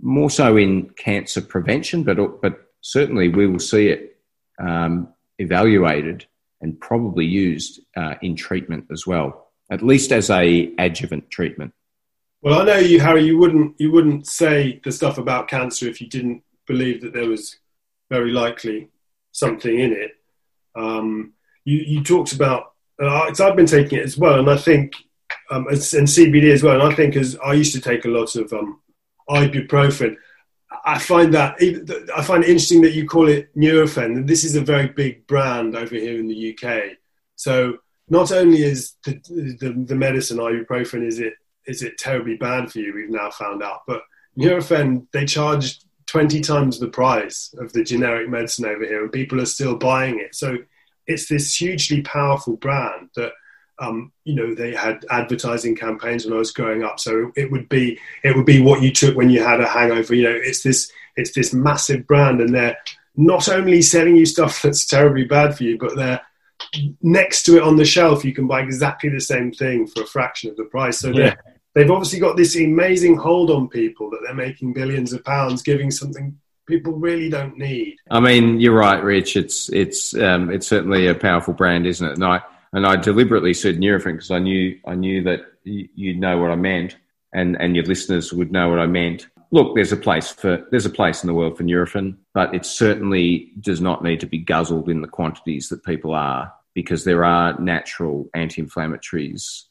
more 0.00 0.30
so 0.30 0.56
in 0.56 0.88
cancer 0.90 1.42
prevention, 1.42 2.02
but, 2.02 2.40
but 2.40 2.66
certainly 2.80 3.28
we 3.28 3.46
will 3.46 3.58
see 3.58 3.88
it 3.88 4.18
um, 4.58 5.12
evaluated 5.38 6.24
and 6.62 6.80
probably 6.80 7.26
used 7.26 7.80
uh, 7.94 8.14
in 8.22 8.36
treatment 8.36 8.86
as 8.90 9.06
well, 9.06 9.48
at 9.70 9.82
least 9.82 10.12
as 10.12 10.30
a 10.30 10.72
adjuvant 10.78 11.30
treatment. 11.30 11.74
Well, 12.40 12.62
I 12.62 12.64
know 12.64 12.78
you, 12.78 13.00
Harry. 13.00 13.24
You 13.24 13.36
wouldn't 13.36 13.74
you 13.78 13.92
wouldn't 13.92 14.26
say 14.26 14.80
the 14.82 14.92
stuff 14.92 15.18
about 15.18 15.48
cancer 15.48 15.86
if 15.88 16.00
you 16.00 16.08
didn't 16.08 16.42
believe 16.66 17.02
that 17.02 17.12
there 17.12 17.28
was 17.28 17.58
very 18.10 18.30
likely 18.30 18.88
something 19.32 19.78
in 19.78 19.92
it. 19.92 20.12
Um, 20.74 21.32
you, 21.64 21.78
you 21.78 22.04
talked 22.04 22.32
about 22.32 22.72
uh, 23.02 23.30
I've 23.38 23.56
been 23.56 23.66
taking 23.66 23.98
it 23.98 24.04
as 24.04 24.16
well, 24.16 24.38
and 24.38 24.48
I 24.48 24.56
think 24.56 24.94
um, 25.50 25.66
and 25.68 25.76
CBD 25.78 26.50
as 26.52 26.62
well. 26.62 26.80
And 26.80 26.92
I 26.92 26.94
think 26.94 27.14
as 27.16 27.36
I 27.44 27.52
used 27.52 27.74
to 27.74 27.80
take 27.80 28.04
a 28.04 28.08
lot 28.08 28.34
of 28.36 28.52
um, 28.52 28.80
ibuprofen. 29.28 30.16
I 30.84 30.98
find 30.98 31.34
that 31.34 31.56
I 32.16 32.22
find 32.22 32.44
it 32.44 32.50
interesting 32.50 32.82
that 32.82 32.94
you 32.94 33.06
call 33.06 33.28
it 33.28 33.54
Nurofen. 33.56 34.26
This 34.26 34.44
is 34.44 34.56
a 34.56 34.60
very 34.60 34.88
big 34.88 35.26
brand 35.26 35.76
over 35.76 35.94
here 35.94 36.18
in 36.18 36.28
the 36.28 36.56
UK. 36.56 36.96
So 37.36 37.78
not 38.08 38.30
only 38.32 38.62
is 38.62 38.94
the, 39.04 39.12
the, 39.60 39.84
the 39.86 39.94
medicine 39.94 40.38
ibuprofen 40.38 41.06
is 41.06 41.18
it 41.18 41.34
is 41.66 41.82
it 41.82 41.98
terribly 41.98 42.36
bad 42.36 42.70
for 42.70 42.78
you? 42.78 42.94
We've 42.94 43.10
now 43.10 43.30
found 43.30 43.62
out, 43.62 43.80
but 43.86 44.02
Nurofen 44.38 45.06
they 45.12 45.24
charge 45.24 45.80
twenty 46.16 46.40
times 46.40 46.80
the 46.80 46.88
price 46.88 47.54
of 47.58 47.74
the 47.74 47.84
generic 47.84 48.26
medicine 48.26 48.64
over 48.64 48.82
here, 48.86 49.02
and 49.02 49.12
people 49.12 49.38
are 49.38 49.44
still 49.44 49.76
buying 49.76 50.18
it. 50.18 50.34
So 50.34 50.56
it's 51.06 51.28
this 51.28 51.54
hugely 51.54 52.00
powerful 52.00 52.56
brand 52.56 53.10
that 53.16 53.32
um, 53.78 54.12
you 54.24 54.34
know 54.34 54.54
they 54.54 54.74
had 54.74 55.04
advertising 55.10 55.76
campaigns 55.76 56.24
when 56.24 56.32
I 56.32 56.38
was 56.38 56.52
growing 56.52 56.82
up. 56.82 56.98
So 57.00 57.32
it 57.36 57.52
would 57.52 57.68
be 57.68 57.98
it 58.24 58.34
would 58.34 58.46
be 58.46 58.62
what 58.62 58.80
you 58.80 58.90
took 58.92 59.14
when 59.14 59.28
you 59.28 59.42
had 59.42 59.60
a 59.60 59.68
hangover. 59.68 60.14
You 60.14 60.22
know, 60.22 60.38
it's 60.42 60.62
this 60.62 60.90
it's 61.16 61.34
this 61.34 61.52
massive 61.52 62.06
brand, 62.06 62.40
and 62.40 62.54
they're 62.54 62.78
not 63.14 63.50
only 63.50 63.82
selling 63.82 64.16
you 64.16 64.24
stuff 64.24 64.62
that's 64.62 64.86
terribly 64.86 65.24
bad 65.24 65.54
for 65.54 65.64
you, 65.64 65.76
but 65.76 65.96
they're 65.96 66.22
next 67.02 67.42
to 67.42 67.58
it 67.58 67.62
on 67.62 67.76
the 67.76 67.84
shelf. 67.84 68.24
You 68.24 68.32
can 68.32 68.46
buy 68.46 68.62
exactly 68.62 69.10
the 69.10 69.20
same 69.20 69.52
thing 69.52 69.86
for 69.86 70.04
a 70.04 70.06
fraction 70.06 70.48
of 70.48 70.56
the 70.56 70.64
price. 70.64 70.98
So 70.98 71.10
yeah. 71.10 71.34
They've 71.76 71.90
obviously 71.90 72.18
got 72.18 72.36
this 72.36 72.56
amazing 72.56 73.16
hold 73.16 73.50
on 73.50 73.68
people 73.68 74.10
that 74.10 74.20
they're 74.24 74.34
making 74.34 74.72
billions 74.72 75.12
of 75.12 75.22
pounds 75.24 75.62
giving 75.62 75.92
something 75.92 76.36
people 76.66 76.94
really 76.94 77.28
don't 77.28 77.56
need. 77.56 77.96
I 78.10 78.18
mean, 78.18 78.60
you're 78.60 78.76
right, 78.76 79.00
Rich. 79.02 79.36
It's 79.36 79.68
it's 79.68 80.16
um, 80.16 80.50
it's 80.50 80.66
certainly 80.66 81.06
a 81.06 81.14
powerful 81.14 81.54
brand, 81.54 81.86
isn't 81.86 82.06
it? 82.06 82.14
And 82.14 82.24
I 82.24 82.40
and 82.72 82.86
I 82.86 82.96
deliberately 82.96 83.54
said 83.54 83.76
Nurofen 83.76 84.14
because 84.14 84.32
I 84.32 84.40
knew 84.40 84.76
I 84.84 84.96
knew 84.96 85.22
that 85.22 85.42
you'd 85.62 86.18
know 86.18 86.38
what 86.38 86.50
I 86.50 86.56
meant, 86.56 86.96
and 87.32 87.56
and 87.60 87.76
your 87.76 87.84
listeners 87.84 88.32
would 88.32 88.50
know 88.50 88.68
what 88.68 88.80
I 88.80 88.86
meant. 88.86 89.28
Look, 89.52 89.76
there's 89.76 89.92
a 89.92 89.96
place 89.96 90.30
for 90.30 90.66
there's 90.70 90.86
a 90.86 90.90
place 90.90 91.22
in 91.22 91.28
the 91.28 91.34
world 91.34 91.56
for 91.56 91.62
Nurofen, 91.62 92.16
but 92.34 92.54
it 92.54 92.66
certainly 92.66 93.52
does 93.60 93.80
not 93.80 94.02
need 94.02 94.20
to 94.20 94.26
be 94.26 94.38
guzzled 94.38 94.88
in 94.88 95.02
the 95.02 95.08
quantities 95.08 95.68
that 95.68 95.84
people 95.84 96.14
are 96.14 96.52
because 96.74 97.04
there 97.04 97.24
are 97.24 97.58
natural 97.58 98.28
anti-inflammatories 98.34 99.62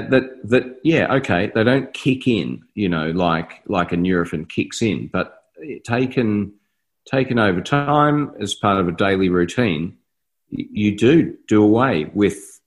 that 0.00 0.30
that 0.44 0.80
yeah 0.82 1.12
okay 1.14 1.52
they 1.54 1.62
don't 1.62 1.92
kick 1.92 2.26
in 2.26 2.62
you 2.74 2.88
know 2.88 3.10
like 3.10 3.62
like 3.66 3.92
a 3.92 3.96
Nurofen 3.96 4.48
kicks 4.48 4.80
in, 4.82 5.08
but 5.12 5.42
taken 5.84 6.54
taken 7.10 7.38
over 7.38 7.60
time 7.60 8.32
as 8.40 8.54
part 8.54 8.80
of 8.80 8.88
a 8.88 8.92
daily 8.92 9.28
routine, 9.28 9.96
you 10.48 10.96
do 10.96 11.36
do 11.48 11.62
away 11.62 12.10
with 12.14 12.60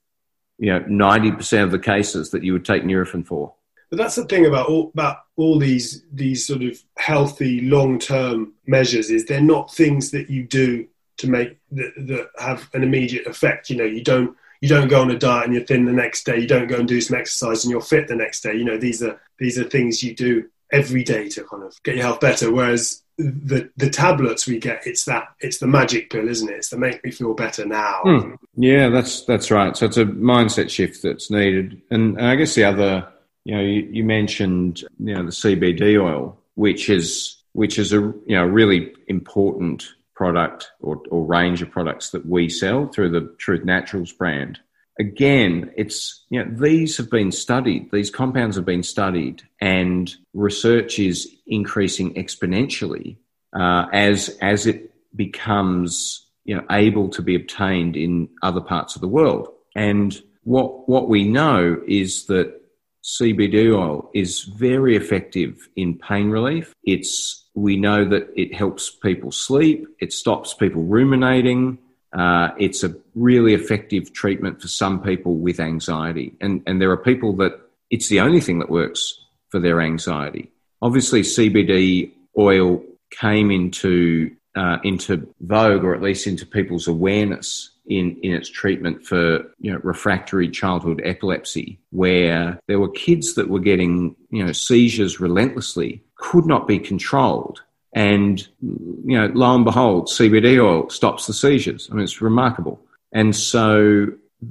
you 0.58 0.72
know 0.72 0.86
ninety 0.88 1.32
percent 1.32 1.64
of 1.64 1.72
the 1.72 1.80
cases 1.80 2.32
that 2.32 2.44
you 2.44 2.54
would 2.54 2.66
take 2.66 2.84
Nurofen 2.84 3.26
for. 3.26 3.54
But 3.90 3.98
that's 3.98 4.16
the 4.16 4.26
thing 4.26 4.46
about 4.46 4.68
all 4.68 4.92
about 4.94 5.18
all 5.36 5.60
these 5.60 6.04
these 6.12 6.46
sort 6.46 6.64
of 6.64 6.82
healthy 6.98 7.62
long 7.62 8.00
term 8.00 8.54
measures 8.66 9.10
is 9.10 9.26
they're 9.26 9.42
not 9.42 9.74
things 9.74 10.12
that 10.12 10.30
you 10.30 10.44
do 10.44 10.88
to 11.18 11.30
make 11.30 11.58
that, 11.72 11.94
that 11.96 12.30
have 12.38 12.70
an 12.74 12.84
immediate 12.84 13.26
effect. 13.26 13.70
You 13.70 13.78
know, 13.78 13.84
you 13.84 14.04
don't 14.04 14.36
you 14.66 14.70
don't 14.70 14.88
go 14.88 15.00
on 15.00 15.12
a 15.12 15.20
diet 15.20 15.46
and 15.46 15.54
you're 15.54 15.64
thin 15.64 15.86
the 15.86 15.92
next 15.92 16.26
day. 16.26 16.40
You 16.40 16.48
don't 16.48 16.66
go 16.66 16.78
and 16.78 16.88
do 16.88 17.00
some 17.00 17.16
exercise 17.16 17.64
and 17.64 17.72
you're 17.72 17.82
fit 17.82 18.08
the 18.08 18.16
next 18.16 18.42
day. 18.42 18.56
You 18.56 18.66
know, 18.66 18.80
these 18.80 19.04
are 19.04 19.22
these 19.38 19.60
are 19.60 19.64
things 19.64 20.02
you 20.02 20.16
do 20.16 20.50
every 20.72 21.04
day 21.04 21.30
to 21.30 21.44
kind 21.44 21.62
of 21.62 21.76
get 21.84 21.96
your 21.96 22.06
health 22.06 22.20
better. 22.20 22.52
Whereas 22.52 23.04
the 23.20 23.70
the 23.78 23.92
tablets 23.92 24.48
we 24.48 24.58
get, 24.58 24.88
it's 24.88 25.06
that 25.06 25.28
it's 25.40 25.60
the 25.60 25.68
magic 25.68 26.10
pill, 26.10 26.28
isn't 26.28 26.50
it? 26.50 26.56
It's 26.56 26.70
to 26.70 26.78
make 26.78 27.04
me 27.04 27.12
feel 27.12 27.36
better 27.36 27.64
now. 27.64 28.02
Mm. 28.06 28.38
Yeah, 28.56 28.90
that's 28.90 29.24
that's 29.26 29.52
right. 29.52 29.78
So 29.78 29.86
it's 29.86 29.98
a 29.98 30.06
mindset 30.06 30.72
shift 30.72 31.04
that's 31.04 31.30
needed. 31.30 31.80
And, 31.92 32.18
and 32.18 32.28
I 32.28 32.36
guess 32.36 32.56
the 32.56 32.64
other, 32.64 33.08
you 33.44 33.56
know, 33.56 33.62
you, 33.62 33.88
you, 33.92 34.04
mentioned 34.04 34.82
you 34.98 35.14
know 35.14 35.24
the 35.26 35.30
CBD 35.30 36.02
oil, 36.02 36.40
which 36.56 36.90
is 36.90 37.38
which 37.54 37.78
is 37.78 37.94
a 37.94 37.98
you 37.98 38.36
know 38.36 38.46
really 38.46 38.94
important 39.08 39.86
product 40.16 40.72
or, 40.80 41.02
or 41.12 41.26
range 41.26 41.62
of 41.62 41.70
products 41.70 42.12
that 42.12 42.26
we 42.26 42.50
sell 42.50 42.88
through 42.88 43.10
the 43.10 43.34
Truth 43.38 43.66
Naturals 43.66 44.12
brand. 44.12 44.60
again, 45.00 45.72
it's 45.76 46.24
you 46.30 46.44
know 46.44 46.50
these 46.58 46.98
have 46.98 47.10
been 47.10 47.32
studied. 47.32 47.92
These 47.92 48.10
compounds 48.10 48.56
have 48.56 48.66
been 48.66 48.84
studied, 48.84 49.44
and 49.60 50.14
research 50.34 51.00
is 51.00 51.30
increasing 51.46 52.14
exponentially 52.16 53.18
uh, 53.58 53.86
as 53.92 54.30
as 54.42 54.66
it 54.66 54.92
becomes 55.16 56.26
you 56.46 56.56
know 56.56 56.66
able 56.72 57.10
to 57.10 57.22
be 57.22 57.36
obtained 57.36 57.96
in 57.96 58.30
other 58.42 58.62
parts 58.62 58.96
of 58.96 59.02
the 59.02 59.08
world. 59.08 59.50
And 59.76 60.20
what 60.44 60.88
what 60.88 61.10
we 61.10 61.28
know 61.28 61.82
is 61.88 62.26
that 62.26 62.62
CBD 63.04 63.72
oil 63.78 64.10
is 64.14 64.44
very 64.44 64.96
effective 64.96 65.70
in 65.76 65.98
pain 65.98 66.30
relief. 66.30 66.74
It's 66.84 67.45
we 67.56 67.78
know 67.78 68.06
that 68.06 68.30
it 68.36 68.54
helps 68.54 68.90
people 68.90 69.32
sleep. 69.32 69.88
It 70.00 70.14
stops 70.14 70.54
people 70.54 70.84
ruminating. 70.84 71.80
Uh, 72.14 72.50
it's 72.60 72.84
a 72.84 72.96
really 73.16 73.54
effective 73.54 74.14
treatment 74.14 74.62
for 74.62 74.68
some 74.68 75.02
people 75.02 75.36
with 75.36 75.60
anxiety, 75.60 76.34
and 76.40 76.62
and 76.68 76.82
there 76.82 76.92
are 76.92 76.98
people 76.98 77.36
that 77.38 77.60
it's 77.90 78.10
the 78.10 78.20
only 78.20 78.42
thing 78.42 78.60
that 78.60 78.70
works 78.70 79.26
for 79.50 79.60
their 79.60 79.82
anxiety. 79.82 80.52
Obviously, 80.82 81.22
CBD 81.22 82.12
oil 82.38 82.84
came 83.12 83.52
into 83.52 84.36
uh, 84.56 84.78
into 84.84 85.28
vogue, 85.42 85.84
or 85.84 85.94
at 85.94 86.02
least 86.02 86.28
into 86.28 86.46
people's 86.46 86.88
awareness 86.88 87.72
in, 87.88 88.18
in 88.24 88.34
its 88.34 88.50
treatment 88.50 89.06
for 89.06 89.44
you 89.60 89.72
know, 89.72 89.80
refractory 89.84 90.50
childhood 90.50 91.02
epilepsy, 91.04 91.80
where 91.92 92.60
there 92.68 92.80
were 92.80 92.90
kids 92.90 93.36
that 93.36 93.50
were 93.50 93.60
getting 93.60 94.16
you 94.30 94.44
know, 94.44 94.54
seizures 94.54 95.20
relentlessly, 95.20 96.04
could 96.16 96.46
not 96.46 96.68
be 96.68 96.80
controlled. 96.80 97.62
And 97.94 98.46
you 98.62 99.18
know, 99.18 99.32
lo 99.34 99.56
and 99.56 99.64
behold, 99.64 100.08
CBD 100.08 100.62
oil 100.62 100.90
stops 100.90 101.28
the 101.28 101.34
seizures. 101.34 101.88
I 101.90 101.96
mean, 101.96 102.04
it's 102.04 102.22
remarkable. 102.22 102.80
And 103.14 103.34
so, 103.34 104.08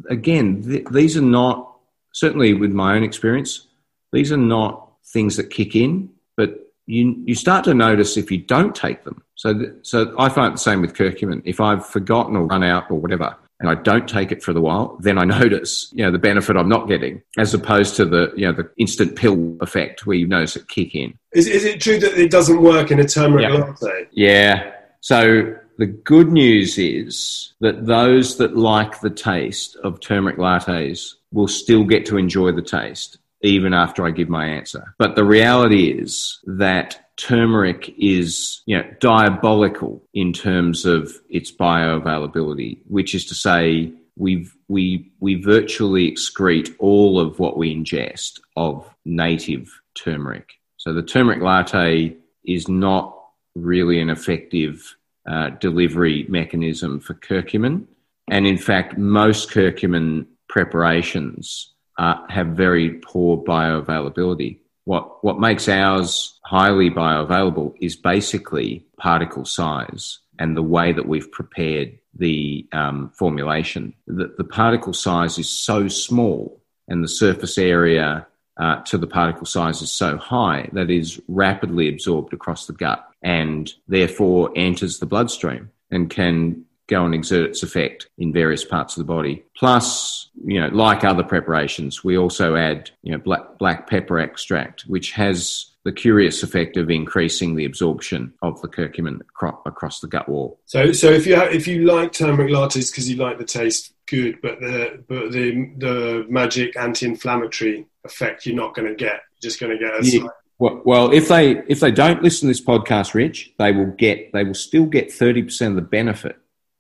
again, 0.09 0.63
th- 0.63 0.87
these 0.91 1.17
are 1.17 1.23
not 1.23 1.77
certainly 2.13 2.55
with 2.55 2.73
my 2.73 2.97
own 2.97 3.03
experience. 3.03 3.67
These 4.13 4.33
are 4.33 4.39
not 4.39 4.91
things 5.13 5.37
that 5.37 5.51
kick 5.51 5.77
in, 5.77 6.09
but 6.37 6.73
you 6.87 7.23
you 7.27 7.35
start 7.35 7.65
to 7.65 7.75
notice 7.75 8.17
if 8.17 8.31
you 8.31 8.39
don't 8.39 8.75
take 8.75 9.05
them. 9.05 9.23
So 9.35 9.53
th- 9.53 9.73
so 9.83 10.15
I 10.19 10.31
find 10.31 10.55
the 10.55 10.59
same 10.59 10.81
with 10.81 10.95
curcumin. 10.95 11.43
If 11.45 11.61
I've 11.61 11.85
forgotten 11.87 12.37
or 12.37 12.47
run 12.47 12.65
out 12.65 12.91
or 12.91 12.99
whatever, 12.99 13.37
and 13.65 13.79
I 13.79 13.81
don't 13.81 14.07
take 14.07 14.31
it 14.31 14.43
for 14.43 14.53
the 14.53 14.61
while, 14.61 14.99
then 15.01 15.19
I 15.19 15.25
notice 15.41 15.91
you 15.93 16.05
know 16.05 16.11
the 16.11 16.19
benefit 16.19 16.57
I'm 16.57 16.69
not 16.69 16.87
getting, 16.87 17.23
as 17.39 17.55
opposed 17.55 17.97
to 17.97 18.05
the 18.05 18.33
you 18.37 18.47
know 18.47 18.53
the 18.53 18.71
instant 18.77 19.17
pill 19.17 19.57
effect 19.61 20.07
where 20.07 20.17
you 20.17 20.27
notice 20.27 20.57
it 20.57 20.69
kick 20.69 20.95
in. 20.95 21.19
Is 21.33 21.47
is 21.47 21.65
it 21.65 21.81
true 21.81 21.99
that 21.99 22.13
it 22.19 22.31
doesn't 22.31 22.61
work 22.61 22.91
in 22.91 23.01
a 23.01 23.09
turmeric 23.09 23.49
yeah. 23.49 23.55
latte? 23.55 24.09
Yeah. 24.13 24.73
So 25.01 25.55
the 25.79 25.87
good 25.87 26.31
news 26.31 26.79
is 26.79 27.55
that 27.61 27.87
those 27.87 28.37
that 28.39 28.57
like 28.57 29.01
the 29.01 29.11
taste 29.11 29.77
of 29.77 30.01
turmeric 30.01 30.37
lattes 30.37 31.15
will 31.33 31.49
still 31.49 31.85
get 31.85 32.07
to 32.07 32.17
enjoy 32.17 32.53
the 32.53 32.63
taste 32.63 33.19
even 33.43 33.75
after 33.75 34.07
I 34.07 34.11
give 34.11 34.31
my 34.31 34.47
answer. 34.47 34.95
But 34.99 35.17
the 35.17 35.25
reality 35.25 35.91
is 35.91 36.41
that 36.45 37.04
turmeric 37.17 37.95
is 37.99 38.63
you 38.67 38.77
know 38.77 38.85
diabolical 39.01 40.03
in 40.15 40.33
terms 40.33 40.85
of 40.85 41.13
its 41.29 41.53
bioavailability, 41.53 42.79
which 42.87 43.15
is 43.15 43.25
to 43.27 43.35
say 43.35 43.93
we 44.17 44.49
we 44.69 45.11
we 45.21 45.35
virtually 45.35 46.11
excrete 46.11 46.75
all 46.79 47.21
of 47.21 47.39
what 47.39 47.57
we 47.57 47.75
ingest 47.75 48.41
of 48.57 48.89
native 49.05 49.81
turmeric. 49.95 50.55
So 50.77 50.93
the 50.93 51.03
turmeric 51.03 51.43
latte 51.43 52.17
is 52.45 52.69
not 52.69 53.19
really 53.55 54.01
an 54.01 54.11
effective 54.11 54.97
uh, 55.27 55.51
delivery 55.61 56.27
mechanism 56.29 57.01
for 57.01 57.15
curcumin, 57.15 57.87
and 58.31 58.47
in 58.47 58.59
fact, 58.59 58.99
most 58.99 59.51
curcumin 59.51 60.27
preparations 60.49 61.73
uh, 61.99 62.17
have 62.29 62.49
very 62.49 62.91
poor 62.91 63.43
bioavailability. 63.43 64.59
What, 64.85 65.25
what 65.25 65.41
makes 65.41 65.69
ours 65.69 66.39
highly 66.45 66.91
bioavailable 66.91 67.75
is 67.81 67.97
basically 67.97 68.85
particle 68.99 69.45
size 69.45 70.19
and 70.39 70.57
the 70.57 70.63
way 70.63 70.93
that 70.93 71.07
we've 71.07 71.31
prepared 71.31 71.99
the 72.17 72.67
um, 72.73 73.11
formulation. 73.15 73.95
The, 74.07 74.35
the, 74.37 74.45
particle 74.45 74.93
size 74.93 75.39
is 75.39 75.49
so 75.49 75.89
small 75.89 76.61
and 76.87 77.03
the 77.03 77.09
surface 77.09 77.59
area 77.59 78.27
uh, 78.57 78.83
to 78.83 78.99
the 78.99 79.07
particle 79.07 79.47
size 79.47 79.83
is 79.83 79.91
so 79.91 80.17
high 80.17 80.69
that 80.73 80.91
is 80.91 81.21
rapidly 81.29 81.89
absorbed 81.89 82.33
across 82.33 82.67
the 82.67 82.73
gut 82.73 83.05
and 83.23 83.73
therefore 83.89 84.53
enters 84.55 84.99
the 84.99 85.07
bloodstream 85.07 85.71
and 85.91 86.11
can 86.11 86.64
go 86.87 87.05
and 87.05 87.15
exert 87.15 87.51
its 87.51 87.63
effect 87.63 88.09
in 88.19 88.33
various 88.33 88.65
parts 88.65 88.97
of 88.97 89.07
the 89.07 89.13
body. 89.13 89.45
Plus, 89.57 90.31
you 90.45 90.61
know, 90.61 90.69
like 90.69 91.05
other 91.05 91.23
preparations, 91.23 92.05
we 92.05 92.19
also 92.19 92.57
add, 92.57 92.91
you 93.03 93.13
know, 93.13 93.19
black, 93.19 93.59
black 93.59 93.89
pepper 93.89 94.19
extract, 94.19 94.83
which 94.83 95.13
has 95.13 95.71
the 95.85 95.93
curious 95.93 96.43
effect 96.43 96.77
of 96.77 96.91
increasing 96.91 97.55
the 97.55 97.65
absorption 97.65 98.33
of 98.43 98.61
the 98.63 98.69
curcumin 98.69 99.21
across 99.67 100.01
the 100.01 100.09
gut 100.09 100.29
wall. 100.29 100.59
So, 100.65 100.93
so 100.93 101.11
if 101.11 101.27
you 101.27 101.37
have, 101.37 101.53
if 101.53 101.67
you 101.67 101.85
like 101.85 102.13
turmeric 102.13 102.51
lattes 102.51 102.91
because 102.91 103.09
you 103.09 103.17
like 103.17 103.39
the 103.39 103.45
taste, 103.45 103.93
good, 104.07 104.41
but 104.41 104.61
the 104.61 105.05
but 105.09 105.31
the 105.33 105.71
the 105.77 106.27
magic 106.29 106.77
anti-inflammatory 106.77 107.87
effect 108.05 108.47
you're 108.47 108.57
not 108.57 108.75
going 108.75 108.89
to 108.89 108.95
get. 108.95 109.21
You're 109.41 109.51
just 109.51 109.61
going 109.61 109.79
to 109.79 109.79
get 109.79 110.01
a 110.01 110.07
yeah. 110.07 110.29
Well, 110.59 110.83
well, 110.85 111.13
if 111.13 111.29
they 111.29 111.63
if 111.69 111.81
they 111.81 111.91
don't 111.91 112.23
listen 112.23 112.47
to 112.47 112.51
this 112.51 112.65
podcast, 112.65 113.13
Rich, 113.13 113.53
they 113.59 113.73
will 113.73 113.93
get 113.99 114.33
they 114.33 114.45
will 114.45 114.55
still 114.55 114.87
get 114.87 115.13
thirty 115.13 115.43
percent 115.43 115.73
of 115.73 115.77
the 115.77 115.83
benefit 115.83 116.37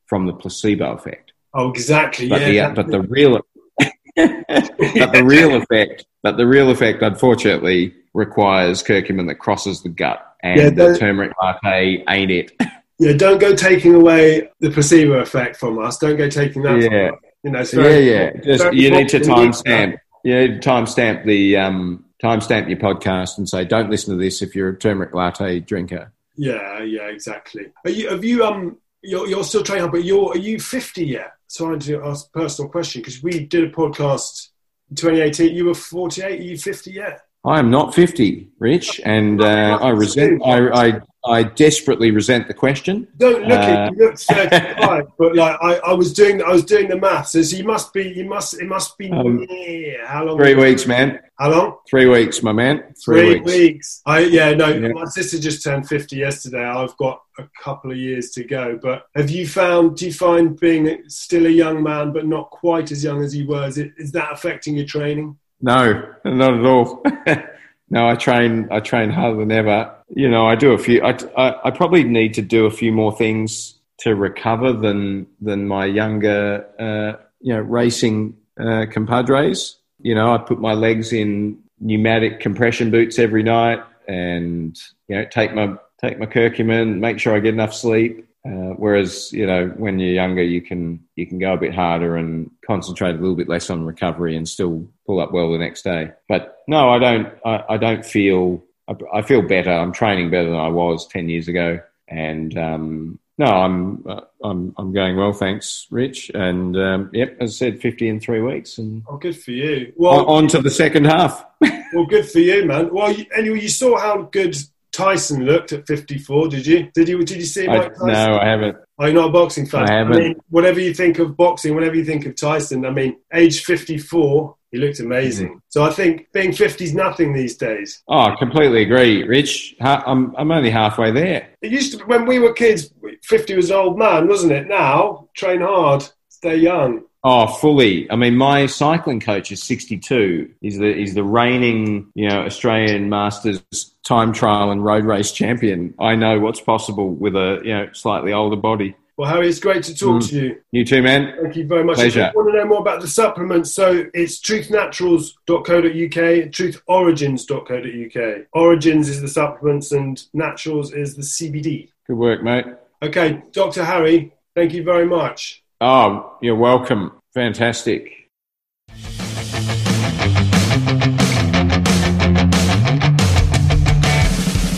from 0.07 0.27
the 0.27 0.33
placebo 0.33 0.93
effect. 0.93 1.33
Oh, 1.55 1.71
exactly. 1.71 2.29
But 2.29 2.53
yeah, 2.53 2.69
the, 2.69 2.75
but 2.75 2.91
the 2.91 3.03
real 3.03 3.41
but 4.17 5.13
the 5.13 5.23
real 5.25 5.57
effect, 5.57 6.05
but 6.23 6.37
the 6.37 6.47
real 6.47 6.71
effect, 6.71 7.03
unfortunately, 7.03 7.95
requires 8.13 8.83
curcumin 8.83 9.29
that 9.29 9.37
crosses 9.37 9.83
the 9.83 9.89
gut, 9.89 10.25
and 10.43 10.61
yeah, 10.61 10.71
the 10.71 10.99
turmeric 10.99 11.33
latte 11.41 12.05
ain't 12.09 12.31
it. 12.31 12.53
Yeah, 13.01 13.13
don't 13.13 13.41
go 13.41 13.57
taking 13.57 13.93
away 13.93 14.49
the 14.61 14.71
placebo 14.71 15.15
effect 15.15 15.57
from 15.57 15.81
us. 15.81 15.99
Don't 15.99 16.17
go 16.17 16.31
taking 16.31 16.63
that. 16.63 16.81
Yeah, 16.81 17.11
you 17.43 17.51
know. 17.51 17.65
yeah, 17.73 17.99
yeah. 17.99 18.31
Just 18.45 18.73
you 18.73 18.89
need 18.89 19.09
to 19.09 19.19
timestamp. 19.19 19.99
You 20.23 20.39
need 20.39 20.63
to 20.63 20.69
timestamp 20.69 21.25
the 21.25 21.57
um, 21.57 22.05
timestamp 22.23 22.69
your 22.69 22.79
podcast 22.79 23.37
and 23.37 23.49
say, 23.49 23.65
don't 23.65 23.91
listen 23.91 24.17
to 24.17 24.23
this 24.23 24.43
if 24.43 24.55
you're 24.55 24.69
a 24.69 24.79
turmeric 24.79 25.13
latte 25.13 25.59
drinker. 25.59 26.13
Yeah, 26.37 26.83
yeah, 26.83 27.09
exactly. 27.09 27.73
Are 27.85 27.91
you, 27.91 28.11
have 28.11 28.25
you 28.25 28.45
um 28.45 28.79
you're, 29.05 29.29
you're 29.29 29.45
still 29.45 29.63
training, 29.63 29.91
but 29.91 30.05
you're 30.05 30.31
are 30.31 30.39
you 30.39 30.59
50 30.59 31.05
yet? 31.05 31.33
Sorry 31.47 31.79
to 31.79 32.05
ask 32.05 32.27
a 32.27 32.39
personal 32.39 32.71
question 32.71 33.03
because 33.03 33.23
we 33.23 33.47
did 33.47 33.65
a 33.65 33.71
podcast 33.71 34.49
in 34.91 34.97
2018. 34.97 35.55
You 35.55 35.67
were 35.67 35.75
48. 35.75 36.41
Are 36.41 36.43
you 36.43 36.59
50 36.59 36.91
yet? 36.91 37.21
I 37.45 37.59
am 37.59 37.71
not 37.71 37.95
50, 37.95 38.49
Rich, 38.59 39.01
and 39.05 39.43
uh, 39.43 39.79
I 39.81 39.91
resent. 39.91 40.43
I, 40.45 40.69
I 40.69 41.01
I 41.27 41.43
desperately 41.43 42.11
resent 42.11 42.49
the 42.49 42.55
question. 42.55 43.09
Don't 43.17 43.49
look 43.49 43.59
uh, 43.59 43.91
it. 43.91 43.99
You 43.99 44.07
look 44.07 44.19
35, 44.19 45.05
but 45.19 45.35
like 45.35 45.57
I, 45.63 45.77
I 45.77 45.93
was 45.95 46.13
doing, 46.13 46.43
I 46.43 46.53
was 46.53 46.65
doing 46.65 46.89
the 46.89 46.99
maths. 46.99 47.33
So 47.33 47.39
you 47.39 47.65
must 47.65 47.95
be, 47.95 48.11
you 48.11 48.27
must, 48.27 48.61
it 48.61 48.67
must 48.67 48.99
be 48.99 49.11
um, 49.11 49.47
yeah, 49.49 50.07
how 50.07 50.25
long? 50.25 50.37
Three 50.37 50.55
weeks, 50.55 50.87
man. 50.87 51.21
How 51.39 51.51
long? 51.51 51.79
Three 51.89 52.07
weeks, 52.07 52.43
my 52.43 52.53
man. 52.53 52.95
Three, 53.03 53.21
Three 53.21 53.41
weeks. 53.41 53.53
weeks. 53.53 54.03
I 54.05 54.19
yeah, 54.21 54.53
no. 54.53 54.69
Yeah. 54.69 54.89
My 54.89 55.07
sister 55.07 55.39
just 55.39 55.65
turned 55.65 55.89
50 55.89 56.15
yesterday. 56.15 56.63
I've 56.63 56.97
got 56.99 57.23
a 57.39 57.45
couple 57.59 57.91
of 57.91 57.97
years 57.97 58.31
to 58.33 58.45
go. 58.45 58.79
But 58.81 59.07
have 59.17 59.31
you 59.31 59.49
found? 59.49 59.97
Do 59.97 60.07
you 60.07 60.13
find 60.13 60.59
being 60.61 61.05
still 61.09 61.47
a 61.47 61.51
young 61.51 61.83
man, 61.83 62.13
but 62.13 62.27
not 62.27 62.51
quite 62.51 62.93
as 62.93 63.03
young 63.03 63.23
as 63.23 63.35
you 63.35 63.49
were? 63.49 63.67
Is, 63.67 63.79
it, 63.79 63.93
is 63.97 64.13
that 64.13 64.31
affecting 64.31 64.77
your 64.77 64.87
training? 64.87 65.39
No, 65.65 66.15
not 66.27 66.53
at 66.59 66.67
all. 66.67 67.03
no, 67.89 68.07
I 68.07 68.17
train. 68.17 68.69
I 68.71 68.81
train 68.81 69.09
harder 69.09 69.39
than 69.39 69.51
ever. 69.51 69.95
You 70.15 70.29
know, 70.29 70.47
I 70.47 70.57
do 70.57 70.73
a 70.73 70.79
few. 70.79 71.03
I, 71.03 71.17
I, 71.39 71.69
I 71.69 71.71
probably 71.71 72.05
need 72.05 72.35
to 72.35 72.43
do 72.43 72.67
a 72.67 72.71
few 72.71 72.93
more 72.93 73.17
things 73.17 73.79
to 74.01 74.15
recover 74.15 74.75
than 74.75 75.27
than 75.41 75.67
my 75.67 75.87
younger, 75.87 76.67
uh, 76.79 77.19
you 77.41 77.55
know, 77.55 77.61
racing 77.61 78.37
uh, 78.61 78.85
compadres. 78.93 79.79
You 80.01 80.15
know, 80.15 80.35
I 80.35 80.39
put 80.39 80.61
my 80.61 80.75
legs 80.75 81.15
in 81.15 81.59
pneumatic 81.81 82.41
compression 82.41 82.91
boots 82.91 83.19
every 83.19 83.43
night, 83.43 83.83
and 84.07 84.79
you 85.09 85.17
know, 85.17 85.25
take 85.31 85.55
my 85.55 85.77
take 85.99 86.19
my 86.19 86.27
curcumin, 86.27 86.99
make 86.99 87.19
sure 87.19 87.35
I 87.35 87.41
get 87.41 87.55
enough 87.55 87.73
sleep. 87.73 88.29
Uh, 88.47 88.75
whereas 88.77 89.33
you 89.33 89.47
know 89.47 89.69
when 89.77 89.99
you're 89.99 90.13
younger, 90.13 90.43
you 90.43 90.61
can 90.61 91.03
you 91.17 91.27
can 91.27 91.39
go 91.39 91.55
a 91.55 91.59
bit 91.59 91.75
harder 91.75 92.17
and 92.17 92.51
concentrate 92.67 93.13
a 93.13 93.19
little 93.19 93.37
bit 93.37 93.49
less 93.49 93.71
on 93.71 93.85
recovery 93.85 94.37
and 94.37 94.47
still 94.47 94.87
pull 95.07 95.19
up 95.19 95.33
well 95.33 95.51
the 95.51 95.59
next 95.59 95.83
day. 95.83 96.13
But 96.29 96.59
no, 96.69 96.91
I 96.91 96.99
don't. 96.99 97.29
I, 97.45 97.65
I 97.71 97.77
don't 97.79 98.05
feel. 98.05 98.63
I, 98.87 98.95
I, 99.15 99.23
feel 99.23 99.41
better. 99.41 99.73
I'm 99.73 99.93
training 99.93 100.31
better 100.31 100.51
than 100.51 100.61
I 100.61 100.69
was 100.69 101.07
ten 101.07 101.31
years 101.31 101.49
ago, 101.49 101.81
and 102.07 102.57
um, 102.59 103.19
no, 103.39 103.47
I'm 103.47 104.07
uh, 104.07 104.21
I'm 104.43 104.75
I'm 104.77 104.93
going 104.93 105.17
well, 105.17 105.33
thanks, 105.33 105.87
Rich. 105.91 106.31
And 106.35 106.77
um, 106.77 107.11
yep, 107.15 107.39
as 107.41 107.51
I 107.51 107.55
said, 107.55 107.81
fifty 107.81 108.09
in 108.09 108.21
three 108.21 108.43
weeks, 108.43 108.77
and 108.77 109.05
oh, 109.09 109.17
good 109.17 109.39
for 109.39 109.53
you. 109.53 109.95
Well, 109.97 110.27
on, 110.27 110.45
on 110.45 110.49
to 110.49 110.61
the 110.61 110.71
second 110.71 111.07
half. 111.07 111.47
well, 111.61 112.07
good 112.07 112.29
for 112.29 112.41
you, 112.41 112.67
man. 112.67 112.93
Well, 112.93 113.11
you, 113.11 113.25
anyway, 113.35 113.63
you 113.63 113.71
saw 113.71 113.99
how 113.99 114.23
good 114.23 114.55
Tyson 114.95 115.45
looked 115.45 115.73
at 115.73 115.87
54. 115.87 116.49
Did 116.49 116.67
you? 116.67 116.91
Did 116.95 117.09
you? 117.09 117.25
Did 117.25 117.39
you 117.39 117.45
see 117.45 117.67
I, 117.67 117.79
Mike 117.79 117.95
Tyson? 117.95 118.07
no, 118.07 118.39
I 118.41 118.47
haven't. 118.47 118.77
Are 118.99 119.09
you 119.09 119.15
not 119.15 119.31
a 119.31 119.33
boxing 119.33 119.67
fan? 119.67 119.91
I 119.91 119.93
haven't. 119.93 120.17
I 120.17 120.21
mean, 120.21 120.37
whatever 120.51 120.79
you 120.79 120.95
think 120.95 121.19
of 121.19 121.37
boxing, 121.37 121.75
whatever 121.75 121.97
you 121.97 122.05
think 122.05 122.27
of 122.27 122.37
Tyson, 122.37 122.87
I 122.87 122.91
mean, 122.91 123.17
age 123.33 123.65
54, 123.65 124.55
he 124.71 124.79
looked 124.79 125.01
amazing. 125.01 125.49
Mm-hmm. 125.49 125.59
So 125.69 125.83
I 125.83 125.91
think 125.91 126.29
being 126.33 126.53
50 126.53 126.85
is 126.85 126.95
nothing 126.95 127.33
these 127.33 127.57
days. 127.57 128.03
Oh, 128.07 128.19
I 128.19 128.37
completely 128.39 128.83
agree, 128.83 129.25
Rich. 129.25 129.75
I'm 129.81 130.35
I'm 130.37 130.53
only 130.53 130.71
halfway 130.71 131.11
there. 131.11 131.49
It 131.61 131.73
used 131.73 131.93
to 131.93 131.99
be 131.99 132.05
when 132.05 132.25
we 132.25 132.39
were 132.39 132.53
kids, 132.53 132.91
50 133.25 133.57
was 133.57 133.71
an 133.71 133.77
old 133.77 133.99
man, 133.99 134.29
wasn't 134.29 134.53
it? 134.53 134.69
Now, 134.69 135.29
train 135.35 135.61
hard, 135.61 136.05
stay 136.29 136.57
young. 136.57 137.03
Oh, 137.27 137.47
fully. 137.47 138.07
I 138.11 138.17
mean, 138.17 138.37
my 138.37 138.67
cycling 138.67 139.19
coach 139.19 139.51
is 139.51 139.63
62. 139.63 140.51
He's 140.61 140.77
the 140.79 140.93
he's 140.93 141.15
the 141.15 141.25
reigning, 141.25 142.09
you 142.15 142.29
know, 142.29 142.43
Australian 142.45 143.09
Masters 143.09 143.63
time 144.05 144.35
trial 144.35 144.71
and 144.71 144.85
road 144.85 145.05
race 145.05 145.33
champion. 145.33 145.95
I 145.99 146.17
know 146.17 146.39
what's 146.39 146.61
possible 146.61 147.15
with 147.15 147.35
a 147.35 147.63
you 147.65 147.73
know 147.73 147.89
slightly 147.95 148.35
older 148.35 148.57
body. 148.57 148.95
Well, 149.17 149.31
Harry, 149.31 149.49
it's 149.49 149.59
great 149.61 149.85
to 149.85 149.95
talk 149.95 150.21
Mm. 150.23 150.29
to 150.31 150.37
you. 150.37 150.57
You 150.73 150.85
too, 150.85 151.01
man. 151.01 151.35
Thank 151.41 151.57
you 151.57 151.67
very 151.67 151.83
much. 151.85 151.97
Pleasure. 151.97 152.25
If 152.27 152.35
you 152.35 152.41
want 152.41 152.53
to 152.53 152.59
know 152.59 152.67
more 152.67 152.81
about 152.81 153.01
the 153.01 153.09
supplements, 153.09 153.73
so 153.73 154.05
it's 154.13 154.39
truthnaturals.co.uk, 154.41 156.51
truthorigins.co.uk. 156.51 158.47
Origins 158.53 159.09
is 159.09 159.23
the 159.23 159.29
supplements 159.29 159.93
and 159.93 160.23
naturals 160.35 160.93
is 160.93 161.15
the 161.15 161.23
CBD. 161.23 161.89
Good 162.07 162.17
work, 162.17 162.43
mate. 162.43 162.67
Okay, 163.03 163.43
Dr. 163.53 163.85
Harry, 163.85 164.33
thank 164.55 164.75
you 164.75 164.83
very 164.83 165.07
much. 165.07 165.63
Oh, 165.81 166.37
you're 166.41 166.57
welcome. 166.57 167.13
Fantastic. 167.35 168.31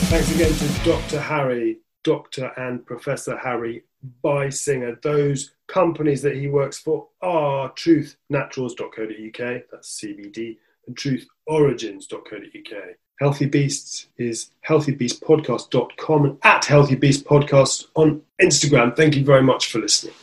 Thanks 0.08 0.34
again 0.34 0.52
to 0.52 0.84
Dr. 0.84 1.20
Harry, 1.20 1.78
Dr. 2.02 2.52
and 2.56 2.84
Professor 2.86 3.36
Harry 3.36 3.82
Weisinger. 4.24 5.00
Those 5.02 5.52
companies 5.66 6.22
that 6.22 6.36
he 6.36 6.48
works 6.48 6.78
for 6.78 7.08
are 7.20 7.70
truthnaturals.co.uk, 7.72 9.62
that's 9.70 10.00
CBD, 10.00 10.56
and 10.86 10.96
truthorigins.co.uk. 10.96 12.82
Healthy 13.20 13.46
Beasts 13.46 14.08
is 14.18 14.50
healthybeastpodcast.com 14.68 16.24
and 16.24 16.38
at 16.42 16.64
Healthy 16.66 16.96
Beast 16.96 17.24
Podcast 17.24 17.86
on 17.94 18.22
Instagram. 18.40 18.94
Thank 18.94 19.16
you 19.16 19.24
very 19.24 19.42
much 19.42 19.72
for 19.72 19.78
listening. 19.78 20.14